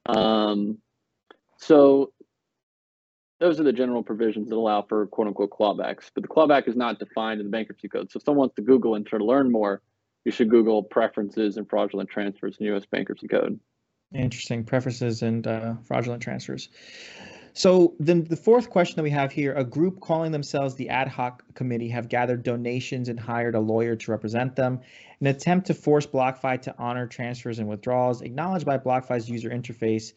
Um, 0.06 0.78
so 1.58 2.12
those 3.38 3.60
are 3.60 3.64
the 3.64 3.72
general 3.72 4.02
provisions 4.02 4.48
that 4.48 4.56
allow 4.56 4.82
for 4.82 5.06
quote 5.06 5.28
unquote 5.28 5.50
clawbacks. 5.50 6.10
But 6.14 6.22
the 6.22 6.28
clawback 6.28 6.68
is 6.68 6.76
not 6.76 6.98
defined 6.98 7.40
in 7.40 7.46
the 7.46 7.50
bankruptcy 7.50 7.88
code. 7.88 8.10
So 8.10 8.18
if 8.18 8.24
someone 8.24 8.40
wants 8.40 8.56
to 8.56 8.62
Google 8.62 8.94
and 8.94 9.06
try 9.06 9.18
to 9.18 9.24
learn 9.24 9.50
more, 9.50 9.80
you 10.24 10.32
should 10.32 10.50
Google 10.50 10.82
preferences 10.82 11.56
and 11.56 11.68
fraudulent 11.68 12.10
transfers 12.10 12.56
in 12.60 12.66
U.S. 12.66 12.84
bankruptcy 12.90 13.28
code. 13.28 13.58
Interesting 14.14 14.64
preferences 14.64 15.22
and 15.22 15.46
uh, 15.46 15.74
fraudulent 15.84 16.22
transfers. 16.22 16.68
So 17.52 17.94
then 17.98 18.24
the 18.24 18.36
fourth 18.36 18.70
question 18.70 18.96
that 18.96 19.02
we 19.02 19.10
have 19.10 19.32
here, 19.32 19.52
a 19.54 19.64
group 19.64 20.00
calling 20.00 20.32
themselves 20.32 20.74
the 20.74 20.88
ad 20.88 21.08
hoc 21.08 21.42
committee 21.54 21.88
have 21.88 22.08
gathered 22.08 22.42
donations 22.42 23.08
and 23.08 23.18
hired 23.18 23.54
a 23.54 23.60
lawyer 23.60 23.96
to 23.96 24.10
represent 24.10 24.56
them. 24.56 24.80
An 25.20 25.26
attempt 25.26 25.66
to 25.66 25.74
force 25.74 26.06
BlockFi 26.06 26.62
to 26.62 26.74
honor 26.78 27.06
transfers 27.06 27.58
and 27.58 27.68
withdrawals 27.68 28.22
acknowledged 28.22 28.66
by 28.66 28.78
BlockFi's 28.78 29.28
user 29.28 29.50
interface, 29.50 30.12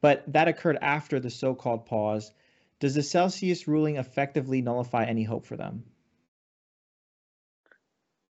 but 0.00 0.24
that 0.32 0.48
occurred 0.48 0.78
after 0.80 1.18
the 1.18 1.30
so-called 1.30 1.86
pause. 1.86 2.32
Does 2.78 2.94
the 2.94 3.02
Celsius 3.02 3.66
ruling 3.66 3.96
effectively 3.96 4.62
nullify 4.62 5.04
any 5.04 5.24
hope 5.24 5.46
for 5.46 5.56
them? 5.56 5.84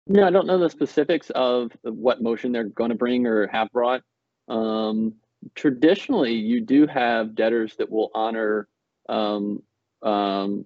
No, 0.05 0.27
I 0.27 0.31
don't 0.31 0.47
know 0.47 0.57
the 0.57 0.69
specifics 0.69 1.29
of 1.29 1.71
what 1.83 2.21
motion 2.21 2.51
they're 2.51 2.65
going 2.65 2.89
to 2.89 2.95
bring 2.95 3.25
or 3.25 3.47
have 3.47 3.71
brought. 3.71 4.03
Um, 4.49 5.15
traditionally, 5.55 6.33
you 6.33 6.61
do 6.61 6.87
have 6.87 7.35
debtors 7.35 7.75
that 7.77 7.89
will 7.89 8.11
honor 8.13 8.67
um, 9.09 9.61
um, 10.01 10.65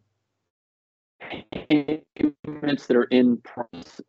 payments 1.19 2.87
that 2.87 2.95
are 2.95 3.05
in, 3.05 3.41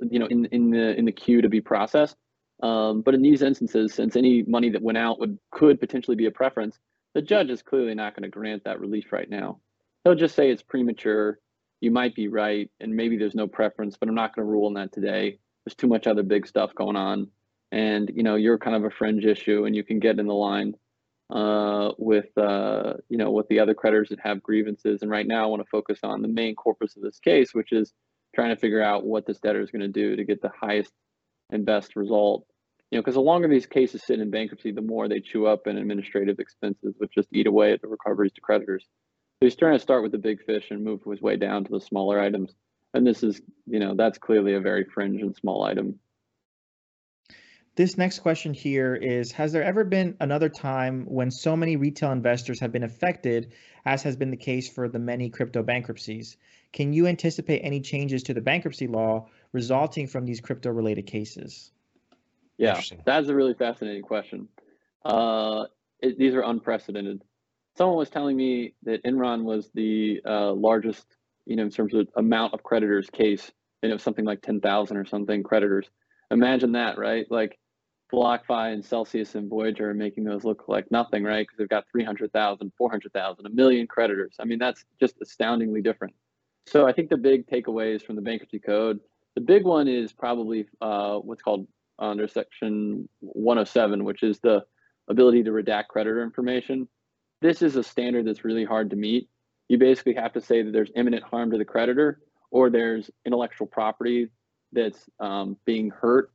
you 0.00 0.18
know, 0.18 0.26
in 0.26 0.46
in 0.46 0.70
the 0.70 0.96
in 0.98 1.04
the 1.04 1.12
queue 1.12 1.42
to 1.42 1.48
be 1.48 1.60
processed. 1.60 2.16
Um, 2.62 3.02
but 3.02 3.14
in 3.14 3.22
these 3.22 3.42
instances, 3.42 3.94
since 3.94 4.16
any 4.16 4.42
money 4.42 4.70
that 4.70 4.82
went 4.82 4.98
out 4.98 5.20
would 5.20 5.38
could 5.50 5.80
potentially 5.80 6.16
be 6.16 6.26
a 6.26 6.30
preference, 6.30 6.78
the 7.14 7.22
judge 7.22 7.50
is 7.50 7.62
clearly 7.62 7.94
not 7.94 8.14
going 8.14 8.24
to 8.24 8.28
grant 8.28 8.64
that 8.64 8.80
relief 8.80 9.12
right 9.12 9.28
now. 9.28 9.60
He'll 10.04 10.14
just 10.14 10.34
say 10.34 10.50
it's 10.50 10.62
premature. 10.62 11.38
You 11.80 11.90
might 11.92 12.14
be 12.14 12.26
right, 12.28 12.68
and 12.80 12.94
maybe 12.94 13.16
there's 13.16 13.36
no 13.36 13.46
preference, 13.46 13.96
but 13.96 14.08
I'm 14.08 14.14
not 14.14 14.34
going 14.34 14.46
to 14.46 14.50
rule 14.50 14.66
on 14.66 14.74
that 14.74 14.92
today. 14.92 15.38
There's 15.64 15.76
too 15.76 15.86
much 15.86 16.06
other 16.06 16.24
big 16.24 16.46
stuff 16.46 16.74
going 16.74 16.96
on 16.96 17.28
and 17.72 18.10
you 18.14 18.22
know 18.22 18.34
you're 18.34 18.58
kind 18.58 18.76
of 18.76 18.84
a 18.84 18.90
fringe 18.90 19.24
issue 19.24 19.64
and 19.64 19.76
you 19.76 19.84
can 19.84 19.98
get 19.98 20.18
in 20.18 20.26
the 20.26 20.34
line 20.34 20.74
uh, 21.30 21.92
with 21.98 22.36
uh, 22.38 22.94
you 23.08 23.18
know 23.18 23.30
with 23.30 23.48
the 23.48 23.60
other 23.60 23.74
creditors 23.74 24.08
that 24.08 24.20
have 24.20 24.42
grievances. 24.42 25.02
And 25.02 25.10
right 25.10 25.26
now 25.26 25.44
i 25.44 25.46
want 25.46 25.62
to 25.62 25.68
focus 25.70 26.00
on 26.02 26.22
the 26.22 26.28
main 26.28 26.54
corpus 26.54 26.96
of 26.96 27.02
this 27.02 27.18
case 27.18 27.52
which 27.52 27.72
is 27.72 27.92
trying 28.34 28.50
to 28.50 28.60
figure 28.60 28.82
out 28.82 29.04
what 29.04 29.26
this 29.26 29.38
debtor 29.38 29.60
is 29.60 29.70
going 29.70 29.82
to 29.82 29.88
do 29.88 30.16
to 30.16 30.24
get 30.24 30.40
the 30.40 30.50
highest 30.60 30.92
and 31.50 31.64
best 31.64 31.96
result. 31.96 32.46
You 32.90 32.96
know 32.96 33.02
because 33.02 33.14
the 33.14 33.20
longer 33.20 33.48
these 33.48 33.66
cases 33.66 34.02
sit 34.02 34.20
in 34.20 34.30
bankruptcy 34.30 34.72
the 34.72 34.80
more 34.80 35.08
they 35.08 35.20
chew 35.20 35.46
up 35.46 35.66
in 35.66 35.76
administrative 35.76 36.38
expenses 36.38 36.94
which 36.98 37.12
just 37.14 37.28
eat 37.32 37.46
away 37.46 37.72
at 37.72 37.82
the 37.82 37.88
recoveries 37.88 38.32
to 38.32 38.40
creditors. 38.40 38.84
So 38.84 39.46
he's 39.46 39.56
trying 39.56 39.74
to 39.74 39.78
start 39.78 40.02
with 40.02 40.12
the 40.12 40.18
big 40.18 40.42
fish 40.44 40.68
and 40.70 40.82
move 40.82 41.02
his 41.08 41.20
way 41.20 41.36
down 41.36 41.64
to 41.64 41.70
the 41.70 41.80
smaller 41.80 42.18
items. 42.18 42.54
And 42.94 43.06
this 43.06 43.22
is 43.22 43.42
you 43.66 43.78
know 43.78 43.94
that's 43.94 44.16
clearly 44.16 44.54
a 44.54 44.60
very 44.60 44.84
fringe 44.84 45.20
and 45.20 45.36
small 45.36 45.64
item 45.64 45.98
this 47.78 47.96
next 47.96 48.18
question 48.18 48.52
here 48.52 48.96
is 48.96 49.30
Has 49.30 49.52
there 49.52 49.62
ever 49.62 49.84
been 49.84 50.16
another 50.18 50.48
time 50.48 51.06
when 51.06 51.30
so 51.30 51.56
many 51.56 51.76
retail 51.76 52.10
investors 52.10 52.58
have 52.58 52.72
been 52.72 52.82
affected, 52.82 53.52
as 53.86 54.02
has 54.02 54.16
been 54.16 54.32
the 54.32 54.36
case 54.36 54.68
for 54.68 54.88
the 54.88 54.98
many 54.98 55.30
crypto 55.30 55.62
bankruptcies? 55.62 56.36
Can 56.72 56.92
you 56.92 57.06
anticipate 57.06 57.60
any 57.60 57.80
changes 57.80 58.24
to 58.24 58.34
the 58.34 58.40
bankruptcy 58.40 58.88
law 58.88 59.28
resulting 59.52 60.08
from 60.08 60.26
these 60.26 60.40
crypto 60.40 60.70
related 60.70 61.06
cases? 61.06 61.70
Yeah, 62.56 62.80
that's 63.06 63.28
a 63.28 63.34
really 63.34 63.54
fascinating 63.54 64.02
question. 64.02 64.48
Uh, 65.04 65.66
it, 66.00 66.18
these 66.18 66.34
are 66.34 66.42
unprecedented. 66.42 67.22
Someone 67.76 67.96
was 67.96 68.10
telling 68.10 68.36
me 68.36 68.74
that 68.82 69.04
Enron 69.04 69.44
was 69.44 69.70
the 69.72 70.20
uh, 70.26 70.50
largest, 70.52 71.06
you 71.46 71.54
know, 71.54 71.62
in 71.62 71.70
terms 71.70 71.94
of 71.94 72.08
amount 72.16 72.54
of 72.54 72.64
creditors 72.64 73.08
case, 73.08 73.52
and 73.84 73.92
it 73.92 73.94
was 73.94 74.02
something 74.02 74.24
like 74.24 74.42
10,000 74.42 74.96
or 74.96 75.04
something 75.04 75.44
creditors. 75.44 75.88
Imagine 76.32 76.72
that, 76.72 76.98
right? 76.98 77.24
Like 77.30 77.56
BlockFi 78.12 78.72
and 78.72 78.84
Celsius 78.84 79.34
and 79.34 79.48
Voyager 79.48 79.90
are 79.90 79.94
making 79.94 80.24
those 80.24 80.44
look 80.44 80.64
like 80.68 80.90
nothing, 80.90 81.24
right? 81.24 81.46
Because 81.46 81.58
they've 81.58 81.68
got 81.68 81.84
300,000, 81.90 82.72
400,000, 82.76 83.46
a 83.46 83.50
million 83.50 83.86
creditors. 83.86 84.36
I 84.40 84.44
mean, 84.44 84.58
that's 84.58 84.84
just 84.98 85.16
astoundingly 85.20 85.82
different. 85.82 86.14
So 86.66 86.86
I 86.86 86.92
think 86.92 87.10
the 87.10 87.16
big 87.16 87.46
takeaways 87.46 88.02
from 88.02 88.16
the 88.16 88.22
bankruptcy 88.22 88.58
code, 88.58 89.00
the 89.34 89.40
big 89.40 89.64
one 89.64 89.88
is 89.88 90.12
probably 90.12 90.66
uh, 90.80 91.16
what's 91.16 91.42
called 91.42 91.66
under 91.98 92.28
section 92.28 93.08
107, 93.20 94.04
which 94.04 94.22
is 94.22 94.38
the 94.40 94.64
ability 95.08 95.42
to 95.44 95.50
redact 95.50 95.88
creditor 95.88 96.22
information. 96.22 96.88
This 97.40 97.62
is 97.62 97.76
a 97.76 97.82
standard 97.82 98.26
that's 98.26 98.44
really 98.44 98.64
hard 98.64 98.90
to 98.90 98.96
meet. 98.96 99.28
You 99.68 99.78
basically 99.78 100.14
have 100.14 100.32
to 100.32 100.40
say 100.40 100.62
that 100.62 100.72
there's 100.72 100.90
imminent 100.96 101.24
harm 101.24 101.50
to 101.50 101.58
the 101.58 101.64
creditor 101.64 102.20
or 102.50 102.70
there's 102.70 103.10
intellectual 103.24 103.66
property 103.66 104.28
that's 104.72 105.08
um, 105.20 105.56
being 105.64 105.90
hurt 105.90 106.30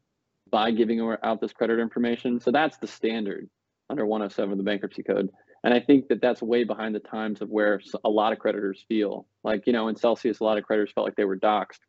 by 0.54 0.70
giving 0.70 1.02
out 1.24 1.42
this 1.42 1.52
credit 1.52 1.80
information. 1.80 2.39
So 2.39 2.52
that's 2.52 2.78
the 2.78 2.86
standard 2.86 3.50
under 3.89 4.06
107 4.06 4.52
of 4.52 4.58
the 4.60 4.63
bankruptcy 4.63 5.02
code. 5.02 5.32
And 5.63 5.74
I 5.74 5.80
think 5.80 6.10
that 6.10 6.22
that's 6.22 6.44
way 6.44 6.63
behind 6.63 6.94
the 6.94 7.00
times 7.00 7.42
of 7.42 7.50
where 7.50 7.82
a 8.06 8.10
lot 8.10 8.34
of 8.34 8.38
creditors 8.38 8.86
feel 8.88 9.26
like, 9.44 9.66
you 9.66 9.74
know, 9.74 9.88
in 9.88 9.96
Celsius, 9.96 10.42
a 10.42 10.44
lot 10.44 10.60
of 10.60 10.63
creditors 10.63 10.92
felt 10.94 11.08
like 11.08 11.16
they 11.16 11.26
were 11.26 11.39
doxxed. 11.39 11.80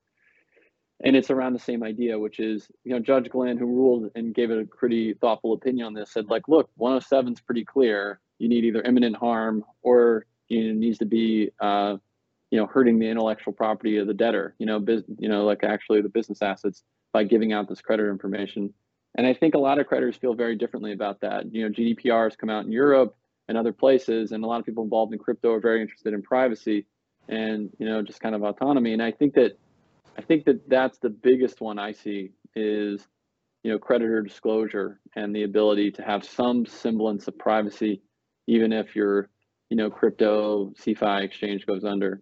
And 1.05 1.14
it's 1.14 1.31
around 1.31 1.53
the 1.53 1.59
same 1.59 1.83
idea, 1.83 2.18
which 2.18 2.40
is, 2.40 2.70
you 2.85 2.94
know, 2.94 3.00
Judge 3.00 3.29
Glenn, 3.29 3.59
who 3.59 3.66
ruled 3.66 4.11
and 4.14 4.35
gave 4.35 4.50
it 4.50 4.59
a 4.59 4.64
pretty 4.64 5.12
thoughtful 5.12 5.53
opinion 5.53 5.88
on 5.88 5.92
this, 5.92 6.11
said, 6.11 6.31
like, 6.31 6.48
look, 6.48 6.70
107 6.77 7.35
is 7.35 7.40
pretty 7.42 7.66
clear. 7.66 8.18
You 8.38 8.48
need 8.48 8.64
either 8.64 8.81
imminent 8.81 9.16
harm 9.16 9.62
or 9.83 10.24
it 10.48 10.74
needs 10.74 10.96
to 10.98 11.05
be, 11.05 11.50
uh, 11.61 11.98
you 12.50 12.59
know, 12.59 12.66
hurting 12.66 12.98
the 12.98 13.11
intellectual 13.11 13.53
property 13.53 13.98
of 13.98 14.07
the 14.07 14.14
debtor, 14.14 14.55
you 14.59 14.64
know, 14.64 14.79
biz, 14.79 15.03
you 15.18 15.29
know, 15.29 15.44
like 15.44 15.64
actually 15.64 16.00
the 16.00 16.09
business 16.09 16.40
assets 16.40 16.83
by 17.14 17.24
giving 17.24 17.55
out 17.55 17.68
this 17.68 17.81
creditor 17.81 18.11
information. 18.11 18.74
And 19.14 19.26
I 19.26 19.32
think 19.32 19.55
a 19.55 19.59
lot 19.59 19.78
of 19.78 19.86
creditors 19.86 20.16
feel 20.16 20.34
very 20.34 20.57
differently 20.57 20.93
about 20.93 21.20
that. 21.20 21.55
You 21.55 21.62
know, 21.62 21.70
GDPR 21.70 22.24
has 22.24 22.36
come 22.36 22.51
out 22.51 22.66
in 22.66 22.72
Europe 22.72 23.16
and 23.49 23.57
other 23.57 23.72
places, 23.72 24.32
and 24.32 24.43
a 24.45 24.47
lot 24.47 24.59
of 24.59 24.66
people 24.66 24.82
involved 24.82 25.12
in 25.12 25.18
crypto 25.20 25.53
are 25.53 25.61
very 25.61 25.80
interested 25.80 26.12
in 26.12 26.20
privacy 26.20 26.84
and 27.28 27.70
you 27.78 27.86
know 27.86 28.03
just 28.03 28.20
kind 28.20 28.34
of 28.34 28.43
autonomy. 28.43 28.93
And 28.93 29.03
I 29.03 29.12
think 29.12 29.34
that 29.34 29.57
I 30.18 30.22
think 30.22 30.45
that 30.45 30.68
that's 30.68 30.99
the 30.99 31.09
biggest 31.09 31.61
one 31.61 31.78
I 31.78 31.93
see 31.93 32.32
is 32.57 33.07
you 33.62 33.70
know 33.70 33.78
creditor 33.78 34.20
disclosure 34.20 35.01
and 35.14 35.34
the 35.34 35.45
ability 35.45 35.93
to 35.93 36.03
have 36.03 36.24
some 36.24 36.66
semblance 36.66 37.28
of 37.28 37.38
privacy, 37.38 38.03
even 38.49 38.72
if 38.72 38.97
your 38.97 39.28
you 39.70 39.76
know 39.76 39.88
crypto 39.88 40.72
CFI 40.80 41.22
exchange 41.22 41.64
goes 41.64 41.84
under. 41.84 42.20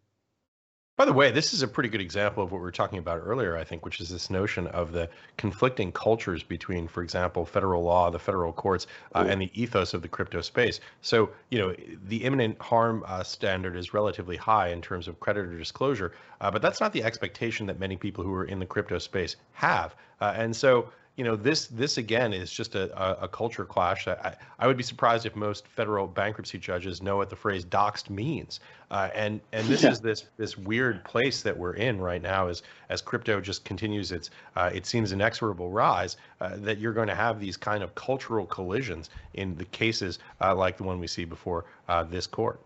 By 0.94 1.06
the 1.06 1.12
way, 1.14 1.30
this 1.30 1.54
is 1.54 1.62
a 1.62 1.68
pretty 1.68 1.88
good 1.88 2.02
example 2.02 2.44
of 2.44 2.52
what 2.52 2.58
we 2.58 2.62
were 2.62 2.70
talking 2.70 2.98
about 2.98 3.22
earlier, 3.24 3.56
I 3.56 3.64
think, 3.64 3.82
which 3.82 3.98
is 3.98 4.10
this 4.10 4.28
notion 4.28 4.66
of 4.66 4.92
the 4.92 5.08
conflicting 5.38 5.90
cultures 5.90 6.42
between, 6.42 6.86
for 6.86 7.02
example, 7.02 7.46
federal 7.46 7.82
law, 7.82 8.10
the 8.10 8.18
federal 8.18 8.52
courts, 8.52 8.86
uh, 9.14 9.24
and 9.26 9.40
the 9.40 9.50
ethos 9.54 9.94
of 9.94 10.02
the 10.02 10.08
crypto 10.08 10.42
space. 10.42 10.80
So, 11.00 11.30
you 11.50 11.58
know, 11.58 11.74
the 12.08 12.24
imminent 12.24 12.60
harm 12.60 13.04
uh, 13.06 13.22
standard 13.22 13.74
is 13.74 13.94
relatively 13.94 14.36
high 14.36 14.68
in 14.68 14.82
terms 14.82 15.08
of 15.08 15.18
creditor 15.18 15.56
disclosure, 15.56 16.12
uh, 16.42 16.50
but 16.50 16.60
that's 16.60 16.80
not 16.80 16.92
the 16.92 17.04
expectation 17.04 17.66
that 17.68 17.80
many 17.80 17.96
people 17.96 18.22
who 18.22 18.34
are 18.34 18.44
in 18.44 18.58
the 18.58 18.66
crypto 18.66 18.98
space 18.98 19.36
have. 19.52 19.96
Uh, 20.20 20.34
and 20.36 20.54
so, 20.54 20.90
you 21.16 21.24
know 21.24 21.36
this 21.36 21.66
this 21.66 21.98
again 21.98 22.32
is 22.32 22.50
just 22.50 22.74
a, 22.74 23.22
a, 23.22 23.28
culture 23.28 23.66
clash. 23.66 24.08
I, 24.08 24.34
I 24.58 24.66
would 24.66 24.78
be 24.78 24.82
surprised 24.82 25.26
if 25.26 25.36
most 25.36 25.68
federal 25.68 26.06
bankruptcy 26.06 26.58
judges 26.58 27.02
know 27.02 27.18
what 27.18 27.28
the 27.28 27.36
phrase 27.36 27.66
doxed 27.66 28.08
means. 28.08 28.60
Uh, 28.90 29.10
and 29.14 29.40
and 29.52 29.66
this 29.66 29.82
yeah. 29.82 29.90
is 29.90 30.00
this 30.00 30.24
this 30.38 30.56
weird 30.56 31.04
place 31.04 31.42
that 31.42 31.56
we're 31.56 31.74
in 31.74 32.00
right 32.00 32.22
now 32.22 32.48
as 32.48 32.62
as 32.88 33.02
crypto 33.02 33.42
just 33.42 33.62
continues 33.64 34.10
its 34.10 34.30
uh, 34.56 34.70
it 34.72 34.86
seems 34.86 35.12
inexorable 35.12 35.70
rise. 35.70 36.16
Uh, 36.40 36.56
that 36.56 36.78
you're 36.78 36.94
going 36.94 37.08
to 37.08 37.14
have 37.14 37.38
these 37.38 37.58
kind 37.58 37.82
of 37.82 37.94
cultural 37.94 38.46
collisions 38.46 39.10
in 39.34 39.54
the 39.56 39.66
cases 39.66 40.18
uh, 40.40 40.54
like 40.54 40.78
the 40.78 40.82
one 40.82 40.98
we 40.98 41.06
see 41.06 41.26
before 41.26 41.66
uh, 41.88 42.02
this 42.02 42.26
court. 42.26 42.58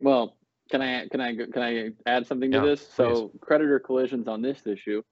Well, 0.00 0.34
can 0.70 0.82
I 0.82 1.06
can 1.06 1.20
I 1.20 1.36
can 1.36 1.62
I 1.62 1.90
add 2.04 2.26
something 2.26 2.50
to 2.50 2.58
yeah, 2.58 2.64
this? 2.64 2.88
So 2.96 3.30
creditor 3.40 3.78
collisions 3.78 4.26
on 4.26 4.42
this 4.42 4.66
issue 4.66 5.02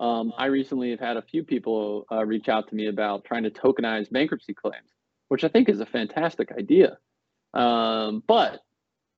um, 0.00 0.32
I 0.36 0.46
recently 0.46 0.90
have 0.90 1.00
had 1.00 1.16
a 1.16 1.22
few 1.22 1.42
people 1.42 2.06
uh, 2.10 2.24
reach 2.24 2.48
out 2.48 2.68
to 2.68 2.74
me 2.74 2.86
about 2.86 3.24
trying 3.24 3.42
to 3.44 3.50
tokenize 3.50 4.10
bankruptcy 4.10 4.54
claims, 4.54 4.90
which 5.28 5.44
I 5.44 5.48
think 5.48 5.68
is 5.68 5.80
a 5.80 5.86
fantastic 5.86 6.52
idea. 6.52 6.98
Um, 7.54 8.22
but 8.26 8.60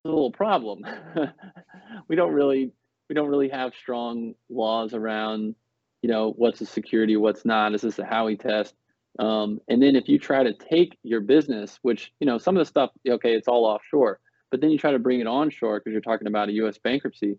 a 0.04 0.08
little 0.08 0.32
problem. 0.32 0.86
we 2.08 2.16
don't 2.16 2.32
really 2.32 2.72
we 3.08 3.14
don't 3.14 3.28
really 3.28 3.48
have 3.48 3.74
strong 3.74 4.34
laws 4.48 4.94
around, 4.94 5.56
you 6.00 6.08
know, 6.08 6.32
what's 6.36 6.60
a 6.60 6.66
security, 6.66 7.16
what's 7.16 7.44
not. 7.44 7.74
Is 7.74 7.82
this 7.82 7.98
a 7.98 8.04
Howey 8.04 8.38
test? 8.40 8.74
Um, 9.18 9.60
and 9.68 9.82
then 9.82 9.96
if 9.96 10.08
you 10.08 10.18
try 10.18 10.44
to 10.44 10.52
take 10.54 10.96
your 11.02 11.20
business, 11.20 11.78
which 11.82 12.12
you 12.20 12.26
know 12.26 12.38
some 12.38 12.56
of 12.56 12.60
the 12.60 12.66
stuff, 12.66 12.90
okay, 13.06 13.34
it's 13.34 13.48
all 13.48 13.66
offshore, 13.66 14.20
but 14.50 14.60
then 14.60 14.70
you 14.70 14.78
try 14.78 14.92
to 14.92 14.98
bring 14.98 15.20
it 15.20 15.26
onshore 15.26 15.80
because 15.80 15.92
you're 15.92 16.00
talking 16.00 16.28
about 16.28 16.48
a 16.48 16.52
U.S. 16.52 16.78
bankruptcy 16.78 17.38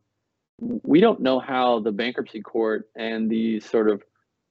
we 0.61 1.01
don't 1.01 1.19
know 1.19 1.39
how 1.39 1.79
the 1.79 1.91
bankruptcy 1.91 2.41
court 2.41 2.87
and 2.95 3.29
the 3.29 3.59
sort 3.59 3.89
of 3.89 4.03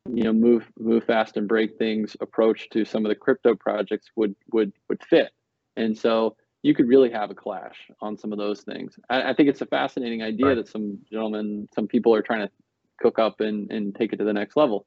you 0.08 0.24
know 0.24 0.32
move 0.32 0.70
move 0.78 1.04
fast 1.04 1.36
and 1.36 1.46
break 1.46 1.78
things 1.78 2.16
approach 2.20 2.68
to 2.70 2.84
some 2.84 3.04
of 3.04 3.10
the 3.10 3.14
crypto 3.14 3.54
projects 3.54 4.10
would 4.16 4.34
would 4.52 4.72
would 4.88 5.02
fit. 5.04 5.30
And 5.76 5.96
so 5.96 6.36
you 6.62 6.74
could 6.74 6.88
really 6.88 7.10
have 7.10 7.30
a 7.30 7.34
clash 7.34 7.90
on 8.00 8.18
some 8.18 8.32
of 8.32 8.38
those 8.38 8.62
things. 8.62 8.98
I, 9.08 9.30
I 9.30 9.34
think 9.34 9.48
it's 9.48 9.62
a 9.62 9.66
fascinating 9.66 10.22
idea 10.22 10.46
right. 10.46 10.54
that 10.56 10.68
some 10.68 10.98
gentlemen 11.10 11.68
some 11.74 11.86
people 11.86 12.14
are 12.14 12.22
trying 12.22 12.46
to 12.46 12.52
cook 13.00 13.18
up 13.18 13.40
and 13.40 13.70
and 13.70 13.94
take 13.94 14.12
it 14.12 14.16
to 14.16 14.24
the 14.24 14.32
next 14.32 14.56
level. 14.56 14.86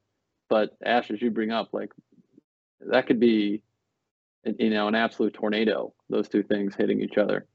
But 0.50 0.76
ash 0.84 1.10
as 1.10 1.22
you 1.22 1.30
bring 1.30 1.50
up 1.50 1.70
like 1.72 1.92
that 2.80 3.06
could 3.06 3.18
be 3.18 3.62
you 4.58 4.70
know 4.70 4.88
an 4.88 4.94
absolute 4.94 5.32
tornado 5.32 5.94
those 6.10 6.28
two 6.28 6.42
things 6.42 6.74
hitting 6.74 7.00
each 7.00 7.16
other 7.16 7.46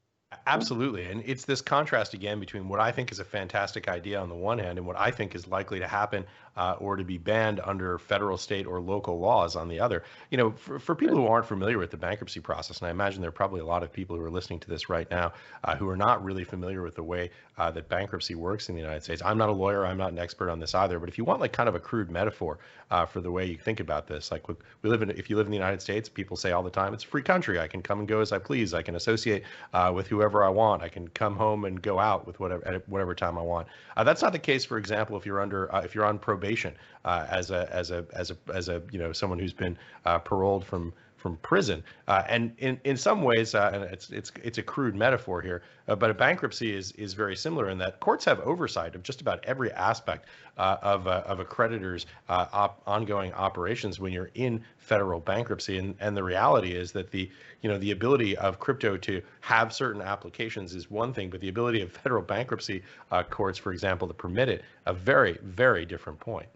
Absolutely. 0.46 1.06
And 1.06 1.24
it's 1.26 1.46
this 1.46 1.62
contrast 1.62 2.14
again 2.14 2.40
between 2.40 2.68
what 2.70 2.80
I 2.80 2.92
think 2.92 3.12
is 3.12 3.20
a 3.20 3.24
fantastic 3.24 3.88
idea 3.88 4.20
on 4.20 4.30
the 4.30 4.36
one 4.36 4.60
hand 4.60 4.78
and 4.78 4.86
what 4.86 4.98
I 4.98 5.10
think 5.10 5.34
is 5.34 5.48
likely 5.48 5.80
to 5.80 5.88
happen 5.88 6.24
uh, 6.56 6.76
or 6.80 6.98
to 6.98 7.04
be 7.04 7.18
banned 7.18 7.62
under 7.64 7.98
federal, 7.98 8.38
state, 8.38 8.68
or 8.68 8.82
local 8.82 9.20
laws 9.20 9.56
on 9.56 9.68
the 9.70 9.80
other. 9.80 10.04
You 10.30 10.38
know, 10.38 10.52
for, 10.52 10.78
for 10.78 10.94
people 10.94 11.16
who 11.16 11.26
aren't 11.26 11.46
familiar 11.46 11.78
with 11.78 11.90
the 11.90 11.98
bankruptcy 11.98 12.42
process, 12.42 12.80
and 12.80 12.88
I 12.88 12.92
imagine 12.92 13.22
there 13.22 13.30
are 13.30 13.32
probably 13.32 13.62
a 13.62 13.66
lot 13.66 13.82
of 13.82 13.94
people 13.94 14.16
who 14.18 14.24
are 14.24 14.30
listening 14.30 14.60
to 14.60 14.70
this 14.70 14.90
right 14.90 15.10
now 15.10 15.34
uh, 15.64 15.76
who 15.76 15.88
are 15.88 15.96
not 15.96 16.24
really 16.24 16.44
familiar 16.44 16.84
with 16.84 16.96
the 16.96 17.04
way 17.04 17.32
uh, 17.58 17.72
that 17.72 17.88
bankruptcy 17.88 18.36
works 18.36 18.70
in 18.70 18.76
the 18.76 18.82
United 18.82 19.04
States. 19.04 19.22
I'm 19.24 19.38
not 19.38 19.50
a 19.50 19.54
lawyer, 19.54 19.86
I'm 19.86 19.98
not 19.98 20.12
an 20.12 20.20
expert 20.20 20.50
on 20.50 20.60
this 20.60 20.76
either, 20.76 21.00
but 21.00 21.10
if 21.10 21.18
you 21.18 21.24
want 21.24 21.40
like 21.40 21.54
kind 21.54 21.70
of 21.70 21.76
a 21.76 21.80
crude 21.80 22.12
metaphor 22.12 22.60
uh, 22.92 23.06
for 23.06 23.22
the 23.22 23.32
way 23.32 23.46
you 23.46 23.58
think 23.58 23.80
about 23.80 24.08
this, 24.08 24.32
like 24.32 24.48
we 24.48 24.56
live 24.84 25.02
in, 25.02 25.12
if 25.12 25.30
you 25.30 25.38
live 25.38 25.48
in 25.48 25.52
the 25.52 25.58
United 25.58 25.82
States, 25.82 26.10
people 26.10 26.36
say 26.36 26.52
all 26.52 26.64
the 26.64 26.70
time, 26.70 26.94
it's 26.94 27.04
a 27.04 27.08
free 27.08 27.24
country. 27.24 27.60
I 27.60 27.68
can 27.68 27.82
come 27.82 28.00
and 28.00 28.08
go 28.08 28.20
as 28.20 28.32
I 28.32 28.40
please. 28.40 28.74
I 28.74 28.82
can 28.82 28.96
associate 28.96 29.44
uh, 29.74 29.92
with 29.96 30.10
whoever 30.20 30.44
I 30.44 30.50
want. 30.50 30.84
I 30.84 30.90
can 30.90 31.08
come 31.08 31.38
home 31.38 31.64
and 31.64 31.82
go 31.82 31.98
out 31.98 32.28
with 32.28 32.42
whatever 32.42 32.68
at 32.68 32.90
whatever 32.90 33.16
time 33.16 33.38
I 33.38 33.42
want. 33.42 33.68
Uh, 33.96 34.04
that's 34.04 34.22
not 34.22 34.34
the 34.34 34.40
case, 34.40 34.66
for 34.66 34.78
example, 34.78 35.16
if 35.16 35.26
you're 35.26 35.40
under 35.40 35.70
if 35.76 35.96
you're 35.96 36.04
on 36.04 36.20
probation 36.20 36.76
uh, 37.06 37.26
as 37.30 37.52
a 37.52 37.74
as 37.74 37.92
a 37.92 38.06
as 38.14 38.30
a 38.30 38.38
as 38.54 38.68
a 38.68 38.82
you 38.92 39.00
know 39.00 39.14
someone 39.14 39.40
who's 39.40 39.54
been 39.54 39.78
uh, 40.06 40.20
paroled 40.20 40.66
from 40.66 40.92
from 41.20 41.36
prison. 41.38 41.84
Uh, 42.08 42.24
and 42.28 42.54
in, 42.58 42.80
in 42.86 42.98
some 42.98 43.22
ways, 43.22 43.54
uh, 43.54 43.72
and 43.74 43.84
it's 43.84 44.10
it's 44.10 44.32
it's 44.42 44.58
a 44.58 44.64
crude 44.64 44.96
metaphor 44.96 45.42
here, 45.42 45.62
uh, 45.88 45.96
but 45.96 46.10
a 46.10 46.14
bankruptcy 46.14 46.74
is 46.74 46.92
is 46.94 47.14
very 47.14 47.36
similar 47.36 47.70
in 47.70 47.78
that 47.78 48.00
courts 48.00 48.26
have 48.26 48.40
oversight 48.40 48.96
of 48.96 49.04
just 49.04 49.22
about 49.22 49.44
every 49.44 49.72
aspect 49.74 50.28
uh, 50.58 50.78
of 50.82 51.08
a, 51.08 51.26
of 51.28 51.40
a 51.40 51.46
creditor's 51.46 52.06
uh, 52.30 52.48
op- 52.54 52.82
ongoing 52.88 53.34
operations 53.34 54.00
when 54.00 54.14
you're 54.14 54.32
in 54.36 54.64
federal 54.78 55.20
bankruptcy. 55.20 55.78
And 55.78 55.96
and 56.00 56.16
the 56.16 56.24
reality 56.24 56.72
is 56.72 56.92
that 56.94 57.12
the 57.12 57.30
you 57.62 57.70
know 57.70 57.78
the 57.78 57.92
ability 57.92 58.38
of 58.38 58.60
crypto 58.60 58.96
to 58.98 59.22
have 59.42 59.74
certain 59.74 60.02
applications 60.02 60.74
is 60.74 60.90
one 60.90 61.14
thing, 61.14 61.30
but 61.30 61.42
the 61.42 61.50
ability 61.50 61.82
of 61.82 61.92
federal 61.92 62.24
bankruptcy 62.24 62.82
uh, 63.12 63.24
courts, 63.24 63.60
for 63.60 63.74
example, 63.74 64.08
to 64.08 64.14
permit 64.14 64.48
it, 64.48 64.64
a 64.86 64.94
very 64.94 65.38
very 65.44 65.86
different 65.86 66.20
point. 66.20 66.48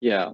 Yeah, 0.00 0.32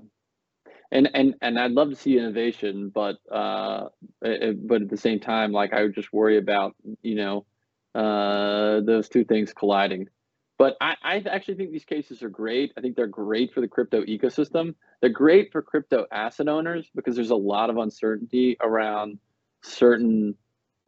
and 0.93 1.11
and 1.15 1.35
and 1.41 1.59
I'd 1.59 1.73
love 1.73 1.89
to 1.91 1.97
see 1.97 2.19
innovation, 2.19 2.91
but 2.95 3.17
uh, 3.31 3.89
it, 4.21 4.67
but 4.67 4.83
at 4.83 4.91
the 4.91 4.97
same 4.97 5.19
time, 5.19 5.51
like 5.51 5.73
I 5.73 5.83
would 5.83 5.95
just 5.95 6.13
worry 6.13 6.37
about 6.37 6.77
you 7.03 7.17
know 7.17 7.47
uh, 7.95 8.81
those 8.83 9.09
two 9.09 9.25
things 9.25 9.53
colliding. 9.53 10.09
But 10.59 10.77
I, 10.81 10.95
I 11.03 11.25
actually 11.29 11.55
think 11.55 11.73
these 11.73 11.87
cases 11.87 12.23
are 12.23 12.29
great. 12.29 12.73
I 12.77 12.83
think 12.83 12.95
they're 12.95 13.07
great 13.07 13.53
for 13.53 13.61
the 13.61 13.67
crypto 13.67 14.05
ecosystem. 14.05 14.75
They're 15.01 15.11
great 15.11 15.51
for 15.51 15.63
crypto 15.63 16.07
asset 16.13 16.47
owners 16.47 16.89
because 16.95 17.17
there's 17.17 17.31
a 17.31 17.37
lot 17.37 17.71
of 17.71 17.79
uncertainty 17.79 18.57
around 18.61 19.19
certain. 19.63 20.37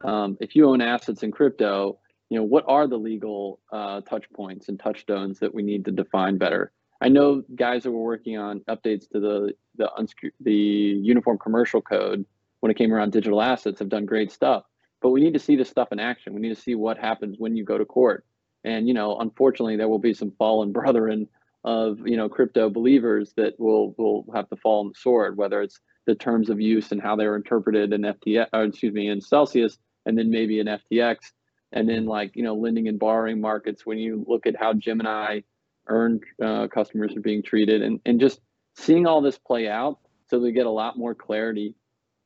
Um, 0.03 0.37
if 0.39 0.55
you 0.55 0.69
own 0.69 0.81
assets 0.81 1.23
in 1.23 1.31
crypto, 1.31 1.99
you 2.29 2.37
know 2.37 2.43
what 2.43 2.63
are 2.67 2.87
the 2.87 2.97
legal 2.97 3.59
uh, 3.71 4.01
touch 4.01 4.25
points 4.33 4.69
and 4.69 4.79
touchstones 4.79 5.39
that 5.39 5.53
we 5.53 5.63
need 5.63 5.85
to 5.85 5.91
define 5.91 6.37
better. 6.37 6.71
I 7.05 7.07
know 7.07 7.43
guys 7.55 7.83
that 7.83 7.91
were 7.91 8.01
working 8.01 8.35
on 8.35 8.61
updates 8.61 9.07
to 9.09 9.19
the 9.19 9.53
the 9.77 10.31
the 10.39 10.51
uniform 10.51 11.37
commercial 11.37 11.79
code 11.79 12.25
when 12.61 12.71
it 12.71 12.79
came 12.79 12.91
around 12.91 13.11
digital 13.11 13.43
assets 13.43 13.77
have 13.77 13.89
done 13.89 14.07
great 14.07 14.31
stuff. 14.31 14.63
But 15.03 15.11
we 15.11 15.21
need 15.21 15.33
to 15.33 15.39
see 15.39 15.55
this 15.55 15.69
stuff 15.69 15.89
in 15.91 15.99
action. 15.99 16.33
We 16.33 16.41
need 16.41 16.55
to 16.55 16.59
see 16.59 16.73
what 16.73 16.97
happens 16.97 17.35
when 17.37 17.55
you 17.55 17.63
go 17.63 17.77
to 17.77 17.85
court. 17.85 18.25
And 18.63 18.87
you 18.87 18.95
know, 18.95 19.19
unfortunately, 19.19 19.77
there 19.77 19.87
will 19.87 19.99
be 19.99 20.15
some 20.15 20.31
fallen 20.39 20.71
brethren 20.79 21.27
of 21.63 21.99
you 22.07 22.17
know 22.17 22.27
crypto 22.27 22.71
believers 22.71 23.33
that 23.37 23.53
will 23.59 23.93
will 23.99 24.25
have 24.33 24.49
to 24.49 24.55
fall 24.55 24.79
on 24.79 24.87
the 24.87 24.99
sword, 24.99 25.37
whether 25.37 25.61
it's 25.61 25.79
the 26.07 26.15
terms 26.15 26.49
of 26.49 26.59
use 26.59 26.91
and 26.91 27.03
how 27.03 27.15
they 27.15 27.27
were 27.27 27.35
interpreted 27.35 27.93
in 27.93 28.01
FTX, 28.01 28.47
or 28.51 28.63
excuse 28.63 28.95
me, 28.95 29.09
in 29.09 29.21
Celsius, 29.21 29.77
and 30.07 30.17
then 30.17 30.31
maybe 30.31 30.59
in 30.59 30.65
FTX, 30.65 31.17
and 31.71 31.87
then 31.87 32.07
like 32.07 32.35
you 32.35 32.41
know, 32.41 32.55
lending 32.55 32.87
and 32.87 32.97
borrowing 32.97 33.39
markets. 33.39 33.85
When 33.85 33.99
you 33.99 34.25
look 34.27 34.47
at 34.47 34.55
how 34.59 34.73
Gemini 34.73 35.41
earned 35.87 36.23
uh, 36.43 36.67
customers 36.67 37.15
are 37.15 37.21
being 37.21 37.43
treated, 37.43 37.81
and 37.81 37.99
and 38.05 38.19
just 38.19 38.39
seeing 38.75 39.07
all 39.07 39.21
this 39.21 39.37
play 39.37 39.67
out 39.67 39.99
so 40.29 40.39
we 40.39 40.51
get 40.51 40.65
a 40.65 40.71
lot 40.71 40.97
more 40.97 41.15
clarity 41.15 41.75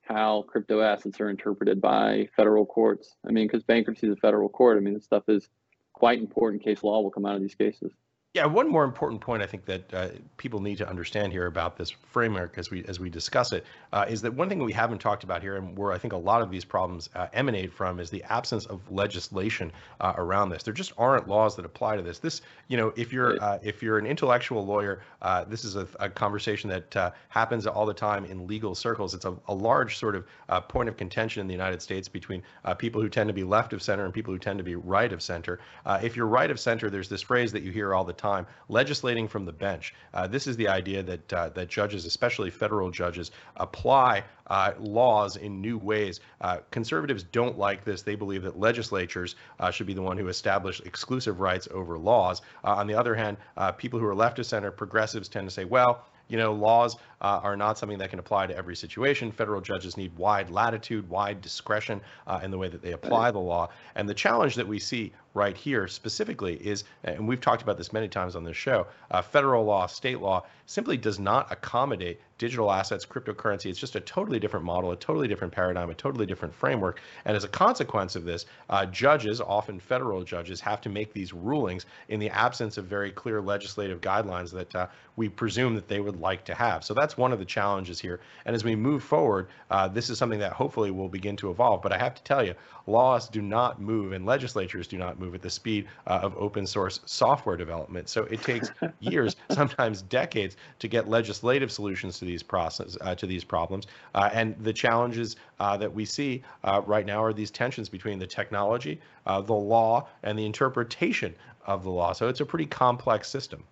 how 0.10 0.44
crypto 0.48 0.82
assets 0.82 1.22
are 1.22 1.30
interpreted 1.30 1.80
by 1.80 2.28
federal 2.36 2.66
courts. 2.66 3.16
I 3.28 3.32
mean, 3.32 3.48
because 3.48 3.64
bankruptcy 3.64 4.08
is 4.08 4.14
a 4.14 4.16
federal 4.20 4.50
court. 4.50 4.78
I 4.78 4.80
mean, 4.80 4.96
this 4.96 5.04
stuff 5.04 5.24
is 5.28 5.48
quite 5.94 6.20
important. 6.20 6.64
Case 6.64 6.84
law 6.84 7.02
will 7.02 7.12
come 7.12 7.26
out 7.26 7.36
of 7.36 7.42
these 7.42 7.56
cases. 7.56 7.92
Yeah, 8.36 8.46
one 8.46 8.70
more 8.70 8.84
important 8.84 9.22
point 9.22 9.42
I 9.42 9.48
think 9.48 9.66
that 9.66 9.92
uh, 9.92 10.10
people 10.38 10.60
need 10.60 10.78
to 10.78 10.88
understand 10.88 11.34
here 11.34 11.48
about 11.48 11.78
this 11.78 11.90
framework 11.90 12.60
as 12.60 12.70
we 12.70 12.86
as 12.86 13.00
we 13.00 13.10
discuss 13.10 13.54
it 13.54 13.66
uh, 13.92 14.06
is 14.08 14.22
that 14.22 14.36
one 14.36 14.50
thing 14.50 14.64
we 14.64 14.72
haven't 14.72 15.00
talked 15.00 15.24
about 15.24 15.42
here, 15.42 15.56
and 15.56 15.76
where 15.76 15.92
I 15.92 15.98
think 15.98 16.14
a 16.14 16.18
lot 16.18 16.44
of 16.44 16.52
these 16.52 16.64
problems 16.64 17.10
uh, 17.16 17.26
emanate 17.34 17.74
from, 17.74 18.00
is 18.00 18.12
the 18.12 18.24
absence 18.26 18.68
of 18.68 18.92
legislation 18.92 19.72
uh, 20.00 20.14
around 20.16 20.50
this. 20.50 20.62
There 20.62 20.76
just 20.76 20.94
aren't 20.96 21.28
laws 21.28 21.56
that 21.56 21.66
apply 21.66 21.96
to 21.96 22.04
this. 22.04 22.20
This, 22.20 22.42
you 22.68 22.78
know, 22.78 22.94
if 22.96 23.12
you're 23.12 23.42
uh, 23.42 23.58
if 23.64 23.82
you're 23.82 23.98
an 23.98 24.06
intellectual 24.06 24.64
lawyer, 24.64 25.02
uh, 25.24 25.46
this 25.46 25.66
is 25.66 25.76
a, 25.76 25.88
a 26.00 26.08
conversation 26.08 26.70
that 26.70 27.16
happens 27.30 27.66
all 27.66 27.88
the 27.88 27.96
time 27.96 28.26
in 28.26 28.46
legal 28.46 28.76
circles. 28.76 29.16
It's 29.16 29.26
a, 29.26 29.36
a 29.48 29.56
large 29.56 29.98
sort 29.98 30.16
of 30.16 30.68
point 30.68 30.88
of 30.88 30.98
contention 30.98 31.42
in 31.42 31.48
the 31.48 31.54
United 31.54 31.82
States 31.82 32.08
between 32.08 32.44
people 32.78 33.02
who 33.02 33.10
tend 33.10 33.30
to 33.30 33.34
be 33.34 33.44
left 33.44 33.74
of 33.74 33.82
center 33.82 34.06
and 34.06 34.14
people 34.14 34.36
who 34.36 34.40
tend 34.40 34.60
to 34.60 34.64
be 34.64 34.76
right 34.76 35.12
of 35.12 35.24
center. 35.24 35.60
if 36.04 36.16
you're 36.16 36.28
right 36.28 36.52
of 36.52 36.60
center, 36.60 36.92
there's 36.92 37.10
this 37.10 37.24
phrase 37.24 37.54
that 37.54 37.64
you 37.64 37.72
hear 37.72 37.92
all 37.92 38.04
the 38.04 38.19
time, 38.20 38.46
legislating 38.68 39.28
from 39.28 39.46
the 39.46 39.52
bench. 39.52 39.96
Uh, 40.14 40.28
this 40.28 40.46
is 40.46 40.56
the 40.58 40.68
idea 40.68 41.02
that 41.02 41.34
uh, 41.34 41.50
that 41.50 41.70
judges, 41.70 42.06
especially 42.06 42.52
federal 42.52 42.92
judges, 42.92 43.32
apply 43.56 44.24
uh, 44.48 44.74
laws 44.80 45.36
in 45.38 45.62
new 45.62 45.78
ways. 45.78 46.20
Uh, 46.42 46.58
conservatives 46.70 47.24
don't 47.24 47.58
like 47.58 47.84
this. 47.84 48.04
They 48.04 48.16
believe 48.16 48.44
that 48.44 48.60
legislatures 48.60 49.36
uh, 49.60 49.72
should 49.72 49.88
be 49.88 49.94
the 49.94 50.02
one 50.02 50.18
who 50.18 50.28
establish 50.28 50.82
exclusive 50.82 51.40
rights 51.40 51.68
over 51.72 51.98
laws. 51.98 52.42
Uh, 52.64 52.76
on 52.76 52.88
the 52.88 52.96
other 52.96 53.16
hand, 53.16 53.38
people 53.78 54.00
who 54.00 54.06
are 54.06 54.16
left 54.16 54.40
of 54.40 54.46
center, 54.46 54.72
progressives 54.72 55.30
tend 55.30 55.48
to 55.48 55.54
say, 55.54 55.66
well, 55.66 56.06
you 56.28 56.38
know, 56.38 56.54
laws 56.54 56.96
uh, 57.22 57.40
are 57.44 57.58
not 57.58 57.78
something 57.78 57.98
that 57.98 58.10
can 58.10 58.20
apply 58.20 58.48
to 58.48 58.56
every 58.56 58.76
situation. 58.76 59.32
Federal 59.32 59.62
judges 59.62 59.98
need 59.98 60.16
wide 60.18 60.50
latitude, 60.50 61.08
wide 61.10 61.42
discretion 61.42 62.02
uh, 62.28 62.40
in 62.44 62.52
the 62.52 62.58
way 62.58 62.70
that 62.70 62.82
they 62.82 62.94
apply 62.94 63.32
the 63.32 63.40
law. 63.40 63.70
And 63.96 64.08
the 64.08 64.14
challenge 64.14 64.56
that 64.56 64.68
we 64.68 64.80
see 64.80 65.12
right 65.34 65.56
here 65.56 65.88
specifically 65.88 66.56
is, 66.56 66.84
and 67.04 67.28
we've 67.28 67.42
talked 67.42 67.62
about 67.62 67.78
this 67.78 67.94
many 67.94 68.08
times 68.08 68.36
on 68.36 68.44
this 68.44 68.58
show, 68.58 68.88
uh, 69.12 69.22
federal 69.22 69.64
law, 69.64 69.86
state 69.86 70.20
law 70.20 70.44
simply 70.66 70.98
does 70.98 71.20
not 71.20 71.52
accommodate 71.52 72.20
digital 72.38 72.72
assets, 72.72 73.06
cryptocurrency. 73.06 73.70
It's 73.70 73.80
just 73.80 73.96
a 73.96 74.00
totally 74.00 74.40
different 74.40 74.66
model, 74.66 74.92
a 74.92 74.96
totally 74.96 75.28
different 75.28 75.54
paradigm, 75.54 75.90
a 75.90 75.94
totally 75.94 76.26
different 76.26 76.54
framework. 76.54 77.02
And 77.26 77.36
as 77.36 77.44
a 77.44 77.48
consequence 77.48 78.16
of 78.16 78.24
this, 78.24 78.46
uh, 78.70 78.86
judges, 78.86 79.42
often 79.42 79.80
federal 79.80 80.24
judges, 80.24 80.62
have 80.62 80.80
to 80.82 80.90
make 80.90 81.14
these 81.14 81.34
rulings 81.34 81.86
in 82.08 82.20
the 82.20 82.30
absence 82.30 82.78
of 82.78 82.86
very 82.86 83.12
clear 83.12 83.42
legislative 83.42 84.00
guidelines 84.00 84.52
that 84.52 84.76
uh, 84.76 84.88
we 85.16 85.28
presume 85.28 85.76
that 85.76 85.88
they 85.88 86.00
would 86.00 86.20
like 86.20 86.46
to 86.46 86.56
have. 86.56 86.84
So 86.84 86.94
that's 86.94 87.09
one 87.18 87.32
of 87.32 87.40
the 87.40 87.46
challenges 87.46 88.00
here. 88.00 88.20
And 88.46 88.56
as 88.56 88.64
we 88.64 88.76
move 88.76 89.04
forward, 89.04 89.48
uh, 89.70 89.88
this 89.88 90.10
is 90.10 90.18
something 90.18 90.40
that 90.40 90.54
hopefully 90.54 90.92
will 90.92 91.10
begin 91.10 91.36
to 91.38 91.50
evolve. 91.52 91.82
But 91.82 91.92
I 91.92 91.98
have 91.98 92.16
to 92.16 92.24
tell 92.24 92.44
you, 92.46 92.54
laws 92.88 93.30
do 93.30 93.42
not 93.42 93.82
move 93.82 94.12
and 94.14 94.26
legislatures 94.26 94.88
do 94.88 94.98
not 94.98 95.20
move 95.20 95.36
at 95.36 95.42
the 95.42 95.50
speed 95.50 95.88
uh, 96.08 96.20
of 96.22 96.36
open 96.38 96.66
source 96.66 97.00
software 97.06 97.58
development. 97.58 98.10
So 98.10 98.24
it 98.26 98.42
takes 98.42 98.72
years, 99.00 99.36
sometimes 99.50 100.02
decades, 100.04 100.58
to 100.80 100.88
get 100.88 101.08
legislative 101.08 101.72
solutions 101.72 102.20
to 102.20 102.26
these 102.26 102.44
process 102.44 102.98
uh, 103.02 103.16
to 103.16 103.26
these 103.28 103.44
problems. 103.44 103.88
Uh, 104.16 104.30
and 104.34 104.56
the 104.64 104.74
challenges 104.74 105.36
uh, 105.60 105.78
that 105.78 105.94
we 105.94 106.06
see 106.06 106.42
uh, 106.64 106.82
right 106.86 107.06
now 107.06 107.24
are 107.24 107.34
these 107.34 107.52
tensions 107.52 107.90
between 107.90 108.20
the 108.20 108.28
technology, 108.28 109.00
uh, 109.26 109.42
the 109.42 109.54
law, 109.54 110.08
and 110.24 110.38
the 110.38 110.46
interpretation 110.46 111.36
of 111.66 111.84
the 111.84 111.90
law. 111.90 112.14
So 112.14 112.28
it's 112.28 112.42
a 112.42 112.46
pretty 112.46 112.66
complex 112.66 113.30
system. 113.30 113.64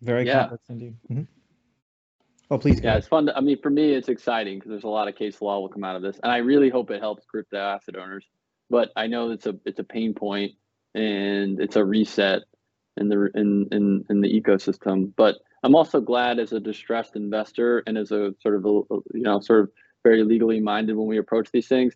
Very 0.00 0.26
Yeah. 0.26 0.40
complex 0.40 0.64
indeed. 0.68 0.96
Mhm. 1.10 1.26
Oh, 2.50 2.58
please. 2.58 2.80
Yeah, 2.82 2.96
it's 2.96 3.06
fun. 3.06 3.26
To, 3.26 3.36
I 3.36 3.40
mean, 3.40 3.60
for 3.60 3.70
me, 3.70 3.92
it's 3.92 4.08
exciting 4.08 4.58
because 4.58 4.70
there's 4.70 4.84
a 4.84 4.88
lot 4.88 5.08
of 5.08 5.16
case 5.16 5.42
law 5.42 5.60
will 5.60 5.68
come 5.68 5.84
out 5.84 5.96
of 5.96 6.02
this, 6.02 6.18
and 6.22 6.32
I 6.32 6.38
really 6.38 6.70
hope 6.70 6.90
it 6.90 7.00
helps 7.00 7.26
crypto 7.26 7.58
asset 7.58 7.96
owners. 7.96 8.24
But 8.70 8.90
I 8.96 9.06
know 9.06 9.30
it's 9.30 9.46
a 9.46 9.54
it's 9.64 9.78
a 9.78 9.84
pain 9.84 10.14
point 10.14 10.52
and 10.94 11.60
it's 11.60 11.76
a 11.76 11.84
reset 11.84 12.42
in 12.96 13.08
the 13.08 13.30
in 13.34 13.68
in, 13.72 14.04
in 14.08 14.20
the 14.20 14.28
ecosystem. 14.28 15.12
But 15.16 15.36
I'm 15.62 15.74
also 15.74 16.00
glad 16.00 16.38
as 16.38 16.52
a 16.52 16.60
distressed 16.60 17.16
investor 17.16 17.82
and 17.86 17.98
as 17.98 18.12
a 18.12 18.34
sort 18.40 18.56
of 18.56 18.64
a, 18.64 18.80
you 19.14 19.22
know 19.22 19.40
sort 19.40 19.60
of 19.60 19.70
very 20.02 20.24
legally 20.24 20.60
minded 20.60 20.96
when 20.96 21.06
we 21.08 21.18
approach 21.18 21.50
these 21.52 21.68
things. 21.68 21.94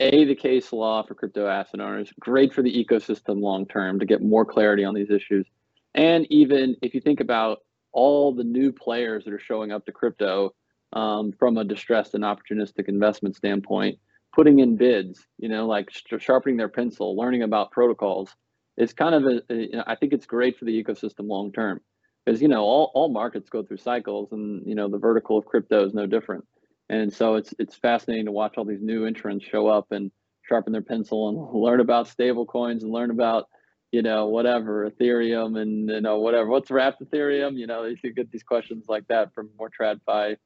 A, 0.00 0.24
the 0.26 0.34
case 0.34 0.72
law 0.72 1.02
for 1.02 1.14
crypto 1.14 1.46
asset 1.46 1.80
owners, 1.80 2.12
great 2.20 2.52
for 2.54 2.62
the 2.62 2.72
ecosystem 2.72 3.40
long 3.40 3.66
term 3.66 3.98
to 3.98 4.06
get 4.06 4.22
more 4.22 4.44
clarity 4.44 4.84
on 4.84 4.94
these 4.94 5.10
issues. 5.10 5.46
And 5.94 6.26
even 6.30 6.76
if 6.82 6.94
you 6.94 7.00
think 7.00 7.20
about 7.20 7.58
all 7.92 8.34
the 8.34 8.44
new 8.44 8.72
players 8.72 9.24
that 9.24 9.32
are 9.32 9.38
showing 9.38 9.72
up 9.72 9.86
to 9.86 9.92
crypto 9.92 10.54
um, 10.92 11.32
from 11.38 11.56
a 11.56 11.64
distressed 11.64 12.14
and 12.14 12.24
opportunistic 12.24 12.88
investment 12.88 13.36
standpoint, 13.36 13.98
putting 14.34 14.60
in 14.60 14.76
bids, 14.76 15.26
you 15.38 15.48
know, 15.48 15.66
like 15.66 15.90
sh- 15.90 16.04
sharpening 16.18 16.56
their 16.56 16.68
pencil, 16.68 17.16
learning 17.16 17.42
about 17.42 17.70
protocols, 17.70 18.34
it's 18.76 18.92
kind 18.92 19.14
of 19.14 19.24
a, 19.24 19.42
a 19.52 19.56
you 19.56 19.72
know, 19.72 19.84
I 19.86 19.96
think 19.96 20.12
it's 20.12 20.26
great 20.26 20.56
for 20.56 20.64
the 20.64 20.82
ecosystem 20.82 21.28
long 21.28 21.52
term 21.52 21.80
because 22.24 22.40
you 22.40 22.48
know 22.48 22.62
all, 22.62 22.90
all 22.94 23.08
markets 23.08 23.50
go 23.50 23.62
through 23.62 23.78
cycles 23.78 24.32
and 24.32 24.62
you 24.66 24.74
know 24.74 24.88
the 24.88 24.98
vertical 24.98 25.36
of 25.36 25.46
crypto 25.46 25.84
is 25.84 25.94
no 25.94 26.06
different. 26.06 26.44
And 26.88 27.12
so 27.12 27.34
it's 27.34 27.52
it's 27.58 27.74
fascinating 27.74 28.26
to 28.26 28.32
watch 28.32 28.54
all 28.56 28.64
these 28.64 28.80
new 28.80 29.04
entrants 29.04 29.44
show 29.44 29.66
up 29.66 29.88
and 29.90 30.10
sharpen 30.42 30.72
their 30.72 30.82
pencil 30.82 31.28
and 31.28 31.62
learn 31.62 31.80
about 31.80 32.08
stable 32.08 32.46
coins 32.46 32.82
and 32.82 32.92
learn 32.92 33.10
about 33.10 33.48
you 33.92 34.02
know, 34.02 34.26
whatever, 34.26 34.90
Ethereum 34.90 35.58
and, 35.60 35.88
you 35.88 36.00
know, 36.00 36.18
whatever. 36.18 36.48
What's 36.48 36.70
wrapped 36.70 37.02
Ethereum? 37.02 37.56
You 37.56 37.66
know, 37.66 37.84
you 37.84 38.12
get 38.12 38.30
these 38.30 38.42
questions 38.42 38.84
like 38.88 39.08
that 39.08 39.34
from 39.34 39.50
more 39.58 39.70
TradFi 39.70 40.36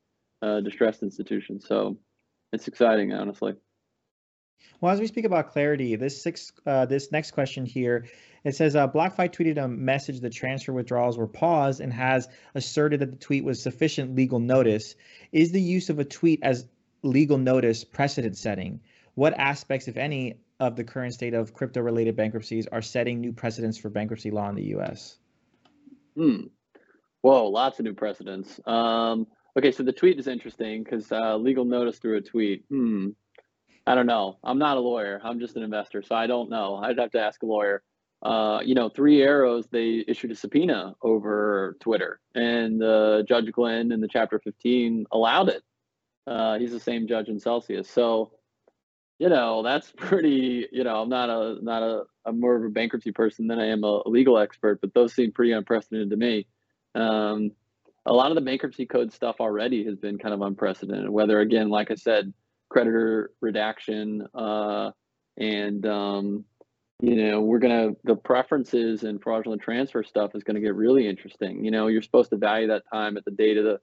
uh, 0.42 0.60
distressed 0.60 1.02
institutions. 1.02 1.66
So 1.66 1.98
it's 2.52 2.68
exciting, 2.68 3.12
honestly. 3.12 3.54
Well, 4.80 4.92
as 4.92 5.00
we 5.00 5.06
speak 5.06 5.24
about 5.24 5.50
clarity, 5.50 5.96
this 5.96 6.22
six, 6.22 6.52
uh, 6.66 6.86
this 6.86 7.10
next 7.10 7.32
question 7.32 7.66
here, 7.66 8.06
it 8.44 8.56
says 8.56 8.74
uh, 8.74 8.88
BlockFi 8.88 9.32
tweeted 9.32 9.62
a 9.62 9.68
message 9.68 10.20
that 10.20 10.32
transfer 10.32 10.72
withdrawals 10.72 11.18
were 11.18 11.28
paused 11.28 11.80
and 11.80 11.92
has 11.92 12.28
asserted 12.54 13.00
that 13.00 13.10
the 13.10 13.16
tweet 13.16 13.44
was 13.44 13.62
sufficient 13.62 14.14
legal 14.16 14.40
notice. 14.40 14.94
Is 15.30 15.52
the 15.52 15.60
use 15.60 15.90
of 15.90 15.98
a 15.98 16.04
tweet 16.04 16.40
as 16.42 16.66
legal 17.02 17.38
notice 17.38 17.84
precedent 17.84 18.36
setting? 18.36 18.80
What 19.14 19.34
aspects, 19.34 19.88
if 19.88 19.96
any, 19.96 20.40
of 20.62 20.76
the 20.76 20.84
current 20.84 21.12
state 21.12 21.34
of 21.34 21.52
crypto-related 21.52 22.14
bankruptcies 22.14 22.68
are 22.68 22.80
setting 22.80 23.20
new 23.20 23.32
precedents 23.32 23.76
for 23.76 23.90
bankruptcy 23.90 24.30
law 24.30 24.48
in 24.48 24.54
the 24.54 24.62
U.S.? 24.76 25.18
Hmm. 26.14 26.42
Whoa, 27.22 27.48
lots 27.48 27.80
of 27.80 27.84
new 27.84 27.94
precedents. 27.94 28.60
Um, 28.64 29.26
okay, 29.58 29.72
so 29.72 29.82
the 29.82 29.92
tweet 29.92 30.20
is 30.20 30.28
interesting 30.28 30.84
because 30.84 31.10
uh, 31.10 31.36
legal 31.36 31.64
notice 31.64 31.98
through 31.98 32.18
a 32.18 32.20
tweet. 32.20 32.64
Hmm. 32.68 33.08
I 33.88 33.96
don't 33.96 34.06
know. 34.06 34.38
I'm 34.44 34.58
not 34.58 34.76
a 34.76 34.80
lawyer. 34.80 35.20
I'm 35.24 35.40
just 35.40 35.56
an 35.56 35.64
investor, 35.64 36.00
so 36.00 36.14
I 36.14 36.28
don't 36.28 36.48
know. 36.48 36.76
I'd 36.76 36.98
have 36.98 37.10
to 37.10 37.20
ask 37.20 37.42
a 37.42 37.46
lawyer. 37.46 37.82
Uh, 38.22 38.60
you 38.64 38.76
know, 38.76 38.88
Three 38.88 39.20
Arrows 39.20 39.66
they 39.66 40.04
issued 40.06 40.30
a 40.30 40.36
subpoena 40.36 40.94
over 41.02 41.76
Twitter, 41.80 42.20
and 42.36 42.80
uh, 42.80 43.24
Judge 43.26 43.50
Glenn 43.50 43.90
in 43.90 44.00
the 44.00 44.06
Chapter 44.06 44.38
15 44.38 45.06
allowed 45.10 45.48
it. 45.48 45.64
Uh, 46.24 46.56
he's 46.56 46.70
the 46.70 46.78
same 46.78 47.08
judge 47.08 47.26
in 47.26 47.40
Celsius, 47.40 47.90
so 47.90 48.30
you 49.22 49.28
know 49.28 49.62
that's 49.62 49.92
pretty. 49.96 50.66
You 50.72 50.82
know, 50.82 51.00
I'm 51.00 51.08
not 51.08 51.30
a 51.30 51.58
not 51.62 51.82
a 51.82 52.02
I'm 52.26 52.40
more 52.40 52.56
of 52.56 52.64
a 52.64 52.68
bankruptcy 52.68 53.12
person 53.12 53.46
than 53.46 53.60
I 53.60 53.66
am 53.66 53.84
a 53.84 54.06
legal 54.08 54.36
expert, 54.36 54.80
but 54.80 54.92
those 54.94 55.14
seem 55.14 55.30
pretty 55.30 55.52
unprecedented 55.52 56.10
to 56.10 56.16
me. 56.16 56.48
Um, 56.96 57.52
a 58.04 58.12
lot 58.12 58.32
of 58.32 58.34
the 58.34 58.40
bankruptcy 58.40 58.84
code 58.84 59.12
stuff 59.12 59.36
already 59.38 59.84
has 59.84 59.96
been 59.96 60.18
kind 60.18 60.34
of 60.34 60.42
unprecedented. 60.42 61.08
Whether 61.08 61.38
again, 61.38 61.68
like 61.68 61.92
I 61.92 61.94
said, 61.94 62.34
creditor 62.68 63.30
redaction 63.40 64.26
uh, 64.34 64.90
and 65.36 65.86
um, 65.86 66.44
you 67.00 67.14
know 67.14 67.42
we're 67.42 67.60
gonna 67.60 67.90
the 68.02 68.16
preferences 68.16 69.04
and 69.04 69.22
fraudulent 69.22 69.62
transfer 69.62 70.02
stuff 70.02 70.34
is 70.34 70.42
gonna 70.42 70.58
get 70.58 70.74
really 70.74 71.06
interesting. 71.06 71.64
You 71.64 71.70
know, 71.70 71.86
you're 71.86 72.02
supposed 72.02 72.30
to 72.30 72.36
value 72.36 72.66
that 72.68 72.82
time 72.92 73.16
at 73.16 73.24
the 73.24 73.30
date 73.30 73.56
of 73.56 73.64
the. 73.64 73.78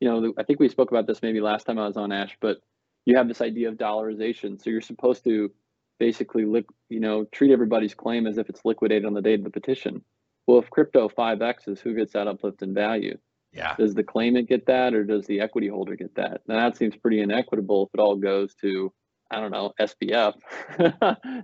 You 0.00 0.10
know, 0.10 0.34
I 0.38 0.42
think 0.44 0.60
we 0.60 0.68
spoke 0.68 0.90
about 0.90 1.06
this 1.06 1.22
maybe 1.22 1.40
last 1.40 1.64
time 1.64 1.78
I 1.78 1.86
was 1.86 1.96
on 1.96 2.12
Ash, 2.12 2.36
but 2.40 2.58
you 3.04 3.16
have 3.16 3.28
this 3.28 3.40
idea 3.40 3.68
of 3.68 3.76
dollarization. 3.76 4.62
So 4.62 4.70
you're 4.70 4.80
supposed 4.80 5.24
to 5.24 5.50
basically, 5.98 6.44
li- 6.44 6.66
you 6.88 7.00
know, 7.00 7.24
treat 7.26 7.52
everybody's 7.52 7.94
claim 7.94 8.26
as 8.26 8.38
if 8.38 8.48
it's 8.48 8.64
liquidated 8.64 9.04
on 9.04 9.14
the 9.14 9.22
date 9.22 9.40
of 9.40 9.44
the 9.44 9.50
petition. 9.50 10.02
Well, 10.46 10.58
if 10.58 10.70
crypto 10.70 11.08
5x's, 11.08 11.80
who 11.80 11.94
gets 11.94 12.12
that 12.12 12.28
uplift 12.28 12.62
in 12.62 12.74
value? 12.74 13.16
Yeah. 13.52 13.74
Does 13.76 13.94
the 13.94 14.02
claimant 14.02 14.48
get 14.48 14.66
that 14.66 14.94
or 14.94 15.04
does 15.04 15.26
the 15.26 15.40
equity 15.40 15.68
holder 15.68 15.94
get 15.94 16.14
that? 16.16 16.42
Now 16.48 16.56
that 16.56 16.76
seems 16.76 16.96
pretty 16.96 17.20
inequitable 17.20 17.86
if 17.86 17.98
it 17.98 18.02
all 18.02 18.16
goes 18.16 18.54
to, 18.56 18.92
I 19.30 19.40
don't 19.40 19.52
know, 19.52 19.72
SBF. 19.80 20.34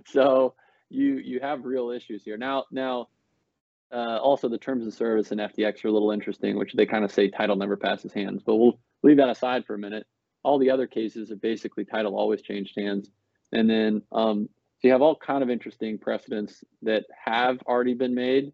so 0.07 0.53
you 0.89 1.15
you 1.15 1.39
have 1.39 1.63
real 1.63 1.89
issues 1.89 2.23
here. 2.23 2.37
Now 2.37 2.65
now 2.69 3.07
uh, 3.93 4.17
also 4.17 4.49
the 4.49 4.57
terms 4.57 4.85
of 4.85 4.93
service 4.93 5.31
in 5.31 5.37
FTX 5.37 5.85
are 5.85 5.87
a 5.87 5.91
little 5.91 6.11
interesting, 6.11 6.57
which 6.57 6.73
they 6.73 6.85
kind 6.85 7.05
of 7.05 7.11
say 7.11 7.29
title 7.29 7.55
never 7.55 7.77
passes 7.77 8.11
hands, 8.11 8.43
but 8.45 8.57
we'll 8.57 8.79
leave 9.03 9.17
that 9.17 9.29
aside 9.29 9.65
for 9.65 9.73
a 9.73 9.79
minute. 9.79 10.05
All 10.43 10.59
the 10.59 10.71
other 10.71 10.87
cases 10.87 11.31
are 11.31 11.35
basically 11.35 11.85
title 11.85 12.15
always 12.15 12.41
changed 12.41 12.73
hands. 12.77 13.09
And 13.51 13.69
then 13.69 14.01
um, 14.11 14.49
so 14.81 14.87
you 14.87 14.93
have 14.93 15.03
all 15.03 15.15
kind 15.15 15.43
of 15.43 15.49
interesting 15.51 15.99
precedents 15.99 16.63
that 16.81 17.03
have 17.23 17.59
already 17.67 17.93
been 17.93 18.15
made 18.15 18.51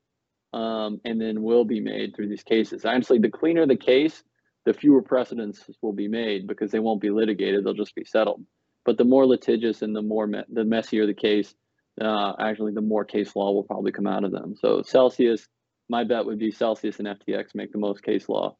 um, 0.51 0.99
and 1.05 1.21
then 1.21 1.41
will 1.41 1.63
be 1.63 1.79
made 1.79 2.15
through 2.15 2.27
these 2.27 2.43
cases. 2.43 2.83
Honestly, 2.83 3.17
the 3.17 3.29
cleaner 3.29 3.65
the 3.65 3.77
case, 3.77 4.23
the 4.65 4.73
fewer 4.73 5.01
precedents 5.01 5.63
will 5.81 5.93
be 5.93 6.09
made 6.09 6.45
because 6.45 6.71
they 6.71 6.79
won't 6.79 6.99
be 6.99 7.11
litigated; 7.11 7.63
they'll 7.63 7.73
just 7.73 7.95
be 7.95 8.03
settled. 8.03 8.43
But 8.83 8.97
the 8.97 9.05
more 9.05 9.25
litigious 9.25 9.81
and 9.81 9.95
the 9.95 10.01
more 10.01 10.27
me- 10.27 10.43
the 10.51 10.65
messier 10.65 11.05
the 11.05 11.13
case, 11.13 11.55
uh, 12.01 12.33
actually, 12.39 12.73
the 12.73 12.81
more 12.81 13.05
case 13.05 13.33
law 13.33 13.53
will 13.53 13.63
probably 13.63 13.93
come 13.93 14.07
out 14.07 14.25
of 14.25 14.31
them. 14.31 14.55
So 14.59 14.81
Celsius, 14.81 15.47
my 15.88 16.03
bet 16.03 16.25
would 16.25 16.39
be 16.39 16.51
Celsius 16.51 16.99
and 16.99 17.07
FTX 17.07 17.55
make 17.55 17.71
the 17.71 17.77
most 17.77 18.03
case 18.03 18.27
law. 18.27 18.57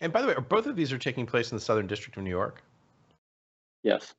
And 0.00 0.12
by 0.12 0.22
the 0.22 0.28
way, 0.28 0.34
are 0.34 0.40
both 0.40 0.66
of 0.66 0.76
these 0.76 0.92
are 0.92 0.98
taking 0.98 1.26
place 1.26 1.50
in 1.50 1.56
the 1.56 1.60
Southern 1.60 1.86
District 1.86 2.16
of 2.16 2.22
New 2.22 2.30
York. 2.30 2.62
Yes. 3.82 4.14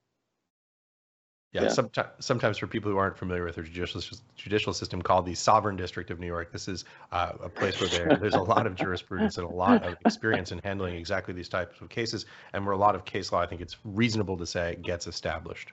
Yeah, 1.52 1.64
Yeah. 1.64 1.70
Sometimes, 1.70 2.10
sometimes 2.20 2.58
for 2.60 2.68
people 2.68 2.92
who 2.92 2.98
aren't 2.98 3.18
familiar 3.18 3.44
with 3.44 3.56
the 3.56 3.64
judicial 3.64 4.02
judicial 4.36 4.72
system 4.72 5.02
called 5.02 5.26
the 5.26 5.34
Southern 5.34 5.76
District 5.76 6.12
of 6.12 6.20
New 6.20 6.28
York, 6.28 6.52
this 6.52 6.68
is 6.68 6.86
uh, 7.12 7.34
a 7.42 7.50
place 7.50 7.80
where 7.82 7.90
there, 7.90 8.18
there's 8.18 8.36
a 8.36 8.42
lot 8.42 8.68
of 8.68 8.76
jurisprudence 8.76 9.38
and 9.38 9.48
a 9.48 9.52
lot 9.52 9.84
of 9.84 9.96
experience 10.06 10.52
in 10.52 10.60
handling 10.60 10.96
exactly 10.96 11.34
these 11.34 11.50
types 11.50 11.82
of 11.82 11.90
cases, 11.90 12.28
and 12.54 12.64
where 12.64 12.74
a 12.74 12.78
lot 12.78 12.94
of 12.94 13.04
case 13.04 13.32
law, 13.32 13.40
I 13.40 13.48
think 13.48 13.62
it's 13.62 13.78
reasonable 13.84 14.38
to 14.38 14.46
say, 14.46 14.78
gets 14.84 15.08
established. 15.08 15.72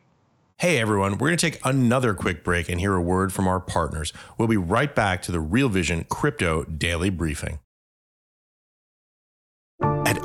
Hey 0.58 0.78
everyone, 0.78 1.18
we're 1.18 1.28
going 1.28 1.36
to 1.36 1.50
take 1.50 1.60
another 1.66 2.14
quick 2.14 2.42
break 2.42 2.70
and 2.70 2.80
hear 2.80 2.94
a 2.94 3.02
word 3.02 3.30
from 3.30 3.46
our 3.46 3.60
partners. 3.60 4.14
We'll 4.38 4.48
be 4.48 4.56
right 4.56 4.94
back 4.94 5.20
to 5.22 5.32
the 5.32 5.40
Real 5.40 5.68
Vision 5.68 6.06
Crypto 6.08 6.64
Daily 6.64 7.10
Briefing. 7.10 7.58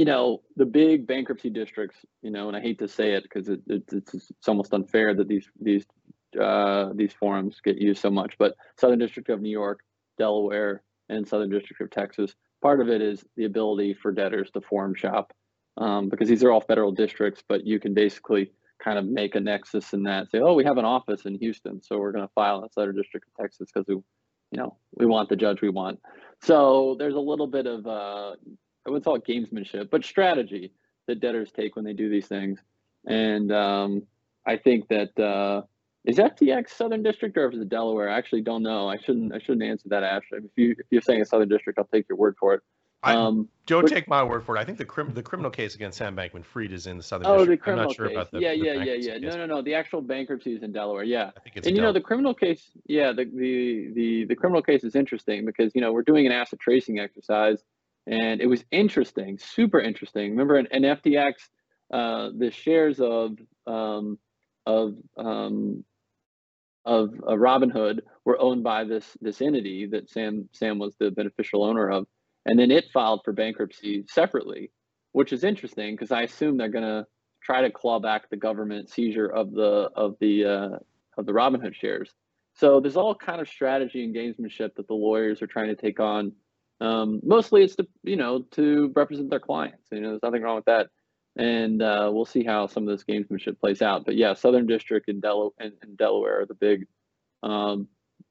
You 0.00 0.06
know, 0.06 0.40
the 0.56 0.64
big 0.64 1.06
bankruptcy 1.06 1.50
districts, 1.50 1.98
you 2.22 2.30
know, 2.30 2.48
and 2.48 2.56
I 2.56 2.60
hate 2.60 2.78
to 2.78 2.88
say 2.88 3.12
it 3.12 3.22
because 3.24 3.50
it, 3.54 3.60
it, 3.66 3.82
it's, 3.92 4.14
it's 4.14 4.48
almost 4.48 4.72
unfair 4.72 5.12
that 5.14 5.28
these 5.28 5.46
these 5.60 5.84
uh, 6.40 6.90
these 6.94 7.12
forums 7.12 7.60
get 7.62 7.76
used 7.76 8.00
so 8.00 8.10
much, 8.10 8.32
but 8.38 8.54
Southern 8.78 8.98
District 8.98 9.28
of 9.28 9.42
New 9.42 9.50
York, 9.50 9.80
Delaware, 10.16 10.82
and 11.10 11.28
Southern 11.28 11.50
District 11.50 11.82
of 11.82 11.90
Texas. 11.90 12.34
Part 12.62 12.80
of 12.80 12.88
it 12.88 13.02
is 13.02 13.22
the 13.36 13.44
ability 13.44 13.92
for 13.92 14.10
debtors 14.10 14.50
to 14.52 14.62
forum 14.62 14.94
shop 14.94 15.34
um, 15.76 16.08
because 16.08 16.28
these 16.28 16.42
are 16.44 16.50
all 16.52 16.62
federal 16.62 16.92
districts, 16.92 17.42
but 17.46 17.66
you 17.66 17.78
can 17.78 17.92
basically 17.92 18.52
kind 18.82 18.98
of 18.98 19.04
make 19.04 19.34
a 19.34 19.40
nexus 19.40 19.92
in 19.92 20.02
that. 20.04 20.30
Say, 20.30 20.38
oh, 20.38 20.54
we 20.54 20.64
have 20.64 20.78
an 20.78 20.86
office 20.86 21.26
in 21.26 21.34
Houston, 21.34 21.82
so 21.82 21.98
we're 21.98 22.12
going 22.12 22.26
to 22.26 22.32
file 22.34 22.62
in 22.62 22.70
Southern 22.70 22.96
District 22.96 23.26
of 23.26 23.42
Texas 23.42 23.68
because 23.72 23.86
we, 23.86 23.96
you 23.96 24.58
know, 24.60 24.78
we 24.94 25.04
want 25.04 25.28
the 25.28 25.36
judge 25.36 25.60
we 25.60 25.68
want. 25.68 26.00
So 26.42 26.96
there's 26.98 27.16
a 27.16 27.26
little 27.30 27.48
bit 27.48 27.66
of 27.66 27.86
uh, 27.86 28.32
I 28.86 28.90
wouldn't 28.90 29.04
call 29.04 29.16
it 29.16 29.26
gamesmanship, 29.26 29.90
but 29.90 30.04
strategy 30.04 30.72
that 31.06 31.20
debtors 31.20 31.50
take 31.52 31.76
when 31.76 31.84
they 31.84 31.92
do 31.92 32.08
these 32.08 32.26
things. 32.26 32.58
And 33.06 33.52
um, 33.52 34.02
I 34.46 34.56
think 34.56 34.88
that 34.88 35.18
uh, 35.18 35.62
is 36.04 36.16
FTX 36.16 36.70
Southern 36.70 37.02
District 37.02 37.36
or 37.36 37.50
is 37.50 37.60
it 37.60 37.68
Delaware? 37.68 38.08
I 38.08 38.16
actually 38.16 38.42
don't 38.42 38.62
know. 38.62 38.88
I 38.88 38.96
shouldn't 38.98 39.34
I 39.34 39.38
shouldn't 39.38 39.62
answer 39.62 39.88
that, 39.90 40.02
Ash. 40.02 40.22
If 40.32 40.44
you 40.56 40.72
if 40.78 40.86
you're 40.90 41.02
saying 41.02 41.20
a 41.20 41.24
Southern 41.24 41.48
District, 41.48 41.78
I'll 41.78 41.86
take 41.86 42.08
your 42.08 42.18
word 42.18 42.36
for 42.38 42.54
it. 42.54 42.62
Um, 43.02 43.48
don't 43.64 43.82
but, 43.82 43.90
take 43.90 44.08
my 44.08 44.22
word 44.22 44.44
for 44.44 44.56
it. 44.56 44.60
I 44.60 44.64
think 44.64 44.76
the 44.76 44.84
crim- 44.84 45.14
the 45.14 45.22
criminal 45.22 45.50
case 45.50 45.74
against 45.74 45.96
Sam 45.96 46.14
Bankman-Fried 46.14 46.72
is 46.72 46.86
in 46.86 46.98
the 46.98 47.02
Southern 47.02 47.28
oh, 47.28 47.38
District. 47.38 47.60
the 47.60 47.64
criminal 47.64 47.84
I'm 47.84 47.88
not 47.88 47.96
sure 47.96 48.08
case. 48.08 48.14
about 48.14 48.30
the 48.30 48.40
yeah, 48.40 48.50
the 48.50 48.56
yeah, 48.56 48.72
yeah, 48.72 48.94
yeah. 48.94 49.12
case. 49.14 49.22
No, 49.22 49.36
no, 49.36 49.46
no. 49.46 49.62
The 49.62 49.74
actual 49.74 50.02
bankruptcy 50.02 50.54
is 50.54 50.62
in 50.62 50.72
Delaware. 50.72 51.04
Yeah, 51.04 51.30
I 51.34 51.40
think 51.40 51.56
it's 51.56 51.66
and 51.66 51.74
you 51.74 51.82
know 51.82 51.92
the 51.92 52.00
criminal 52.00 52.34
case. 52.34 52.70
Yeah, 52.86 53.12
the, 53.12 53.24
the 53.24 53.92
the 53.94 54.24
the 54.26 54.36
criminal 54.36 54.62
case 54.62 54.84
is 54.84 54.94
interesting 54.94 55.46
because 55.46 55.74
you 55.74 55.80
know 55.80 55.92
we're 55.92 56.02
doing 56.02 56.26
an 56.26 56.32
asset 56.32 56.60
tracing 56.60 56.98
exercise, 56.98 57.62
and 58.06 58.40
it 58.40 58.46
was 58.46 58.64
interesting, 58.70 59.38
super 59.38 59.80
interesting. 59.80 60.30
Remember, 60.30 60.58
in, 60.58 60.66
in 60.70 60.82
FTX, 60.82 61.34
uh, 61.92 62.30
the 62.36 62.50
shares 62.50 63.00
of 63.00 63.36
um, 63.66 64.18
of 64.66 64.94
um, 65.16 65.84
of 66.84 67.10
uh, 67.26 67.32
Robinhood 67.32 68.00
were 68.24 68.40
owned 68.40 68.62
by 68.62 68.84
this 68.84 69.16
this 69.20 69.42
entity 69.42 69.86
that 69.86 70.10
Sam 70.10 70.48
Sam 70.52 70.78
was 70.78 70.94
the 70.98 71.10
beneficial 71.10 71.64
owner 71.64 71.90
of, 71.90 72.06
and 72.46 72.58
then 72.58 72.70
it 72.70 72.90
filed 72.92 73.22
for 73.24 73.32
bankruptcy 73.32 74.04
separately, 74.08 74.70
which 75.12 75.32
is 75.32 75.44
interesting 75.44 75.94
because 75.94 76.10
I 76.10 76.22
assume 76.22 76.56
they're 76.56 76.68
going 76.68 76.84
to 76.84 77.06
try 77.42 77.62
to 77.62 77.70
claw 77.70 77.98
back 77.98 78.28
the 78.30 78.36
government 78.36 78.90
seizure 78.90 79.26
of 79.26 79.52
the 79.52 79.90
of 79.94 80.16
the 80.20 80.44
uh, 80.44 80.78
of 81.18 81.26
the 81.26 81.32
Robinhood 81.32 81.74
shares. 81.74 82.10
So 82.54 82.80
there's 82.80 82.96
all 82.96 83.14
kind 83.14 83.40
of 83.40 83.48
strategy 83.48 84.04
and 84.04 84.14
gamesmanship 84.14 84.74
that 84.74 84.86
the 84.88 84.94
lawyers 84.94 85.40
are 85.42 85.46
trying 85.46 85.68
to 85.68 85.76
take 85.76 86.00
on. 86.00 86.32
Um, 86.80 87.20
mostly, 87.22 87.62
it's 87.62 87.76
to 87.76 87.86
you 88.02 88.16
know 88.16 88.40
to 88.52 88.92
represent 88.94 89.30
their 89.30 89.40
clients. 89.40 89.84
You 89.90 90.00
know, 90.00 90.10
there's 90.10 90.22
nothing 90.22 90.42
wrong 90.42 90.56
with 90.56 90.64
that 90.66 90.88
and 91.36 91.82
uh, 91.82 92.10
we'll 92.12 92.24
see 92.24 92.44
how 92.44 92.66
some 92.66 92.88
of 92.88 92.96
this 92.96 93.04
gamesmanship 93.04 93.58
plays 93.60 93.82
out. 93.82 94.04
But 94.04 94.16
yeah, 94.16 94.34
Southern 94.34 94.66
District 94.66 95.08
and, 95.08 95.22
Del- 95.22 95.54
and, 95.58 95.72
and 95.82 95.96
Delaware 95.96 96.40
are 96.40 96.46
the 96.46 96.54
big, 96.54 96.86
um, 97.42 97.88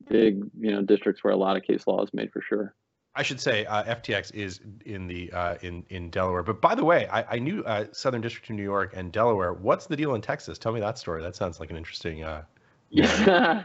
big 0.07 0.43
you 0.59 0.71
know 0.71 0.81
districts 0.81 1.23
where 1.23 1.33
a 1.33 1.37
lot 1.37 1.57
of 1.57 1.63
case 1.63 1.87
law 1.87 2.03
is 2.03 2.13
made 2.13 2.31
for 2.31 2.41
sure. 2.41 2.75
I 3.15 3.23
should 3.23 3.39
say 3.39 3.65
uh, 3.65 3.95
FTX 3.95 4.33
is 4.33 4.61
in 4.85 5.07
the 5.07 5.31
uh, 5.31 5.55
in 5.61 5.85
in 5.89 6.09
Delaware. 6.09 6.43
But 6.43 6.61
by 6.61 6.75
the 6.75 6.85
way, 6.85 7.07
I, 7.07 7.35
I 7.35 7.39
knew 7.39 7.63
uh, 7.63 7.85
Southern 7.91 8.21
District 8.21 8.49
of 8.49 8.55
New 8.55 8.63
York 8.63 8.93
and 8.95 9.11
Delaware. 9.11 9.53
What's 9.53 9.87
the 9.87 9.95
deal 9.95 10.13
in 10.15 10.21
Texas? 10.21 10.57
Tell 10.57 10.71
me 10.71 10.79
that 10.79 10.97
story. 10.97 11.21
That 11.23 11.35
sounds 11.35 11.59
like 11.59 11.71
an 11.71 11.77
interesting. 11.77 12.23
Uh, 12.23 12.43
yeah. 12.89 13.63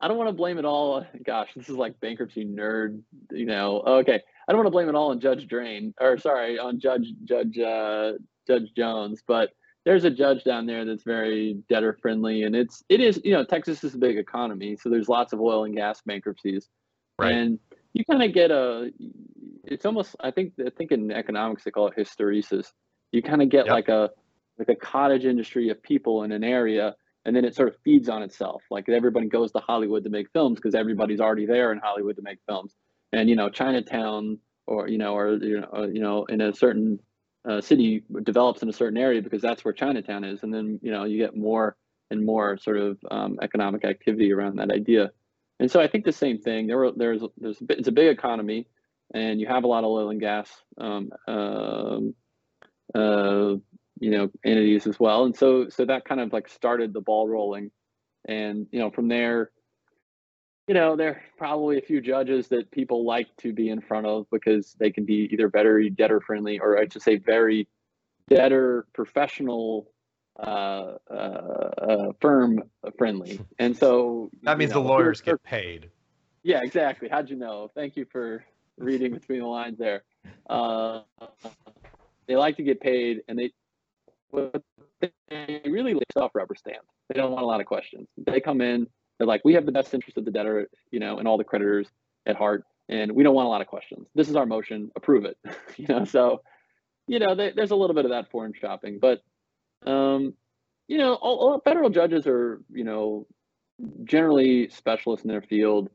I 0.00 0.08
don't 0.08 0.18
want 0.18 0.28
to 0.28 0.34
blame 0.34 0.58
it 0.58 0.64
all. 0.64 1.06
Gosh, 1.24 1.50
this 1.56 1.68
is 1.68 1.76
like 1.76 1.98
bankruptcy 2.00 2.44
nerd. 2.44 3.00
You 3.30 3.46
know, 3.46 3.82
okay. 3.86 4.20
I 4.48 4.52
don't 4.52 4.58
want 4.58 4.66
to 4.66 4.72
blame 4.72 4.88
it 4.88 4.94
all 4.94 5.10
on 5.10 5.20
Judge 5.20 5.48
Drain, 5.48 5.94
or 6.00 6.18
sorry, 6.18 6.58
on 6.58 6.78
Judge 6.78 7.12
Judge 7.24 7.58
uh, 7.58 8.12
Judge 8.46 8.72
Jones, 8.76 9.22
but 9.26 9.50
there's 9.86 10.04
a 10.04 10.10
judge 10.10 10.42
down 10.42 10.66
there 10.66 10.84
that's 10.84 11.04
very 11.04 11.58
debtor 11.68 11.96
friendly, 12.02 12.42
and 12.42 12.56
it's 12.56 12.82
it 12.88 13.00
is 13.00 13.20
you 13.24 13.32
know 13.32 13.44
Texas 13.44 13.84
is 13.84 13.94
a 13.94 13.98
big 13.98 14.18
economy, 14.18 14.76
so 14.76 14.90
there's 14.90 15.08
lots 15.08 15.32
of 15.32 15.40
oil 15.40 15.64
and 15.64 15.76
gas 15.76 16.02
bankruptcies, 16.04 16.68
right. 17.18 17.32
and 17.32 17.58
you 17.92 18.04
kind 18.04 18.22
of 18.22 18.34
get 18.34 18.50
a. 18.50 18.90
It's 19.64 19.86
almost 19.86 20.16
I 20.20 20.32
think 20.32 20.54
I 20.64 20.70
think 20.70 20.90
in 20.90 21.12
economics 21.12 21.62
they 21.64 21.70
call 21.70 21.86
it 21.86 21.96
hysteresis. 21.96 22.72
You 23.12 23.22
kind 23.22 23.40
of 23.40 23.48
get 23.48 23.66
yep. 23.66 23.74
like 23.74 23.88
a 23.88 24.10
like 24.58 24.68
a 24.68 24.74
cottage 24.74 25.24
industry 25.24 25.68
of 25.70 25.80
people 25.82 26.24
in 26.24 26.32
an 26.32 26.42
area 26.42 26.96
and 27.26 27.36
then 27.36 27.44
it 27.44 27.54
sort 27.54 27.68
of 27.68 27.76
feeds 27.84 28.08
on 28.08 28.22
itself. 28.22 28.62
Like 28.70 28.88
everybody 28.88 29.26
goes 29.26 29.52
to 29.52 29.58
Hollywood 29.58 30.04
to 30.04 30.10
make 30.10 30.30
films 30.32 30.56
because 30.56 30.74
everybody's 30.74 31.20
already 31.20 31.44
there 31.44 31.72
in 31.72 31.78
Hollywood 31.78 32.16
to 32.16 32.22
make 32.22 32.38
films 32.48 32.74
and 33.12 33.28
you 33.28 33.36
know 33.36 33.48
Chinatown 33.48 34.38
or 34.66 34.88
you 34.88 34.98
know 34.98 35.14
or 35.14 35.32
you 35.34 35.60
know, 35.60 35.68
uh, 35.76 35.86
you 35.86 36.00
know 36.00 36.24
in 36.24 36.40
a 36.40 36.54
certain 36.54 36.98
uh, 37.48 37.60
city 37.60 38.04
develops 38.24 38.62
in 38.62 38.68
a 38.68 38.72
certain 38.72 38.98
area 38.98 39.22
because 39.22 39.42
that's 39.42 39.64
where 39.64 39.74
Chinatown 39.74 40.24
is, 40.24 40.42
and 40.42 40.52
then 40.52 40.78
you 40.82 40.90
know 40.90 41.04
you 41.04 41.18
get 41.18 41.36
more 41.36 41.76
and 42.10 42.24
more 42.24 42.56
sort 42.58 42.78
of 42.78 42.98
um, 43.10 43.38
economic 43.42 43.84
activity 43.84 44.32
around 44.32 44.56
that 44.56 44.70
idea. 44.70 45.10
And 45.58 45.70
so 45.70 45.80
I 45.80 45.88
think 45.88 46.04
the 46.04 46.12
same 46.12 46.38
thing. 46.38 46.66
There 46.66 46.76
were 46.76 46.92
there's 46.94 47.22
there's 47.38 47.58
it's 47.68 47.88
a 47.88 47.92
big 47.92 48.08
economy, 48.08 48.66
and 49.14 49.40
you 49.40 49.46
have 49.46 49.64
a 49.64 49.68
lot 49.68 49.84
of 49.84 49.90
oil 49.90 50.10
and 50.10 50.20
gas, 50.20 50.50
um, 50.78 51.10
um, 51.28 52.14
uh, 52.94 53.54
you 53.98 54.10
know, 54.10 54.30
entities 54.44 54.86
as 54.86 54.98
well. 55.00 55.24
And 55.24 55.36
so 55.36 55.68
so 55.68 55.84
that 55.84 56.04
kind 56.04 56.20
of 56.20 56.32
like 56.32 56.48
started 56.48 56.92
the 56.92 57.00
ball 57.00 57.28
rolling, 57.28 57.70
and 58.26 58.66
you 58.70 58.78
know 58.78 58.90
from 58.90 59.08
there 59.08 59.50
you 60.66 60.74
know, 60.74 60.96
there 60.96 61.10
are 61.10 61.22
probably 61.38 61.78
a 61.78 61.80
few 61.80 62.00
judges 62.00 62.48
that 62.48 62.70
people 62.72 63.04
like 63.04 63.28
to 63.36 63.52
be 63.52 63.68
in 63.68 63.80
front 63.80 64.06
of 64.06 64.26
because 64.32 64.74
they 64.80 64.90
can 64.90 65.04
be 65.04 65.28
either 65.32 65.48
very 65.48 65.90
debtor 65.90 66.20
friendly 66.20 66.58
or 66.58 66.78
I 66.78 66.88
should 66.88 67.02
say 67.02 67.16
very 67.16 67.68
debtor 68.28 68.86
professional 68.92 69.88
uh, 70.40 70.96
uh, 71.08 71.12
uh, 71.14 72.12
firm 72.20 72.64
friendly. 72.98 73.40
And 73.60 73.76
so 73.76 74.30
that 74.42 74.58
means 74.58 74.72
know, 74.72 74.82
the 74.82 74.88
lawyers 74.88 75.20
get 75.20 75.42
paid. 75.44 75.88
Yeah, 76.42 76.62
exactly. 76.62 77.08
How'd 77.08 77.30
you 77.30 77.36
know? 77.36 77.70
Thank 77.74 77.96
you 77.96 78.04
for 78.04 78.44
reading 78.76 79.12
between 79.12 79.40
the 79.40 79.46
lines 79.46 79.78
there. 79.78 80.02
Uh, 80.50 81.02
they 82.26 82.34
like 82.34 82.56
to 82.56 82.64
get 82.64 82.80
paid 82.80 83.22
and 83.28 83.38
they, 83.38 83.52
they 84.32 85.60
really 85.64 85.94
lay 85.94 86.02
off 86.16 86.34
rubber 86.34 86.54
stamp. 86.54 86.86
They 87.08 87.14
don't 87.18 87.32
want 87.32 87.42
a 87.42 87.46
lot 87.46 87.60
of 87.60 87.66
questions. 87.66 88.08
They 88.16 88.40
come 88.40 88.60
in, 88.60 88.86
they're 89.18 89.26
like, 89.26 89.42
we 89.44 89.54
have 89.54 89.66
the 89.66 89.72
best 89.72 89.94
interest 89.94 90.18
of 90.18 90.24
the 90.24 90.30
debtor, 90.30 90.68
you 90.90 91.00
know, 91.00 91.18
and 91.18 91.26
all 91.26 91.38
the 91.38 91.44
creditors 91.44 91.88
at 92.26 92.36
heart, 92.36 92.64
and 92.88 93.12
we 93.12 93.22
don't 93.22 93.34
want 93.34 93.46
a 93.46 93.50
lot 93.50 93.60
of 93.60 93.66
questions. 93.66 94.06
This 94.14 94.28
is 94.28 94.36
our 94.36 94.46
motion. 94.46 94.90
Approve 94.96 95.24
it. 95.24 95.36
you 95.76 95.86
know, 95.88 96.04
so 96.04 96.42
you 97.08 97.18
know, 97.18 97.34
they, 97.34 97.52
there's 97.54 97.70
a 97.70 97.76
little 97.76 97.94
bit 97.94 98.04
of 98.04 98.10
that 98.10 98.30
forum 98.30 98.52
shopping, 98.52 98.98
but 99.00 99.22
um, 99.88 100.34
you 100.88 100.98
know, 100.98 101.14
all, 101.14 101.38
all 101.38 101.60
federal 101.60 101.90
judges 101.90 102.26
are, 102.26 102.60
you 102.72 102.84
know, 102.84 103.26
generally 104.04 104.68
specialists 104.68 105.24
in 105.24 105.30
their 105.30 105.42
field, 105.42 105.88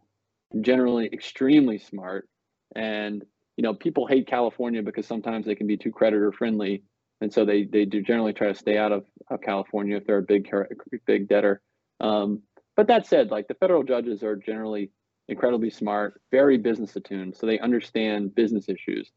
generally 0.62 1.10
extremely 1.12 1.78
smart, 1.78 2.30
and 2.76 3.24
you 3.58 3.64
know, 3.64 3.74
people 3.74 4.08
hate 4.08 4.28
California 4.28 4.82
because 4.82 5.06
sometimes 5.06 5.46
they 5.46 5.56
can 5.56 5.68
be 5.68 5.78
too 5.78 5.92
creditor 5.92 6.32
friendly, 6.32 6.84
and 7.22 7.32
so 7.32 7.46
they 7.46 7.64
they 7.64 7.86
do 7.86 8.02
generally 8.02 8.34
try 8.34 8.48
to 8.48 8.56
stay 8.56 8.78
out 8.78 8.92
of, 8.92 9.06
of 9.30 9.42
California 9.42 9.96
if 9.98 10.06
they're 10.06 10.18
a 10.18 10.24
big 10.24 10.50
big 11.06 11.30
debtor. 11.30 11.62
Um, 12.00 12.42
but 12.76 12.88
that 12.88 13.06
said, 13.06 13.30
like 13.30 13.48
the 13.48 13.54
federal 13.54 13.84
judges 13.84 14.24
are 14.24 14.36
generally 14.36 14.92
incredibly 15.28 15.70
smart, 15.70 16.20
very 16.32 16.58
business 16.58 16.96
attuned, 16.96 17.36
so 17.36 17.46
they 17.46 17.60
understand 17.60 18.36
business 18.36 18.68
issues. 18.68 19.12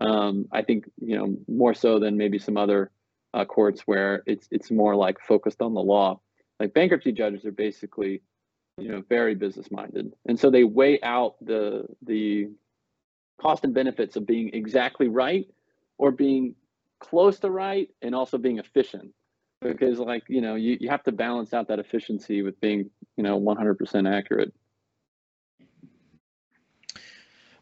Um, 0.00 0.46
I 0.52 0.62
think 0.62 0.86
you 0.98 1.16
know 1.16 1.36
more 1.46 1.74
so 1.74 1.98
than 1.98 2.16
maybe 2.16 2.38
some 2.38 2.56
other 2.56 2.90
uh, 3.34 3.44
courts 3.44 3.82
where 3.82 4.22
it's 4.26 4.48
it's 4.50 4.70
more 4.70 4.96
like 4.96 5.20
focused 5.20 5.60
on 5.60 5.74
the 5.74 5.80
law. 5.80 6.20
Like 6.58 6.74
bankruptcy 6.74 7.12
judges 7.12 7.44
are 7.44 7.52
basically 7.52 8.22
you 8.78 8.88
know 8.88 9.02
very 9.08 9.34
business 9.34 9.70
minded, 9.70 10.12
and 10.26 10.40
so 10.40 10.50
they 10.50 10.64
weigh 10.64 11.00
out 11.02 11.34
the 11.42 11.84
the 12.06 12.48
cost 13.38 13.64
and 13.64 13.74
benefits 13.74 14.16
of 14.16 14.26
being 14.26 14.50
exactly 14.52 15.08
right 15.08 15.46
or 15.98 16.10
being 16.10 16.54
close 17.00 17.40
to 17.40 17.50
right 17.50 17.88
and 18.02 18.14
also 18.14 18.38
being 18.38 18.58
efficient. 18.58 19.12
Because 19.60 19.98
like 19.98 20.22
you 20.28 20.40
know 20.40 20.54
you, 20.54 20.78
you 20.80 20.88
have 20.88 21.02
to 21.02 21.12
balance 21.12 21.52
out 21.52 21.68
that 21.68 21.78
efficiency 21.78 22.42
with 22.42 22.58
being 22.60 22.88
you 23.16 23.24
know 23.24 23.38
100% 23.38 24.10
accurate. 24.10 24.54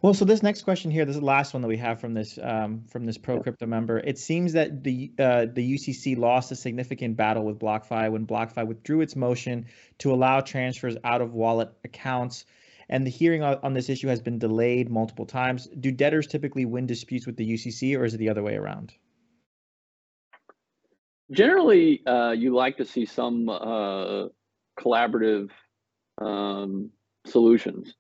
Well 0.00 0.14
so 0.14 0.24
this 0.24 0.44
next 0.44 0.62
question 0.62 0.92
here 0.92 1.04
this 1.04 1.16
is 1.16 1.20
the 1.20 1.26
last 1.26 1.54
one 1.54 1.62
that 1.62 1.68
we 1.68 1.76
have 1.78 2.00
from 2.00 2.14
this 2.14 2.38
um, 2.40 2.84
from 2.88 3.04
this 3.04 3.18
pro 3.18 3.40
crypto 3.40 3.66
member. 3.66 3.98
It 3.98 4.16
seems 4.16 4.52
that 4.52 4.84
the 4.84 5.10
uh, 5.18 5.46
the 5.52 5.74
ucc 5.74 6.16
lost 6.16 6.52
a 6.52 6.56
significant 6.56 7.16
battle 7.16 7.44
with 7.44 7.58
blockfi 7.58 8.08
when 8.12 8.28
blockfi 8.28 8.64
withdrew 8.64 9.00
its 9.00 9.16
motion 9.16 9.66
to 9.98 10.12
allow 10.12 10.40
transfers 10.40 10.96
out 11.02 11.20
of 11.20 11.34
wallet 11.34 11.72
accounts. 11.84 12.44
And 12.90 13.04
the 13.04 13.10
hearing 13.10 13.42
on 13.42 13.74
this 13.74 13.90
issue 13.90 14.08
has 14.08 14.20
been 14.20 14.38
delayed 14.38 14.88
multiple 14.88 15.26
times. 15.26 15.66
Do 15.66 15.90
debtors 15.90 16.26
typically 16.26 16.64
win 16.64 16.86
disputes 16.86 17.26
with 17.26 17.36
the 17.36 17.52
ucc 17.54 17.98
or 17.98 18.04
is 18.04 18.14
it 18.14 18.18
the 18.18 18.28
other 18.28 18.44
way 18.44 18.54
around 18.54 18.94
generally 21.30 22.02
uh, 22.06 22.32
you 22.32 22.54
like 22.54 22.76
to 22.78 22.84
see 22.84 23.04
some 23.04 23.48
uh, 23.48 24.26
collaborative 24.78 25.50
um, 26.20 26.90
solutions. 27.26 27.94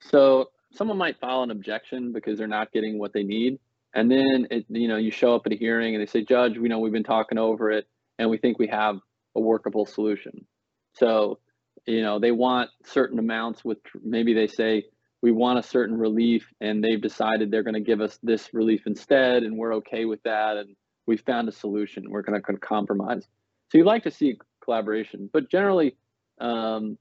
So 0.00 0.50
someone 0.72 0.98
might 0.98 1.18
file 1.20 1.42
an 1.42 1.50
objection 1.50 2.12
because 2.12 2.38
they're 2.38 2.46
not 2.46 2.72
getting 2.72 2.98
what 2.98 3.12
they 3.12 3.22
need, 3.22 3.58
and 3.94 4.10
then 4.10 4.46
it, 4.50 4.66
you 4.68 4.88
know 4.88 4.96
you 4.96 5.10
show 5.10 5.34
up 5.34 5.42
at 5.46 5.52
a 5.52 5.56
hearing 5.56 5.94
and 5.94 6.02
they 6.02 6.10
say, 6.10 6.24
Judge, 6.24 6.58
we 6.58 6.68
know 6.68 6.78
we've 6.78 6.92
been 6.92 7.02
talking 7.02 7.38
over 7.38 7.70
it, 7.70 7.86
and 8.18 8.30
we 8.30 8.38
think 8.38 8.58
we 8.58 8.68
have 8.68 8.98
a 9.36 9.40
workable 9.40 9.86
solution. 9.86 10.46
So 10.94 11.38
you 11.86 12.02
know 12.02 12.18
they 12.18 12.32
want 12.32 12.70
certain 12.84 13.18
amounts 13.18 13.64
with 13.64 13.78
maybe 14.02 14.34
they 14.34 14.46
say 14.46 14.84
we 15.22 15.32
want 15.32 15.58
a 15.58 15.62
certain 15.62 15.98
relief 15.98 16.46
and 16.60 16.82
they've 16.82 17.00
decided 17.00 17.50
they're 17.50 17.62
going 17.62 17.74
to 17.74 17.80
give 17.80 18.00
us 18.00 18.18
this 18.22 18.54
relief 18.54 18.82
instead 18.86 19.42
and 19.42 19.56
we're 19.56 19.74
okay 19.74 20.04
with 20.04 20.22
that 20.22 20.56
and 20.56 20.74
we 21.10 21.16
found 21.16 21.48
a 21.48 21.52
solution 21.52 22.10
we're 22.10 22.22
going 22.22 22.40
to 22.40 22.56
compromise 22.58 23.26
so 23.68 23.78
you 23.78 23.84
like 23.84 24.02
to 24.02 24.10
see 24.10 24.38
collaboration 24.64 25.28
but 25.32 25.50
generally 25.50 25.96
um, 26.40 26.96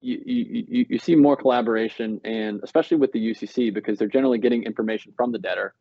you, 0.00 0.18
you, 0.24 0.86
you 0.88 0.98
see 0.98 1.14
more 1.14 1.36
collaboration 1.36 2.20
and 2.24 2.60
especially 2.62 2.96
with 2.96 3.12
the 3.12 3.30
ucc 3.30 3.74
because 3.74 3.98
they're 3.98 4.08
generally 4.08 4.38
getting 4.38 4.62
information 4.62 5.12
from 5.16 5.32
the 5.32 5.38
debtor 5.38 5.74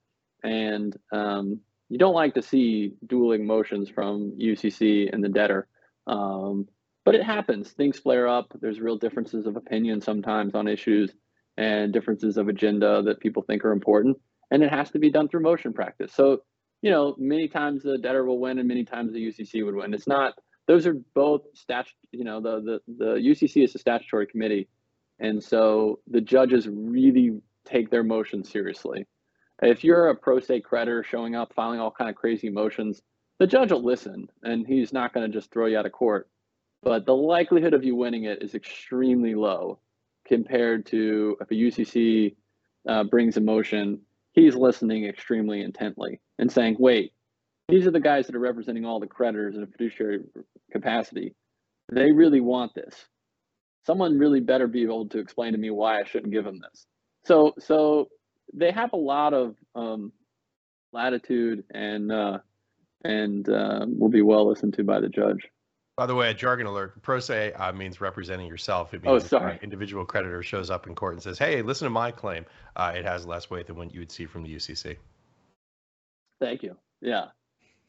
and 0.43 0.97
um, 1.11 1.59
you 1.89 1.97
don't 1.97 2.13
like 2.13 2.33
to 2.33 2.41
see 2.41 2.93
dueling 3.07 3.45
motions 3.45 3.89
from 3.89 4.33
ucc 4.41 5.13
and 5.13 5.23
the 5.23 5.29
debtor 5.29 5.67
um, 6.07 6.67
but 7.05 7.15
it 7.15 7.23
happens 7.23 7.71
things 7.71 7.99
flare 7.99 8.27
up 8.27 8.51
there's 8.61 8.79
real 8.79 8.97
differences 8.97 9.45
of 9.45 9.55
opinion 9.55 10.01
sometimes 10.01 10.53
on 10.55 10.67
issues 10.67 11.13
and 11.59 11.91
differences 11.91 12.37
of 12.37 12.47
agenda 12.47 13.03
that 13.03 13.19
people 13.19 13.43
think 13.43 13.65
are 13.65 13.73
important. 13.73 14.17
And 14.49 14.63
it 14.63 14.71
has 14.71 14.89
to 14.91 14.99
be 14.99 15.11
done 15.11 15.27
through 15.27 15.41
motion 15.41 15.73
practice. 15.73 16.13
So, 16.13 16.41
you 16.81 16.91
know, 16.91 17.15
many 17.17 17.47
times 17.47 17.83
the 17.83 17.97
debtor 17.97 18.23
will 18.25 18.39
win 18.39 18.59
and 18.59 18.67
many 18.67 18.83
times 18.83 19.13
the 19.13 19.25
UCC 19.25 19.65
would 19.65 19.75
win. 19.75 19.93
It's 19.93 20.07
not, 20.07 20.33
those 20.67 20.87
are 20.87 20.95
both 21.13 21.41
stat, 21.53 21.87
you 22.11 22.23
know, 22.23 22.39
the, 22.39 22.79
the, 22.87 22.93
the 22.97 23.13
UCC 23.15 23.63
is 23.63 23.75
a 23.75 23.79
statutory 23.79 24.27
committee. 24.27 24.67
And 25.19 25.43
so 25.43 25.99
the 26.07 26.21
judges 26.21 26.67
really 26.67 27.41
take 27.65 27.89
their 27.89 28.03
motions 28.03 28.49
seriously. 28.49 29.05
If 29.61 29.83
you're 29.83 30.09
a 30.09 30.15
pro 30.15 30.39
se 30.39 30.61
creditor 30.61 31.03
showing 31.03 31.35
up, 31.35 31.53
filing 31.53 31.81
all 31.81 31.91
kind 31.91 32.09
of 32.09 32.15
crazy 32.15 32.49
motions, 32.49 33.01
the 33.39 33.47
judge 33.47 33.71
will 33.71 33.83
listen 33.83 34.29
and 34.43 34.65
he's 34.65 34.93
not 34.93 35.13
going 35.13 35.29
to 35.29 35.37
just 35.37 35.51
throw 35.51 35.65
you 35.65 35.77
out 35.77 35.85
of 35.85 35.91
court. 35.91 36.29
But 36.81 37.05
the 37.05 37.15
likelihood 37.15 37.73
of 37.73 37.83
you 37.83 37.95
winning 37.95 38.23
it 38.23 38.41
is 38.41 38.55
extremely 38.55 39.35
low 39.35 39.79
compared 40.25 40.85
to 40.87 41.35
if 41.41 41.51
a 41.51 41.53
UCC 41.53 42.35
uh, 42.87 43.03
brings 43.03 43.35
a 43.35 43.41
motion, 43.41 43.99
he's 44.33 44.55
listening 44.55 45.05
extremely 45.05 45.61
intently 45.61 46.19
and 46.37 46.51
saying, 46.51 46.77
wait, 46.79 47.13
these 47.67 47.85
are 47.85 47.91
the 47.91 47.99
guys 47.99 48.25
that 48.27 48.35
are 48.35 48.39
representing 48.39 48.85
all 48.85 48.99
the 48.99 49.07
creditors 49.07 49.55
in 49.55 49.63
a 49.63 49.67
fiduciary 49.67 50.21
capacity. 50.71 51.35
They 51.91 52.11
really 52.11 52.41
want 52.41 52.73
this. 52.73 52.95
Someone 53.85 54.19
really 54.19 54.39
better 54.39 54.67
be 54.67 54.83
able 54.83 55.07
to 55.09 55.19
explain 55.19 55.53
to 55.53 55.57
me 55.57 55.69
why 55.69 55.99
I 55.99 56.03
shouldn't 56.03 56.33
give 56.33 56.45
them 56.45 56.59
this. 56.59 56.85
So, 57.25 57.53
so 57.59 58.09
they 58.53 58.71
have 58.71 58.93
a 58.93 58.97
lot 58.97 59.33
of 59.33 59.55
um, 59.75 60.11
latitude 60.91 61.63
and 61.71 62.11
uh, 62.11 62.39
and 63.03 63.47
uh, 63.47 63.85
will 63.87 64.09
be 64.09 64.21
well 64.21 64.47
listened 64.47 64.73
to 64.75 64.83
by 64.83 64.99
the 64.99 65.09
judge. 65.09 65.47
By 65.99 66.05
the 66.05 66.15
way, 66.15 66.29
a 66.29 66.33
jargon 66.33 66.65
alert: 66.65 67.01
pro 67.01 67.19
se 67.19 67.51
uh, 67.51 67.73
means 67.73 67.99
representing 67.99 68.47
yourself. 68.47 68.93
It 68.93 69.01
oh, 69.03 69.11
means 69.11 69.25
oh, 69.25 69.27
sorry. 69.27 69.55
An 69.55 69.59
individual 69.61 70.05
creditor 70.05 70.41
shows 70.41 70.69
up 70.69 70.87
in 70.87 70.95
court 70.95 71.15
and 71.15 71.21
says, 71.21 71.37
"Hey, 71.37 71.61
listen 71.61 71.87
to 71.87 71.89
my 71.89 72.09
claim." 72.09 72.45
Uh, 72.73 72.93
it 72.95 73.03
has 73.03 73.25
less 73.25 73.49
weight 73.49 73.67
than 73.67 73.75
what 73.75 73.93
you 73.93 73.99
would 73.99 74.09
see 74.09 74.25
from 74.25 74.43
the 74.43 74.55
UCC. 74.55 74.95
Thank 76.39 76.63
you. 76.63 76.77
Yeah, 77.01 77.25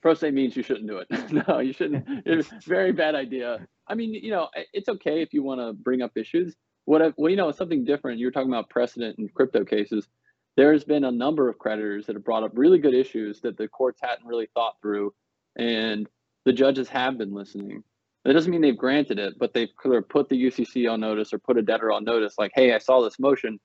pro 0.03 0.15
se 0.15 0.33
means 0.33 0.57
you 0.57 0.65
shouldn't 0.65 0.89
do 0.89 0.99
it. 0.99 1.07
no, 1.49 1.61
you 1.61 1.73
shouldn't. 1.73 2.05
It's 2.27 2.51
a 2.51 2.59
very 2.67 2.91
bad 2.91 3.15
idea. 3.15 3.65
I 3.87 3.95
mean, 3.95 4.13
you 4.13 4.33
know, 4.33 4.49
it's 4.73 4.89
okay 4.89 5.23
if 5.23 5.33
you 5.33 5.45
want 5.45 5.61
to 5.61 5.73
bring 5.73 6.03
up 6.03 6.11
issues. 6.17 6.57
What 6.87 7.03
if, 7.03 7.15
well, 7.17 7.31
you 7.31 7.37
know, 7.37 7.53
something 7.53 7.85
different. 7.85 8.19
You're 8.19 8.33
talking 8.33 8.51
about 8.51 8.71
precedent 8.71 9.21
in 9.21 9.29
crypto 9.29 9.65
cases. 9.65 10.09
There's 10.57 10.83
been 10.83 11.05
a 11.05 11.13
number 11.13 11.49
of 11.49 11.61
creditors 11.61 12.07
that 12.07 12.17
have 12.17 12.25
brought 12.25 12.43
up 12.43 12.51
really 12.55 12.81
good 12.81 12.95
issues 12.95 13.41
that 13.43 13.57
the 13.57 13.69
courts 13.69 14.01
hadn't 14.03 14.27
really 14.27 14.49
thought 14.53 14.75
through, 14.83 15.15
and 15.57 16.09
the 16.45 16.53
judges 16.53 16.89
have 16.89 17.17
been 17.17 17.33
listening 17.33 17.85
that 18.25 18.33
doesn't 18.35 18.51
mean 18.51 18.61
they've 18.61 18.77
granted 18.77 19.19
it, 19.19 19.35
but 19.39 19.55
they've 19.55 19.75
clearly 19.77 20.03
put 20.03 20.29
the 20.29 20.43
UCC 20.43 20.91
on 20.91 21.01
notice 21.01 21.33
or 21.33 21.39
put 21.39 21.57
a 21.57 21.63
debtor 21.63 21.91
on 21.91 22.05
notice, 22.05 22.35
like, 22.39 22.53
hey, 22.55 22.75
I 22.75 22.79
saw 22.79 23.03
this 23.03 23.19
motion. 23.19 23.59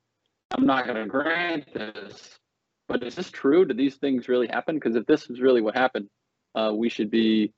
I'm 0.52 0.66
not 0.66 0.86
going 0.86 0.98
to 0.98 1.08
grant 1.08 1.74
this. 1.74 2.40
But 2.88 3.04
is 3.04 3.16
this 3.16 3.32
true? 3.32 3.66
Did 3.66 3.78
these 3.78 3.96
things 3.96 4.30
really 4.30 4.48
happen? 4.48 4.76
Because 4.76 4.96
if 4.96 5.06
this 5.08 5.30
is 5.30 5.42
really 5.42 5.62
what 5.62 5.76
happened, 5.76 6.08
uh, 6.54 6.72
we 6.74 6.88
should 6.88 7.10
be, 7.10 7.52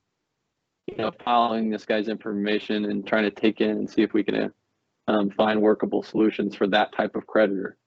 you 0.88 0.96
know, 0.98 1.12
following 1.24 1.70
this 1.70 1.86
guy's 1.86 2.08
information 2.08 2.86
and 2.86 3.06
trying 3.06 3.24
to 3.24 3.32
take 3.32 3.62
in 3.62 3.72
and 3.72 3.90
see 3.90 4.02
if 4.02 4.14
we 4.14 4.24
can 4.24 4.52
um, 5.08 5.30
find 5.32 5.62
workable 5.62 6.02
solutions 6.02 6.56
for 6.56 6.68
that 6.68 6.94
type 6.94 7.16
of 7.16 7.28
creditor. 7.28 7.78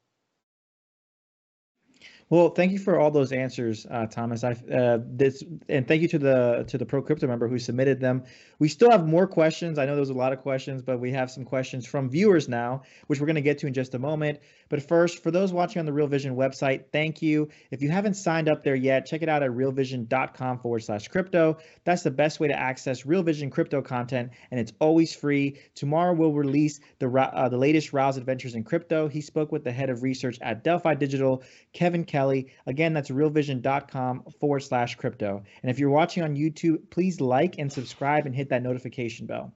Well, 2.30 2.50
thank 2.50 2.70
you 2.70 2.78
for 2.78 3.00
all 3.00 3.10
those 3.10 3.32
answers, 3.32 3.86
uh, 3.90 4.06
Thomas. 4.06 4.44
I 4.44 4.52
uh, 4.52 4.98
this 5.04 5.42
and 5.68 5.88
thank 5.88 6.00
you 6.00 6.06
to 6.08 6.18
the 6.18 6.64
to 6.68 6.78
the 6.78 6.86
Pro 6.86 7.02
Crypto 7.02 7.26
member 7.26 7.48
who 7.48 7.58
submitted 7.58 7.98
them. 7.98 8.22
We 8.60 8.68
still 8.68 8.92
have 8.92 9.04
more 9.04 9.26
questions. 9.26 9.80
I 9.80 9.84
know 9.84 9.94
there 9.94 10.00
was 10.00 10.10
a 10.10 10.14
lot 10.14 10.32
of 10.32 10.38
questions, 10.38 10.80
but 10.80 11.00
we 11.00 11.10
have 11.10 11.28
some 11.28 11.44
questions 11.44 11.86
from 11.86 12.08
viewers 12.08 12.48
now, 12.48 12.82
which 13.08 13.18
we're 13.18 13.26
going 13.26 13.34
to 13.34 13.42
get 13.42 13.58
to 13.58 13.66
in 13.66 13.74
just 13.74 13.96
a 13.96 13.98
moment. 13.98 14.38
But 14.68 14.86
first, 14.86 15.24
for 15.24 15.32
those 15.32 15.52
watching 15.52 15.80
on 15.80 15.86
the 15.86 15.92
Real 15.92 16.06
Vision 16.06 16.36
website, 16.36 16.84
thank 16.92 17.20
you. 17.20 17.48
If 17.72 17.82
you 17.82 17.90
haven't 17.90 18.14
signed 18.14 18.48
up 18.48 18.62
there 18.62 18.76
yet, 18.76 19.06
check 19.06 19.22
it 19.22 19.28
out 19.28 19.42
at 19.42 19.50
realvision.com 19.50 20.60
forward 20.60 20.84
slash 20.84 21.08
crypto. 21.08 21.56
That's 21.82 22.04
the 22.04 22.12
best 22.12 22.38
way 22.38 22.46
to 22.46 22.56
access 22.56 23.04
Real 23.04 23.24
Vision 23.24 23.50
crypto 23.50 23.82
content, 23.82 24.30
and 24.52 24.60
it's 24.60 24.72
always 24.78 25.12
free. 25.12 25.58
Tomorrow 25.74 26.12
we'll 26.12 26.32
release 26.32 26.78
the 27.00 27.10
uh, 27.10 27.48
the 27.48 27.58
latest 27.58 27.92
Raoul's 27.92 28.18
adventures 28.18 28.54
in 28.54 28.62
crypto. 28.62 29.08
He 29.08 29.20
spoke 29.20 29.50
with 29.50 29.64
the 29.64 29.72
head 29.72 29.90
of 29.90 30.04
research 30.04 30.38
at 30.42 30.62
Delphi 30.62 30.94
Digital, 30.94 31.42
Kevin 31.72 32.04
Kelly 32.04 32.19
Kelly. 32.20 32.48
Again, 32.66 32.92
that's 32.92 33.08
realvision.com 33.08 34.24
forward 34.38 34.60
slash 34.60 34.96
crypto. 34.96 35.42
And 35.62 35.70
if 35.70 35.78
you're 35.78 35.88
watching 35.88 36.22
on 36.22 36.36
YouTube, 36.36 36.90
please 36.90 37.18
like 37.18 37.58
and 37.58 37.72
subscribe 37.72 38.26
and 38.26 38.34
hit 38.34 38.50
that 38.50 38.62
notification 38.62 39.24
bell. 39.26 39.54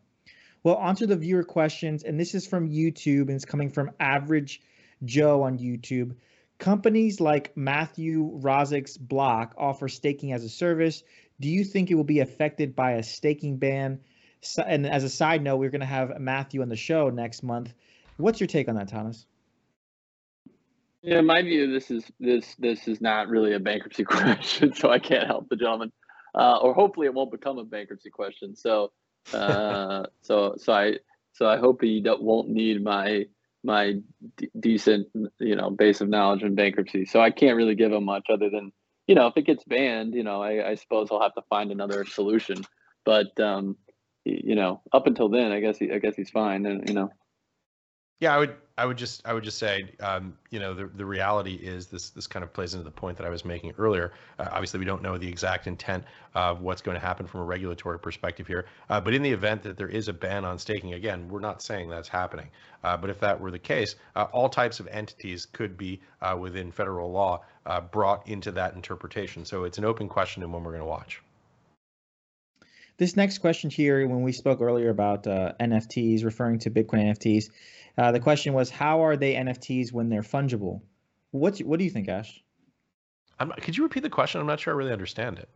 Well, 0.63 0.77
onto 0.77 1.05
the 1.05 1.17
viewer 1.17 1.45
questions, 1.45 2.05
and 2.05 2.19
this 2.19 2.35
is 2.35 2.47
from 2.47 2.71
YouTube, 2.71 3.29
and 3.29 3.33
it's 3.33 3.45
coming 3.45 3.69
from 3.69 3.91
Average 4.01 4.63
Joe 5.05 5.43
on 5.43 5.59
YouTube. 5.59 6.17
Companies 6.59 7.21
like 7.21 7.55
Matthew 7.55 8.41
Roszak's 8.41 8.97
Bloq 8.97 9.53
offer 9.59 9.89
staking 9.89 10.33
as 10.33 10.43
a 10.43 10.49
service. 10.49 11.03
Do 11.39 11.51
you 11.51 11.65
think 11.65 11.91
it 11.91 11.97
will 11.97 12.05
be 12.05 12.21
affected 12.21 12.75
by 12.75 12.93
a 12.93 13.03
staking 13.03 13.59
ban? 13.59 14.01
And 14.65 14.87
as 14.87 15.05
a 15.05 15.11
side 15.11 15.43
note, 15.43 15.59
we're 15.59 15.69
going 15.69 15.81
to 15.81 15.87
have 15.87 16.19
Matthew 16.19 16.63
on 16.63 16.71
the 16.71 16.77
show 16.77 17.11
next 17.11 17.43
month. 17.43 17.75
What's 18.17 18.41
your 18.41 18.47
take 18.47 18.69
on 18.69 18.77
that, 18.77 18.89
Thomas? 18.89 19.27
Yeah, 21.07 21.21
my 21.21 21.43
view 21.43 21.71
this 21.71 21.91
is 21.91 22.11
this 22.19 22.55
this 22.59 22.89
is 22.89 23.03
not 23.03 23.29
really 23.29 23.53
a 23.53 23.61
bankruptcy 23.61 24.05
question, 24.05 24.73
so 24.75 24.91
I 24.91 24.99
can't 24.99 25.27
help 25.27 25.51
the 25.51 25.57
gentleman, 25.57 25.93
uh, 26.35 26.57
or 26.63 26.73
hopefully 26.73 27.07
it 27.07 27.13
won't 27.13 27.31
become 27.31 27.59
a 27.59 27.65
bankruptcy 27.65 28.09
question. 28.09 28.57
So, 28.57 28.91
uh, 29.35 30.05
so 30.23 30.55
so 30.57 30.73
I 30.73 30.95
so 31.35 31.47
I 31.47 31.59
hope 31.59 31.83
he 31.83 32.03
won't 32.07 32.49
need 32.49 32.83
my 32.83 33.27
my 33.63 33.97
d- 34.39 34.51
decent 34.59 35.09
you 35.39 35.57
know 35.57 35.69
base 35.69 36.01
of 36.01 36.09
knowledge 36.09 36.43
in 36.43 36.55
bankruptcy. 36.55 37.05
So 37.05 37.21
I 37.21 37.31
can't 37.31 37.57
really 37.57 37.75
give 37.75 37.93
him 37.93 38.07
much 38.07 38.29
other 38.31 38.49
than 38.49 38.73
you 39.07 39.15
know 39.15 39.27
if 39.27 39.37
it 39.37 39.45
gets 39.45 39.65
banned, 39.65 40.15
you 40.15 40.23
know 40.25 40.43
I, 40.43 40.71
I 40.71 40.75
suppose 40.77 41.09
I'll 41.11 41.21
have 41.21 41.35
to 41.35 41.43
find 41.51 41.71
another 41.71 42.07
solution. 42.07 42.65
But 43.05 43.39
um, 43.39 43.77
you 44.25 44.55
know 44.55 44.81
up 44.95 45.07
until 45.07 45.29
then, 45.29 45.53
I 45.53 45.61
guess 45.61 45.77
he 45.77 45.93
I 45.93 45.99
guess 45.99 46.17
he's 46.17 46.31
fine, 46.31 46.65
and 46.65 46.89
you 46.89 46.95
know. 46.95 47.11
Yeah, 48.21 48.35
I 48.35 48.39
would 48.39 48.57
I 48.79 48.87
would 48.87 48.97
just 48.97 49.27
I 49.27 49.33
would 49.33 49.45
just 49.45 49.59
say 49.59 49.93
um, 50.01 50.37
you 50.51 50.59
know 50.59 50.73
the 50.73 50.87
the 50.87 51.05
reality 51.05 51.55
is 51.55 51.89
this 51.89 52.11
this 52.11 52.27
kind 52.27 52.43
of 52.45 52.53
plays 52.53 52.75
into 52.75 52.85
the 52.85 52.91
point 52.91 53.17
that 53.19 53.27
I 53.27 53.29
was 53.29 53.45
making 53.45 53.75
earlier. 53.79 54.13
Uh, 54.39 54.49
obviously, 54.53 54.79
we 54.79 54.85
don't 54.85 55.03
know 55.03 55.19
the 55.19 55.29
exact 55.29 55.67
intent 55.67 56.05
of 56.35 56.61
what's 56.61 56.81
going 56.81 56.95
to 56.95 57.01
happen 57.01 57.27
from 57.27 57.41
a 57.41 57.45
regulatory 57.45 57.99
perspective 57.99 58.47
here. 58.47 58.67
Uh, 58.89 59.01
but 59.01 59.15
in 59.15 59.23
the 59.23 59.31
event 59.31 59.63
that 59.65 59.77
there 59.77 59.89
is 59.89 60.09
a 60.09 60.13
ban 60.13 60.45
on 60.45 60.59
staking, 60.59 60.95
again, 60.95 61.29
we're 61.29 61.41
not 61.41 61.61
saying 61.63 61.89
that's 61.89 62.09
happening. 62.09 62.49
Uh, 62.85 62.97
but 62.97 63.11
if 63.11 63.21
that 63.21 63.39
were 63.39 63.51
the 63.51 63.59
case, 63.59 63.97
uh, 64.17 64.27
all 64.33 64.49
types 64.49 64.81
of 64.81 64.87
entities 64.89 65.47
could 65.47 65.77
be 65.77 66.01
uh, 66.23 66.37
within 66.39 66.71
federal 66.71 67.11
law 67.11 67.43
uh, 67.67 67.81
brought 67.81 68.27
into 68.29 68.53
that 68.53 68.75
interpretation. 68.75 69.45
So 69.45 69.65
it's 69.65 69.79
an 69.79 69.85
open 69.85 70.09
question 70.09 70.43
and 70.43 70.53
one 70.53 70.63
we're 70.65 70.73
going 70.73 70.83
to 70.83 70.87
watch. 70.89 71.24
This 72.97 73.17
next 73.17 73.39
question 73.39 73.71
here, 73.71 74.07
when 74.07 74.23
we 74.23 74.33
spoke 74.33 74.61
earlier 74.61 74.91
about 74.91 75.25
NFTs, 75.25 76.25
referring 76.25 76.61
to 76.61 76.71
Bitcoin 76.71 77.05
NFTs. 77.05 77.51
Uh, 77.97 78.13
the 78.13 78.21
question 78.21 78.55
was, 78.55 78.71
how 78.71 79.05
are 79.05 79.17
they 79.17 79.35
NFTs 79.35 79.93
when 79.93 80.09
they're 80.09 80.23
fungible? 80.23 80.81
What 81.31 81.59
what 81.59 81.79
do 81.79 81.85
you 81.85 81.91
think, 81.91 82.09
Ash? 82.09 82.43
I'm, 83.39 83.51
could 83.61 83.77
you 83.77 83.83
repeat 83.83 84.03
the 84.03 84.11
question? 84.11 84.41
I'm 84.41 84.47
not 84.47 84.61
sure 84.61 84.73
I 84.73 84.77
really 84.77 84.93
understand 84.93 85.39
it. 85.39 85.49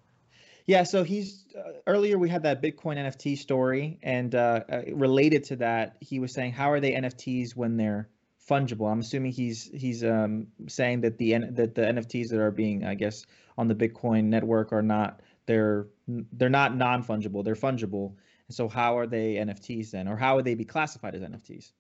Yeah, 0.66 0.82
so 0.82 1.02
he's 1.02 1.46
uh, 1.56 1.72
earlier 1.86 2.18
we 2.18 2.28
had 2.28 2.42
that 2.42 2.62
Bitcoin 2.62 2.96
NFT 2.96 3.38
story, 3.38 3.98
and 4.02 4.34
uh, 4.34 4.60
uh, 4.70 4.82
related 4.92 5.44
to 5.44 5.56
that, 5.56 5.96
he 6.00 6.18
was 6.18 6.34
saying, 6.34 6.52
how 6.52 6.70
are 6.70 6.80
they 6.80 6.92
NFTs 6.92 7.56
when 7.56 7.76
they're 7.76 8.08
fungible? 8.48 8.90
I'm 8.90 9.00
assuming 9.00 9.32
he's 9.32 9.70
he's 9.72 10.04
um, 10.04 10.48
saying 10.66 11.00
that 11.02 11.18
the 11.18 11.38
that 11.38 11.74
the 11.74 11.82
NFTs 11.82 12.28
that 12.30 12.40
are 12.40 12.50
being, 12.50 12.84
I 12.84 12.94
guess, 12.94 13.24
on 13.56 13.68
the 13.68 13.74
Bitcoin 13.74 14.24
network 14.24 14.72
are 14.72 14.82
not 14.82 15.20
they're 15.48 15.88
they're 16.06 16.48
not 16.48 16.76
non 16.76 17.02
fungible, 17.02 17.44
they're 17.44 17.56
fungible, 17.56 18.14
so, 18.50 18.66
how 18.68 18.96
are 18.96 19.06
they 19.06 19.34
NFTs 19.34 19.90
then, 19.90 20.08
or 20.08 20.16
how 20.16 20.36
would 20.36 20.44
they 20.44 20.54
be 20.54 20.64
classified 20.64 21.14
as 21.14 21.22
NFTs? 21.22 21.72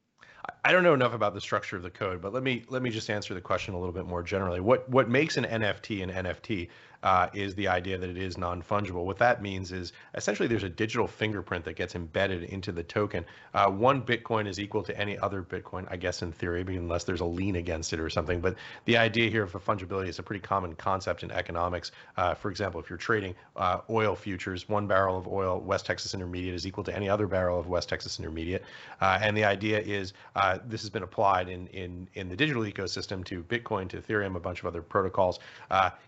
I 0.64 0.72
don't 0.72 0.82
know 0.82 0.94
enough 0.94 1.14
about 1.14 1.34
the 1.34 1.40
structure 1.40 1.76
of 1.76 1.82
the 1.82 1.90
code, 1.90 2.20
but 2.20 2.32
let 2.32 2.42
me 2.42 2.64
let 2.68 2.82
me 2.82 2.90
just 2.90 3.08
answer 3.08 3.32
the 3.32 3.40
question 3.40 3.74
a 3.74 3.78
little 3.78 3.92
bit 3.92 4.06
more 4.06 4.22
generally. 4.22 4.60
What 4.60 4.88
what 4.88 5.08
makes 5.08 5.36
an 5.36 5.44
NFT 5.44 6.02
an 6.02 6.10
NFT? 6.10 6.68
Uh, 7.02 7.28
is 7.32 7.54
the 7.54 7.68
idea 7.68 7.98
that 7.98 8.10
it 8.10 8.18
is 8.18 8.36
non-fungible. 8.36 9.04
What 9.04 9.18
that 9.18 9.42
means 9.42 9.72
is 9.72 9.92
essentially 10.14 10.48
there's 10.48 10.64
a 10.64 10.68
digital 10.68 11.06
fingerprint 11.06 11.64
that 11.64 11.76
gets 11.76 11.94
embedded 11.94 12.42
into 12.44 12.72
the 12.72 12.82
token. 12.82 13.24
Uh, 13.54 13.70
one 13.70 14.02
Bitcoin 14.02 14.48
is 14.48 14.58
equal 14.58 14.82
to 14.82 14.98
any 14.98 15.18
other 15.18 15.42
Bitcoin, 15.42 15.86
I 15.90 15.96
guess 15.96 16.22
in 16.22 16.32
theory, 16.32 16.64
unless 16.68 17.04
there's 17.04 17.20
a 17.20 17.24
lien 17.24 17.56
against 17.56 17.92
it 17.92 18.00
or 18.00 18.10
something. 18.10 18.40
But 18.40 18.56
the 18.84 18.96
idea 18.96 19.30
here 19.30 19.44
of 19.44 19.52
fungibility 19.52 20.08
is 20.08 20.18
a 20.18 20.22
pretty 20.22 20.40
common 20.40 20.74
concept 20.74 21.22
in 21.22 21.30
economics. 21.30 21.92
Uh, 22.16 22.34
for 22.34 22.50
example, 22.50 22.80
if 22.80 22.90
you're 22.90 22.98
trading 22.98 23.34
uh, 23.56 23.80
oil 23.90 24.16
futures, 24.16 24.68
one 24.68 24.86
barrel 24.86 25.16
of 25.16 25.28
oil 25.28 25.60
West 25.60 25.86
Texas 25.86 26.14
Intermediate 26.14 26.54
is 26.54 26.66
equal 26.66 26.84
to 26.84 26.94
any 26.94 27.08
other 27.08 27.26
barrel 27.26 27.60
of 27.60 27.68
West 27.68 27.88
Texas 27.88 28.18
Intermediate. 28.18 28.64
Uh, 29.00 29.18
and 29.22 29.36
the 29.36 29.44
idea 29.44 29.78
is 29.78 30.12
uh, 30.34 30.58
this 30.66 30.80
has 30.80 30.90
been 30.90 31.02
applied 31.02 31.48
in 31.48 31.66
in 31.68 32.08
in 32.14 32.28
the 32.28 32.36
digital 32.36 32.62
ecosystem 32.62 33.24
to 33.24 33.42
Bitcoin, 33.44 33.88
to 33.88 34.00
Ethereum, 34.00 34.36
a 34.36 34.40
bunch 34.40 34.60
of 34.60 34.66
other 34.66 34.82
protocols. 34.82 35.38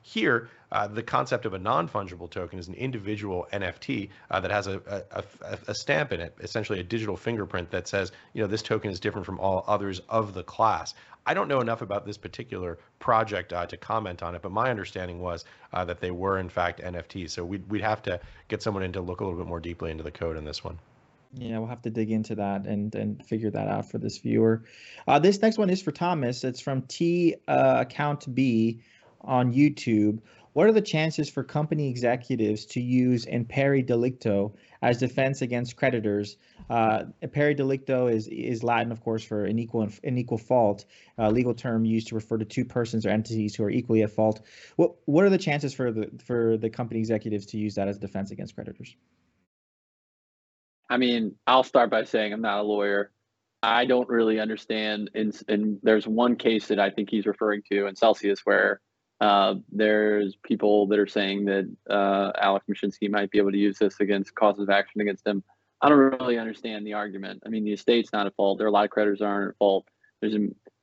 here, 0.03 0.49
uh, 0.73 0.87
the 0.87 1.03
concept 1.03 1.47
of 1.47 1.55
a 1.55 1.59
non-fungible 1.59 2.31
token 2.31 2.59
is 2.59 2.69
an 2.69 2.75
individual 2.75 3.49
NFT 3.53 4.11
uh, 4.31 4.41
that 4.41 4.51
has 4.51 4.67
a, 4.67 5.05
a, 5.11 5.25
a, 5.69 5.75
stamp 5.75 6.13
in 6.13 6.21
it, 6.21 6.37
essentially 6.41 6.79
a 6.79 6.85
digital 6.85 7.17
fingerprint 7.17 7.71
that 7.73 7.89
says, 7.89 8.13
you 8.35 8.43
know, 8.43 8.47
this 8.47 8.63
token 8.63 8.91
is 8.91 9.01
different 9.01 9.27
from 9.27 9.41
all 9.41 9.65
others 9.67 10.01
of 10.09 10.33
the 10.33 10.45
class. 10.45 10.95
I 11.27 11.35
don't 11.35 11.49
know 11.49 11.61
enough 11.61 11.83
about 11.83 12.07
this 12.07 12.17
particular 12.17 12.79
project 12.99 13.53
uh, 13.53 13.67
to 13.67 13.77
comment 13.77 14.23
on 14.23 14.35
it, 14.35 14.43
but 14.43 14.53
my 14.53 14.71
understanding 14.71 15.21
was 15.21 15.45
uh, 15.73 15.85
that 15.85 16.01
they 16.01 16.11
were 16.11 16.39
in 16.39 16.49
fact 16.49 16.81
NFTs. 16.81 17.31
So 17.31 17.45
we'd, 17.45 17.69
we'd 17.69 17.83
have 17.83 18.03
to 18.03 18.21
get 18.49 18.63
someone 18.63 18.83
in 18.83 18.93
to 18.93 19.01
look 19.01 19.21
a 19.21 19.25
little 19.25 19.39
bit 19.39 19.49
more 19.49 19.61
deeply 19.61 19.91
into 19.91 20.03
the 20.03 20.11
code 20.11 20.37
in 20.37 20.45
this 20.45 20.65
one. 20.65 20.79
Yeah, 21.35 21.59
we'll 21.59 21.69
have 21.69 21.83
to 21.83 21.91
dig 21.91 22.11
into 22.11 22.35
that 22.37 22.67
and 22.67 22.93
and 22.97 23.25
figure 23.25 23.51
that 23.51 23.69
out 23.69 23.89
for 23.89 23.99
this 23.99 24.19
viewer. 24.19 24.65
Uh, 25.07 25.21
this 25.21 25.41
next 25.41 25.59
one 25.59 25.71
is 25.71 25.81
for 25.81 25.93
Thomas. 25.93 26.43
It's 26.43 26.61
from 26.61 26.83
T 26.83 27.37
uh, 27.47 27.77
Account 27.87 28.35
B 28.35 28.81
on 29.21 29.53
YouTube. 29.53 30.21
What 30.53 30.67
are 30.67 30.73
the 30.73 30.81
chances 30.81 31.31
for 31.31 31.45
company 31.45 31.89
executives 31.89 32.67
to 32.67 32.81
use 32.81 33.25
in 33.25 33.45
pari 33.45 33.83
delicto 33.83 34.53
as 34.83 34.99
defense 34.99 35.43
against 35.43 35.77
creditors? 35.77 36.37
Uh, 36.69 37.05
in 37.23 37.31
pari 37.31 37.55
delicto 37.55 38.13
is 38.13 38.27
is 38.29 38.65
Latin, 38.65 38.91
of 38.91 39.01
course, 39.01 39.23
for 39.23 39.45
an 39.45 39.59
equal 39.59 39.89
an 40.03 40.19
equal 40.19 40.39
fault, 40.39 40.85
a 41.19 41.31
legal 41.31 41.55
term 41.55 41.85
used 41.85 42.09
to 42.09 42.15
refer 42.15 42.39
to 42.39 42.45
two 42.45 42.65
persons 42.65 43.07
or 43.07 43.11
entities 43.11 43.55
who 43.55 43.65
are 43.65 43.71
equally 43.71 44.03
at 44.03 44.11
fault. 44.11 44.41
What 44.77 44.97
what 45.05 45.25
are 45.25 45.31
the 45.31 45.39
chances 45.39 45.73
for 45.73 45.93
the 45.93 46.11
for 46.25 46.57
the 46.57 46.71
company 46.71 47.01
executives 47.01 47.47
to 47.47 47.59
use 47.59 47.77
that 47.77 47.89
as 47.89 47.99
defense 47.99 48.31
against 48.31 48.55
creditors? 48.55 48.97
I 50.91 50.97
mean, 50.97 51.37
I'll 51.47 51.63
start 51.63 51.89
by 51.89 52.03
saying 52.03 52.33
I'm 52.33 52.41
not 52.41 52.59
a 52.59 52.63
lawyer. 52.63 53.13
I 53.63 53.85
don't 53.85 54.09
really 54.09 54.41
understand. 54.41 55.11
And, 55.15 55.39
and 55.47 55.79
there's 55.83 56.09
one 56.09 56.35
case 56.37 56.69
that 56.69 56.81
I 56.81 56.91
think 56.91 57.11
he's 57.11 57.27
referring 57.27 57.63
to 57.71 57.87
in 57.87 57.95
Celsius 57.95 58.41
where 58.45 58.81
uh, 59.21 59.55
there's 59.71 60.37
people 60.43 60.87
that 60.87 60.99
are 60.99 61.07
saying 61.07 61.45
that 61.45 61.71
uh, 61.89 62.33
Alex 62.41 62.67
Mashinsky 62.71 63.11
might 63.11 63.31
be 63.31 63.39
able 63.39 63.53
to 63.53 63.59
use 63.59 63.79
this 63.79 64.01
against 64.01 64.35
causes 64.35 64.63
of 64.63 64.71
action 64.71 65.01
against 65.01 65.27
him. 65.27 65.43
I 65.83 65.89
don't 65.89 65.99
really 65.99 66.39
understand 66.39 66.87
the 66.87 66.95
argument. 66.95 67.43
I 67.45 67.49
mean, 67.49 67.65
the 67.65 67.73
estate's 67.73 68.13
not 68.13 68.27
at 68.27 68.35
fault. 68.35 68.59
There 68.59 68.67
are 68.67 68.71
a 68.71 68.73
lot 68.73 68.85
of 68.85 68.91
creditors 68.91 69.21
aren't 69.21 69.51
at 69.51 69.59
fault. 69.59 69.87
There's, 70.21 70.35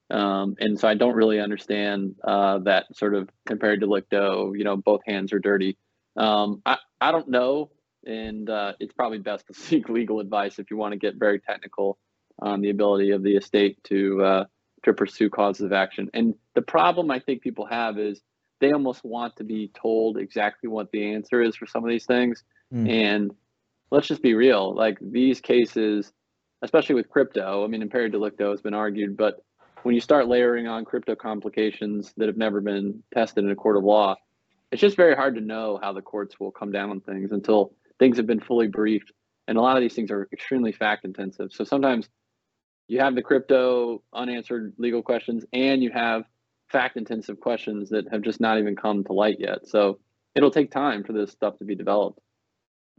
um, 0.10 0.56
and 0.60 0.80
so 0.80 0.88
I 0.88 0.94
don't 0.94 1.16
really 1.16 1.40
understand 1.40 2.16
uh, 2.24 2.60
that 2.60 2.96
sort 2.96 3.14
of 3.14 3.30
in 3.50 3.58
pari 3.60 3.80
delicto. 3.80 4.58
You 4.58 4.64
know, 4.64 4.78
both 4.78 5.02
hands 5.06 5.34
are 5.34 5.40
dirty. 5.40 5.78
Um, 6.16 6.62
I 6.66 6.78
I 7.02 7.12
don't 7.12 7.28
know, 7.28 7.72
and 8.06 8.50
uh, 8.50 8.74
it's 8.80 8.94
probably 8.94 9.20
best 9.20 9.48
to 9.48 9.54
seek 9.60 9.90
legal 9.90 10.20
advice 10.20 10.60
if 10.60 10.72
you 10.72 10.78
want 10.78 10.94
to 10.94 11.00
get 11.00 11.16
very 11.16 11.40
technical 11.40 11.98
on 12.40 12.62
the 12.62 12.70
ability 12.70 13.12
of 13.12 13.24
the 13.24 13.36
estate 13.36 13.84
to 13.86 14.24
uh, 14.24 14.46
to 14.84 14.94
pursue 14.94 15.30
causes 15.30 15.64
of 15.64 15.74
action. 15.74 16.10
And 16.14 16.34
the 16.56 16.62
problem 16.62 17.12
I 17.12 17.20
think 17.20 17.42
people 17.42 17.66
have 17.66 18.00
is 18.00 18.22
they 18.60 18.72
almost 18.72 19.04
want 19.04 19.36
to 19.38 19.44
be 19.44 19.72
told 19.74 20.18
exactly 20.18 20.70
what 20.70 20.92
the 20.92 21.14
answer 21.14 21.42
is 21.42 21.56
for 21.56 21.68
some 21.68 21.84
of 21.84 21.90
these 21.90 22.06
things. 22.06 22.44
Mm. 22.74 22.90
And 22.90 23.32
let's 23.92 24.08
just 24.08 24.22
be 24.22 24.34
real, 24.34 24.74
like 24.74 24.98
these 25.02 25.40
cases, 25.40 26.12
especially 26.62 26.96
with 26.96 27.10
crypto, 27.10 27.64
I 27.64 27.68
mean, 27.68 27.82
in 27.82 27.90
pari 27.90 28.10
delicto 28.10 28.52
has 28.52 28.62
been 28.62 28.74
argued, 28.74 29.16
but 29.16 29.44
when 29.84 29.96
you 29.96 30.02
start 30.02 30.28
layering 30.28 30.68
on 30.68 30.86
crypto 30.86 31.16
complications 31.16 32.14
that 32.18 32.28
have 32.28 32.38
never 32.38 32.62
been 32.62 33.04
tested 33.14 33.44
in 33.44 33.52
a 33.52 33.56
court 33.56 33.78
of 33.78 33.84
law, 33.84 34.16
it's 34.72 34.82
just 34.82 34.98
very 34.98 35.16
hard 35.16 35.36
to 35.36 35.42
know 35.42 35.80
how 35.82 35.94
the 35.94 36.02
courts 36.02 36.40
will 36.40 36.52
come 36.52 36.72
down 36.72 36.90
on 36.90 37.00
things 37.00 37.32
until 37.32 37.74
things 38.00 38.18
have 38.18 38.28
been 38.28 38.40
fully 38.40 38.68
briefed. 38.68 39.14
And 39.48 39.58
a 39.58 39.62
lot 39.62 39.78
of 39.78 39.82
these 39.82 39.94
things 39.94 40.12
are 40.12 40.28
extremely 40.34 40.74
fact 40.74 41.06
intensive. 41.06 41.54
So 41.54 41.64
sometimes 41.64 42.10
you 42.88 43.00
have 43.00 43.16
the 43.16 43.22
crypto 43.22 44.04
unanswered 44.14 44.74
legal 44.78 45.02
questions 45.02 45.46
and 45.54 45.82
you 45.82 45.92
have 45.92 46.24
fact 46.72 46.98
intensive 46.98 47.40
questions 47.40 47.90
that 47.90 48.12
have 48.12 48.22
just 48.22 48.42
not 48.42 48.60
even 48.60 48.76
come 48.76 49.04
to 49.06 49.14
light 49.14 49.38
yet. 49.40 49.68
So 49.68 50.00
it'll 50.36 50.52
take 50.52 50.72
time 50.72 51.04
for 51.04 51.14
this 51.14 51.32
stuff 51.32 51.58
to 51.58 51.66
be 51.66 51.76
developed. 51.76 52.20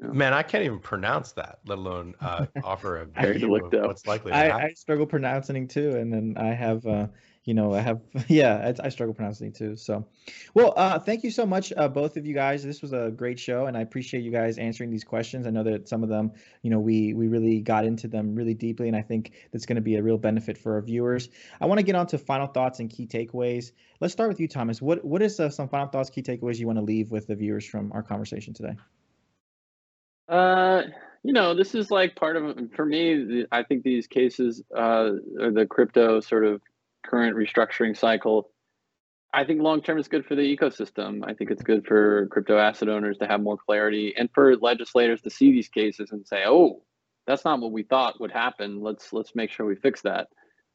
Man, 0.01 0.33
I 0.33 0.45
can't 0.45 0.65
even 0.65 0.79
pronounce 0.79 1.33
that, 1.33 1.59
let 1.67 1.79
alone 1.79 2.15
uh, 2.21 2.47
offer 2.63 2.99
a 2.99 3.33
view 3.35 3.57
of 3.57 3.73
what's 3.73 4.07
likely 4.07 4.31
to 4.31 4.37
I, 4.37 4.67
I, 4.67 4.73
struggle 4.75 5.07
pronouncing 5.07 5.67
too, 5.67 5.97
and 5.97 6.13
then 6.13 6.37
I 6.39 6.55
have 6.55 6.87
uh, 6.87 7.09
you 7.49 7.55
know, 7.55 7.73
I 7.73 7.81
have, 7.81 8.03
yeah, 8.29 8.75
I, 8.79 8.87
I 8.87 8.89
struggle 8.91 9.15
pronouncing 9.15 9.53
too. 9.53 9.75
So, 9.75 10.07
well, 10.53 10.75
uh, 10.77 10.99
thank 10.99 11.25
you 11.25 11.31
so 11.31 11.47
much, 11.47 11.73
uh, 11.79 11.89
both 11.89 12.19
of 12.19 12.27
you 12.27 12.35
guys. 12.35 12.63
This 12.63 12.83
was 12.83 12.93
a 12.93 13.11
great 13.11 13.41
show, 13.41 13.65
and 13.65 13.75
I 13.75 13.81
appreciate 13.81 14.23
you 14.23 14.31
guys 14.31 14.59
answering 14.59 14.91
these 14.91 15.03
questions. 15.03 15.47
I 15.47 15.51
know 15.51 15.63
that 15.63 15.89
some 15.89 16.03
of 16.03 16.11
them, 16.11 16.31
you 16.61 16.69
know, 16.69 16.79
we 16.79 17.15
we 17.15 17.27
really 17.27 17.61
got 17.61 17.87
into 17.87 18.07
them 18.07 18.35
really 18.35 18.53
deeply, 18.53 18.87
and 18.87 18.95
I 18.95 19.01
think 19.01 19.33
that's 19.51 19.65
going 19.65 19.77
to 19.77 19.83
be 19.83 19.97
a 19.97 20.03
real 20.03 20.19
benefit 20.19 20.59
for 20.59 20.75
our 20.75 20.83
viewers. 20.83 21.31
I 21.59 21.65
want 21.65 21.79
to 21.79 21.83
get 21.83 21.95
on 21.95 22.07
to 22.09 22.19
final 22.19 22.49
thoughts 22.49 22.81
and 22.81 22.91
key 22.91 23.07
takeaways. 23.07 23.73
Let's 23.99 24.13
start 24.13 24.29
with 24.29 24.41
you, 24.41 24.49
Thomas. 24.49 24.83
What 24.83 25.03
what 25.03 25.23
is 25.23 25.41
uh, 25.41 25.49
some 25.49 25.71
final 25.71 25.89
thoughts, 25.89 26.11
key 26.11 26.23
takeaways 26.23 26.59
you 26.59 26.67
want 26.67 26.79
to 26.79 26.85
leave 26.85 27.11
with 27.11 27.29
the 27.29 27.35
viewers 27.35 27.65
from 27.65 27.91
our 27.93 28.03
conversation 28.03 28.53
today? 28.53 28.77
Uh, 30.29 30.83
you 31.23 31.33
know, 31.33 31.55
this 31.55 31.75
is 31.75 31.91
like 31.91 32.15
part 32.15 32.37
of 32.37 32.59
for 32.77 32.85
me. 32.85 33.47
I 33.51 33.63
think 33.63 33.85
these 33.85 34.07
cases, 34.07 34.63
uh, 34.77 35.13
or 35.41 35.51
the 35.51 35.65
crypto 35.67 36.21
sort 36.21 36.45
of 36.45 36.61
current 37.09 37.37
restructuring 37.37 37.97
cycle. 37.97 38.51
I 39.33 39.45
think 39.45 39.61
long 39.61 39.83
term 39.83 39.99
is 39.99 40.09
good 40.09 40.25
for 40.25 40.35
the 40.35 40.57
ecosystem. 40.57 41.21
I 41.25 41.35
think 41.35 41.51
it's 41.51 41.63
good 41.63 41.87
for 41.87 42.27
crypto 42.29 42.59
asset 42.59 42.89
owners 42.89 43.19
to 43.19 43.27
have 43.27 43.43
more 43.43 43.59
clarity 43.59 44.15
and 44.17 44.31
for 44.35 44.57
legislators 44.57 45.21
to 45.23 45.31
see 45.31 45.53
these 45.53 45.69
cases 45.69 46.13
and 46.13 46.27
say, 46.27 46.45
"Oh, 46.47 46.83
that's 47.27 47.45
not 47.45 47.61
what 47.61 47.73
we 47.73 47.83
thought 47.83 48.21
would 48.21 48.33
happen. 48.33 48.81
Let's 48.81 49.13
let's 49.13 49.35
make 49.35 49.51
sure 49.51 49.67
we 49.67 49.77
fix 49.77 50.03
that." 50.03 50.29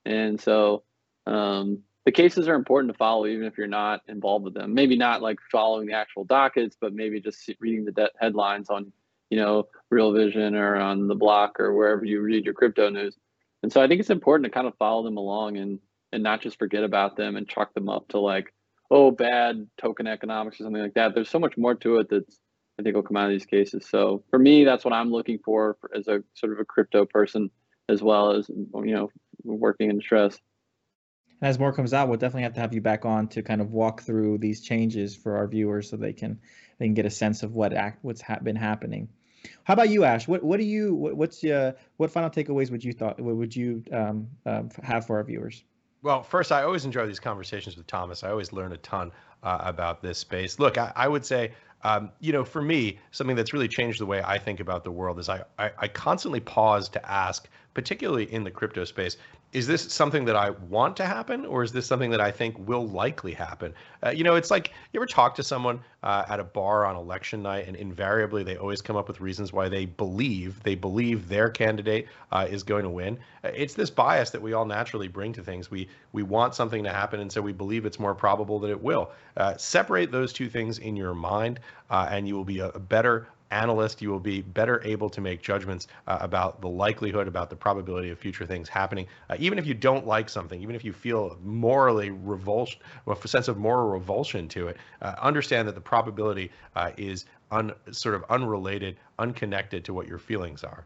And 0.06 0.40
so 0.40 0.84
um, 1.26 1.80
the 2.06 2.12
cases 2.12 2.48
are 2.48 2.56
important 2.56 2.92
to 2.94 2.98
follow, 2.98 3.26
even 3.26 3.46
if 3.46 3.58
you're 3.58 3.68
not 3.68 4.02
involved 4.08 4.46
with 4.46 4.54
them. 4.54 4.74
Maybe 4.74 4.98
not 4.98 5.22
like 5.22 5.40
following 5.52 5.88
the 5.88 5.94
actual 5.94 6.26
dockets, 6.26 6.76
but 6.80 6.94
maybe 6.94 7.22
just 7.22 7.50
reading 7.60 7.86
the 7.86 7.92
de- 7.92 8.12
headlines 8.20 8.70
on, 8.70 8.92
you 9.30 9.38
know, 9.38 9.68
Real 9.90 10.12
Vision 10.12 10.56
or 10.56 10.76
on 10.76 11.08
the 11.08 11.16
Block 11.16 11.60
or 11.60 11.74
wherever 11.74 12.04
you 12.04 12.22
read 12.22 12.46
your 12.46 12.54
crypto 12.54 12.90
news. 12.90 13.16
And 13.64 13.72
so 13.72 13.82
I 13.82 13.88
think 13.88 14.02
it's 14.02 14.10
important 14.10 14.46
to 14.46 14.52
kind 14.52 14.68
of 14.68 14.76
follow 14.78 15.04
them 15.04 15.18
along 15.18 15.58
and 15.58 15.80
and 16.14 16.24
not 16.24 16.42
just 16.42 16.60
forget 16.60 16.84
about 16.84 17.18
them 17.18 17.36
and 17.36 17.48
chalk 17.48 17.74
them 17.74 17.90
up 17.90 18.08
to 18.10 18.20
like, 18.20 18.54
oh, 18.92 19.12
bad 19.12 19.68
token 19.78 20.08
economics 20.08 20.60
or 20.60 20.64
something 20.64 20.82
like 20.82 20.94
that. 20.94 21.16
There's 21.16 21.30
so 21.30 21.40
much 21.40 21.58
more 21.58 21.76
to 21.76 21.98
it 21.98 22.10
that's 22.10 22.40
I 22.80 22.84
think 22.84 22.96
will 22.96 23.04
come 23.04 23.18
out 23.18 23.26
of 23.26 23.32
these 23.32 23.46
cases. 23.46 23.88
So 23.88 24.24
for 24.30 24.40
me, 24.40 24.64
that's 24.64 24.84
what 24.84 24.94
I'm 24.94 25.12
looking 25.12 25.40
for, 25.44 25.78
as 25.96 26.08
a 26.08 26.24
sort 26.34 26.54
of 26.54 26.60
a 26.60 26.66
crypto 26.66 27.06
person, 27.06 27.52
as 27.90 28.02
well 28.02 28.32
as 28.32 28.50
you 28.50 28.70
know 28.74 29.10
working 29.44 29.90
in 29.90 30.02
stress. 30.02 30.40
As 31.42 31.60
more 31.60 31.74
comes 31.74 31.94
out, 31.94 32.08
we'll 32.08 32.18
definitely 32.18 32.44
have 32.44 32.54
to 32.54 32.62
have 32.62 32.74
you 32.74 32.82
back 32.82 33.06
on 33.06 33.28
to 33.30 33.44
kind 33.44 33.62
of 33.62 33.72
walk 33.72 34.02
through 34.02 34.38
these 34.38 34.62
changes 34.62 35.16
for 35.16 35.36
our 35.36 35.48
viewers, 35.48 35.90
so 35.90 35.98
they 35.98 36.14
can 36.14 36.40
they 36.80 36.86
can 36.86 36.94
get 36.94 37.06
a 37.06 37.12
sense 37.12 37.44
of 37.44 37.54
what 37.54 37.74
act 37.74 38.00
what's 38.04 38.22
ha- 38.22 38.40
been 38.42 38.56
happening. 38.56 39.10
How 39.66 39.74
about 39.74 39.90
you, 39.90 40.04
Ash? 40.04 40.28
What 40.28 40.44
what 40.44 40.58
do 40.58 40.66
you 40.66 40.96
what, 40.96 41.16
what's 41.16 41.44
uh, 41.44 41.74
what 41.98 42.12
final 42.12 42.30
takeaways 42.30 42.72
would 42.72 42.84
you 42.84 42.94
thought 42.94 43.20
would 43.20 43.56
you 43.56 43.84
um, 43.92 44.28
uh, 44.46 44.64
have 44.82 45.06
for 45.06 45.18
our 45.18 45.24
viewers? 45.24 45.64
Well, 46.04 46.22
first, 46.22 46.52
I 46.52 46.64
always 46.64 46.84
enjoy 46.84 47.08
these 47.08 47.22
conversations 47.22 47.78
with 47.78 47.88
Thomas. 47.88 48.26
I 48.26 48.30
always 48.30 48.52
learn 48.52 48.74
a 48.74 48.78
ton 48.78 49.12
uh, 49.42 49.60
about 49.62 50.02
this 50.02 50.18
space. 50.18 50.60
Look, 50.60 50.78
I, 50.78 50.92
I 50.98 51.08
would 51.08 51.26
say, 51.26 51.54
um, 51.86 52.12
you 52.20 52.34
know, 52.34 52.44
for 52.44 52.62
me, 52.62 53.00
something 53.12 53.38
that's 53.38 53.54
really 53.54 53.70
changed 53.70 54.02
the 54.02 54.06
way 54.06 54.22
I 54.22 54.38
think 54.38 54.60
about 54.60 54.84
the 54.84 54.92
world 54.92 55.18
is 55.18 55.30
I, 55.30 55.44
I, 55.58 55.72
I 55.78 55.88
constantly 55.88 56.42
pause 56.42 56.90
to 56.90 57.10
ask, 57.10 57.48
particularly 57.74 58.32
in 58.32 58.44
the 58.44 58.52
crypto 58.52 58.84
space, 58.84 59.16
is 59.54 59.68
this 59.68 59.84
something 59.94 60.26
that 60.26 60.36
I 60.36 60.50
want 60.50 60.98
to 60.98 61.06
happen, 61.06 61.46
or 61.46 61.64
is 61.64 61.72
this 61.72 61.86
something 61.86 62.10
that 62.10 62.20
I 62.20 62.32
think 62.32 62.58
will 62.68 62.88
likely 62.88 63.34
happen? 63.34 63.74
Uh, 64.04 64.10
you 64.10 64.24
know, 64.24 64.36
it's 64.36 64.50
like 64.50 64.74
you 64.92 65.00
ever 65.00 65.06
talk 65.06 65.36
to 65.36 65.44
someone 65.44 65.80
uh, 66.02 66.26
at 66.28 66.40
a 66.40 66.44
bar 66.44 66.86
on 66.86 66.96
election 66.96 67.44
night, 67.44 67.68
and 67.68 67.76
invariably 67.76 68.44
they 68.44 68.58
always 68.58 68.82
come 68.82 68.96
up 68.96 69.08
with 69.08 69.22
reasons 69.22 69.54
why 69.54 69.70
they 69.70 69.86
believe 69.86 70.62
they 70.64 70.76
believe 70.76 71.30
their 71.30 71.50
candidate 71.50 72.08
uh, 72.32 72.48
is 72.50 72.64
going 72.64 72.84
to 72.84 72.90
win. 72.90 73.18
Uh, 73.44 73.50
it's 73.54 73.76
this 73.76 73.92
bias 73.92 74.32
that 74.32 74.42
we 74.42 74.54
all 74.54 74.66
naturally 74.66 75.08
bring 75.08 75.32
to 75.34 75.44
things. 75.44 75.70
We 75.70 75.88
we 76.14 76.24
want 76.24 76.56
something 76.56 76.84
to 76.84 76.92
happen, 76.92 77.20
and 77.20 77.32
so 77.32 77.42
we 77.42 77.54
believe 77.54 77.86
it's 77.86 78.00
more 78.00 78.16
probable 78.16 78.60
that 78.60 78.72
it 78.72 78.82
will. 78.82 79.12
Uh, 79.38 79.56
separate 79.58 80.12
those 80.12 80.34
two 80.34 80.50
things 80.50 80.80
in 80.80 80.96
your 80.96 81.14
mind, 81.14 81.60
uh, 81.92 82.08
and 82.10 82.28
you 82.28 82.36
will 82.36 82.44
be 82.44 82.60
a, 82.60 82.70
a 82.70 82.80
better 82.80 83.28
analyst. 83.54 84.02
You 84.02 84.10
will 84.10 84.20
be 84.20 84.42
better 84.42 84.82
able 84.84 85.10
to 85.12 85.22
make 85.22 85.42
judgments 85.42 85.88
uh, 86.08 86.18
about 86.22 86.62
the 86.62 86.68
likelihood, 86.68 87.28
about 87.28 87.50
the 87.50 87.56
probability 87.56 88.10
of 88.10 88.20
future 88.20 88.46
things 88.46 88.68
happening. 88.68 89.08
Uh, 89.30 89.36
even 89.40 89.60
if 89.60 89.66
you 89.66 89.74
don't 89.74 90.08
like 90.08 90.30
something, 90.30 90.62
even 90.62 90.76
if 90.76 90.84
you 90.84 90.92
feel 90.92 91.38
morally 91.44 92.10
revulsion, 92.10 92.82
a 93.08 93.28
sense 93.28 93.48
of 93.48 93.58
moral 93.58 93.90
revulsion 93.90 94.48
to 94.50 94.68
it, 94.68 94.78
uh, 95.02 95.16
understand 95.22 95.68
that 95.68 95.76
the 95.76 95.82
probability 95.82 96.52
uh, 96.76 96.92
is 96.98 97.26
un, 97.52 97.72
sort 97.92 98.16
of 98.16 98.24
unrelated, 98.30 98.98
unconnected 99.20 99.86
to 99.86 99.94
what 99.94 100.08
your 100.08 100.18
feelings 100.18 100.64
are. 100.64 100.86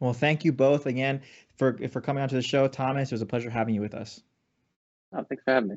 Well, 0.00 0.14
thank 0.14 0.44
you 0.44 0.52
both 0.52 0.86
again 0.86 1.22
for 1.54 1.78
for 1.88 2.00
coming 2.00 2.24
onto 2.24 2.34
the 2.34 2.42
show, 2.42 2.66
Thomas. 2.66 3.12
It 3.12 3.14
was 3.14 3.22
a 3.22 3.26
pleasure 3.26 3.50
having 3.50 3.76
you 3.76 3.80
with 3.80 3.94
us. 3.94 4.20
Oh, 5.12 5.24
thanks 5.28 5.44
for 5.44 5.52
having 5.52 5.68
me. 5.70 5.76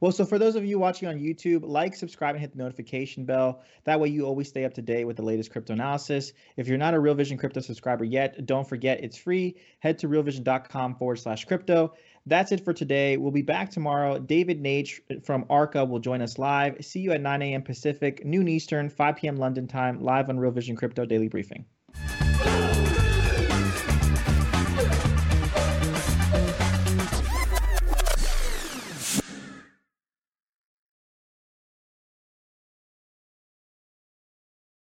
Well, 0.00 0.12
so 0.12 0.24
for 0.24 0.38
those 0.38 0.56
of 0.56 0.64
you 0.64 0.78
watching 0.78 1.08
on 1.08 1.16
YouTube, 1.18 1.62
like, 1.64 1.94
subscribe, 1.94 2.34
and 2.34 2.40
hit 2.40 2.52
the 2.52 2.58
notification 2.58 3.24
bell. 3.24 3.62
That 3.84 4.00
way 4.00 4.08
you 4.08 4.26
always 4.26 4.48
stay 4.48 4.64
up 4.64 4.74
to 4.74 4.82
date 4.82 5.04
with 5.04 5.16
the 5.16 5.22
latest 5.22 5.50
crypto 5.50 5.72
analysis. 5.72 6.32
If 6.56 6.68
you're 6.68 6.78
not 6.78 6.94
a 6.94 7.00
Real 7.00 7.14
Vision 7.14 7.38
crypto 7.38 7.60
subscriber 7.60 8.04
yet, 8.04 8.46
don't 8.46 8.68
forget 8.68 9.02
it's 9.02 9.16
free. 9.16 9.56
Head 9.80 9.98
to 9.98 10.08
realvision.com 10.08 10.96
forward 10.96 11.16
slash 11.16 11.44
crypto. 11.44 11.94
That's 12.26 12.52
it 12.52 12.64
for 12.64 12.72
today. 12.72 13.16
We'll 13.16 13.32
be 13.32 13.42
back 13.42 13.70
tomorrow. 13.70 14.18
David 14.18 14.62
Nage 14.62 15.00
from 15.24 15.46
ARCA 15.48 15.84
will 15.84 15.98
join 15.98 16.20
us 16.20 16.38
live. 16.38 16.84
See 16.84 17.00
you 17.00 17.12
at 17.12 17.22
9 17.22 17.42
a.m. 17.42 17.62
Pacific, 17.62 18.24
noon 18.24 18.48
Eastern, 18.48 18.90
5 18.90 19.16
p.m. 19.16 19.36
London 19.36 19.66
time, 19.66 20.02
live 20.02 20.28
on 20.28 20.38
Real 20.38 20.52
Vision 20.52 20.76
Crypto 20.76 21.06
Daily 21.06 21.28
Briefing. 21.28 21.64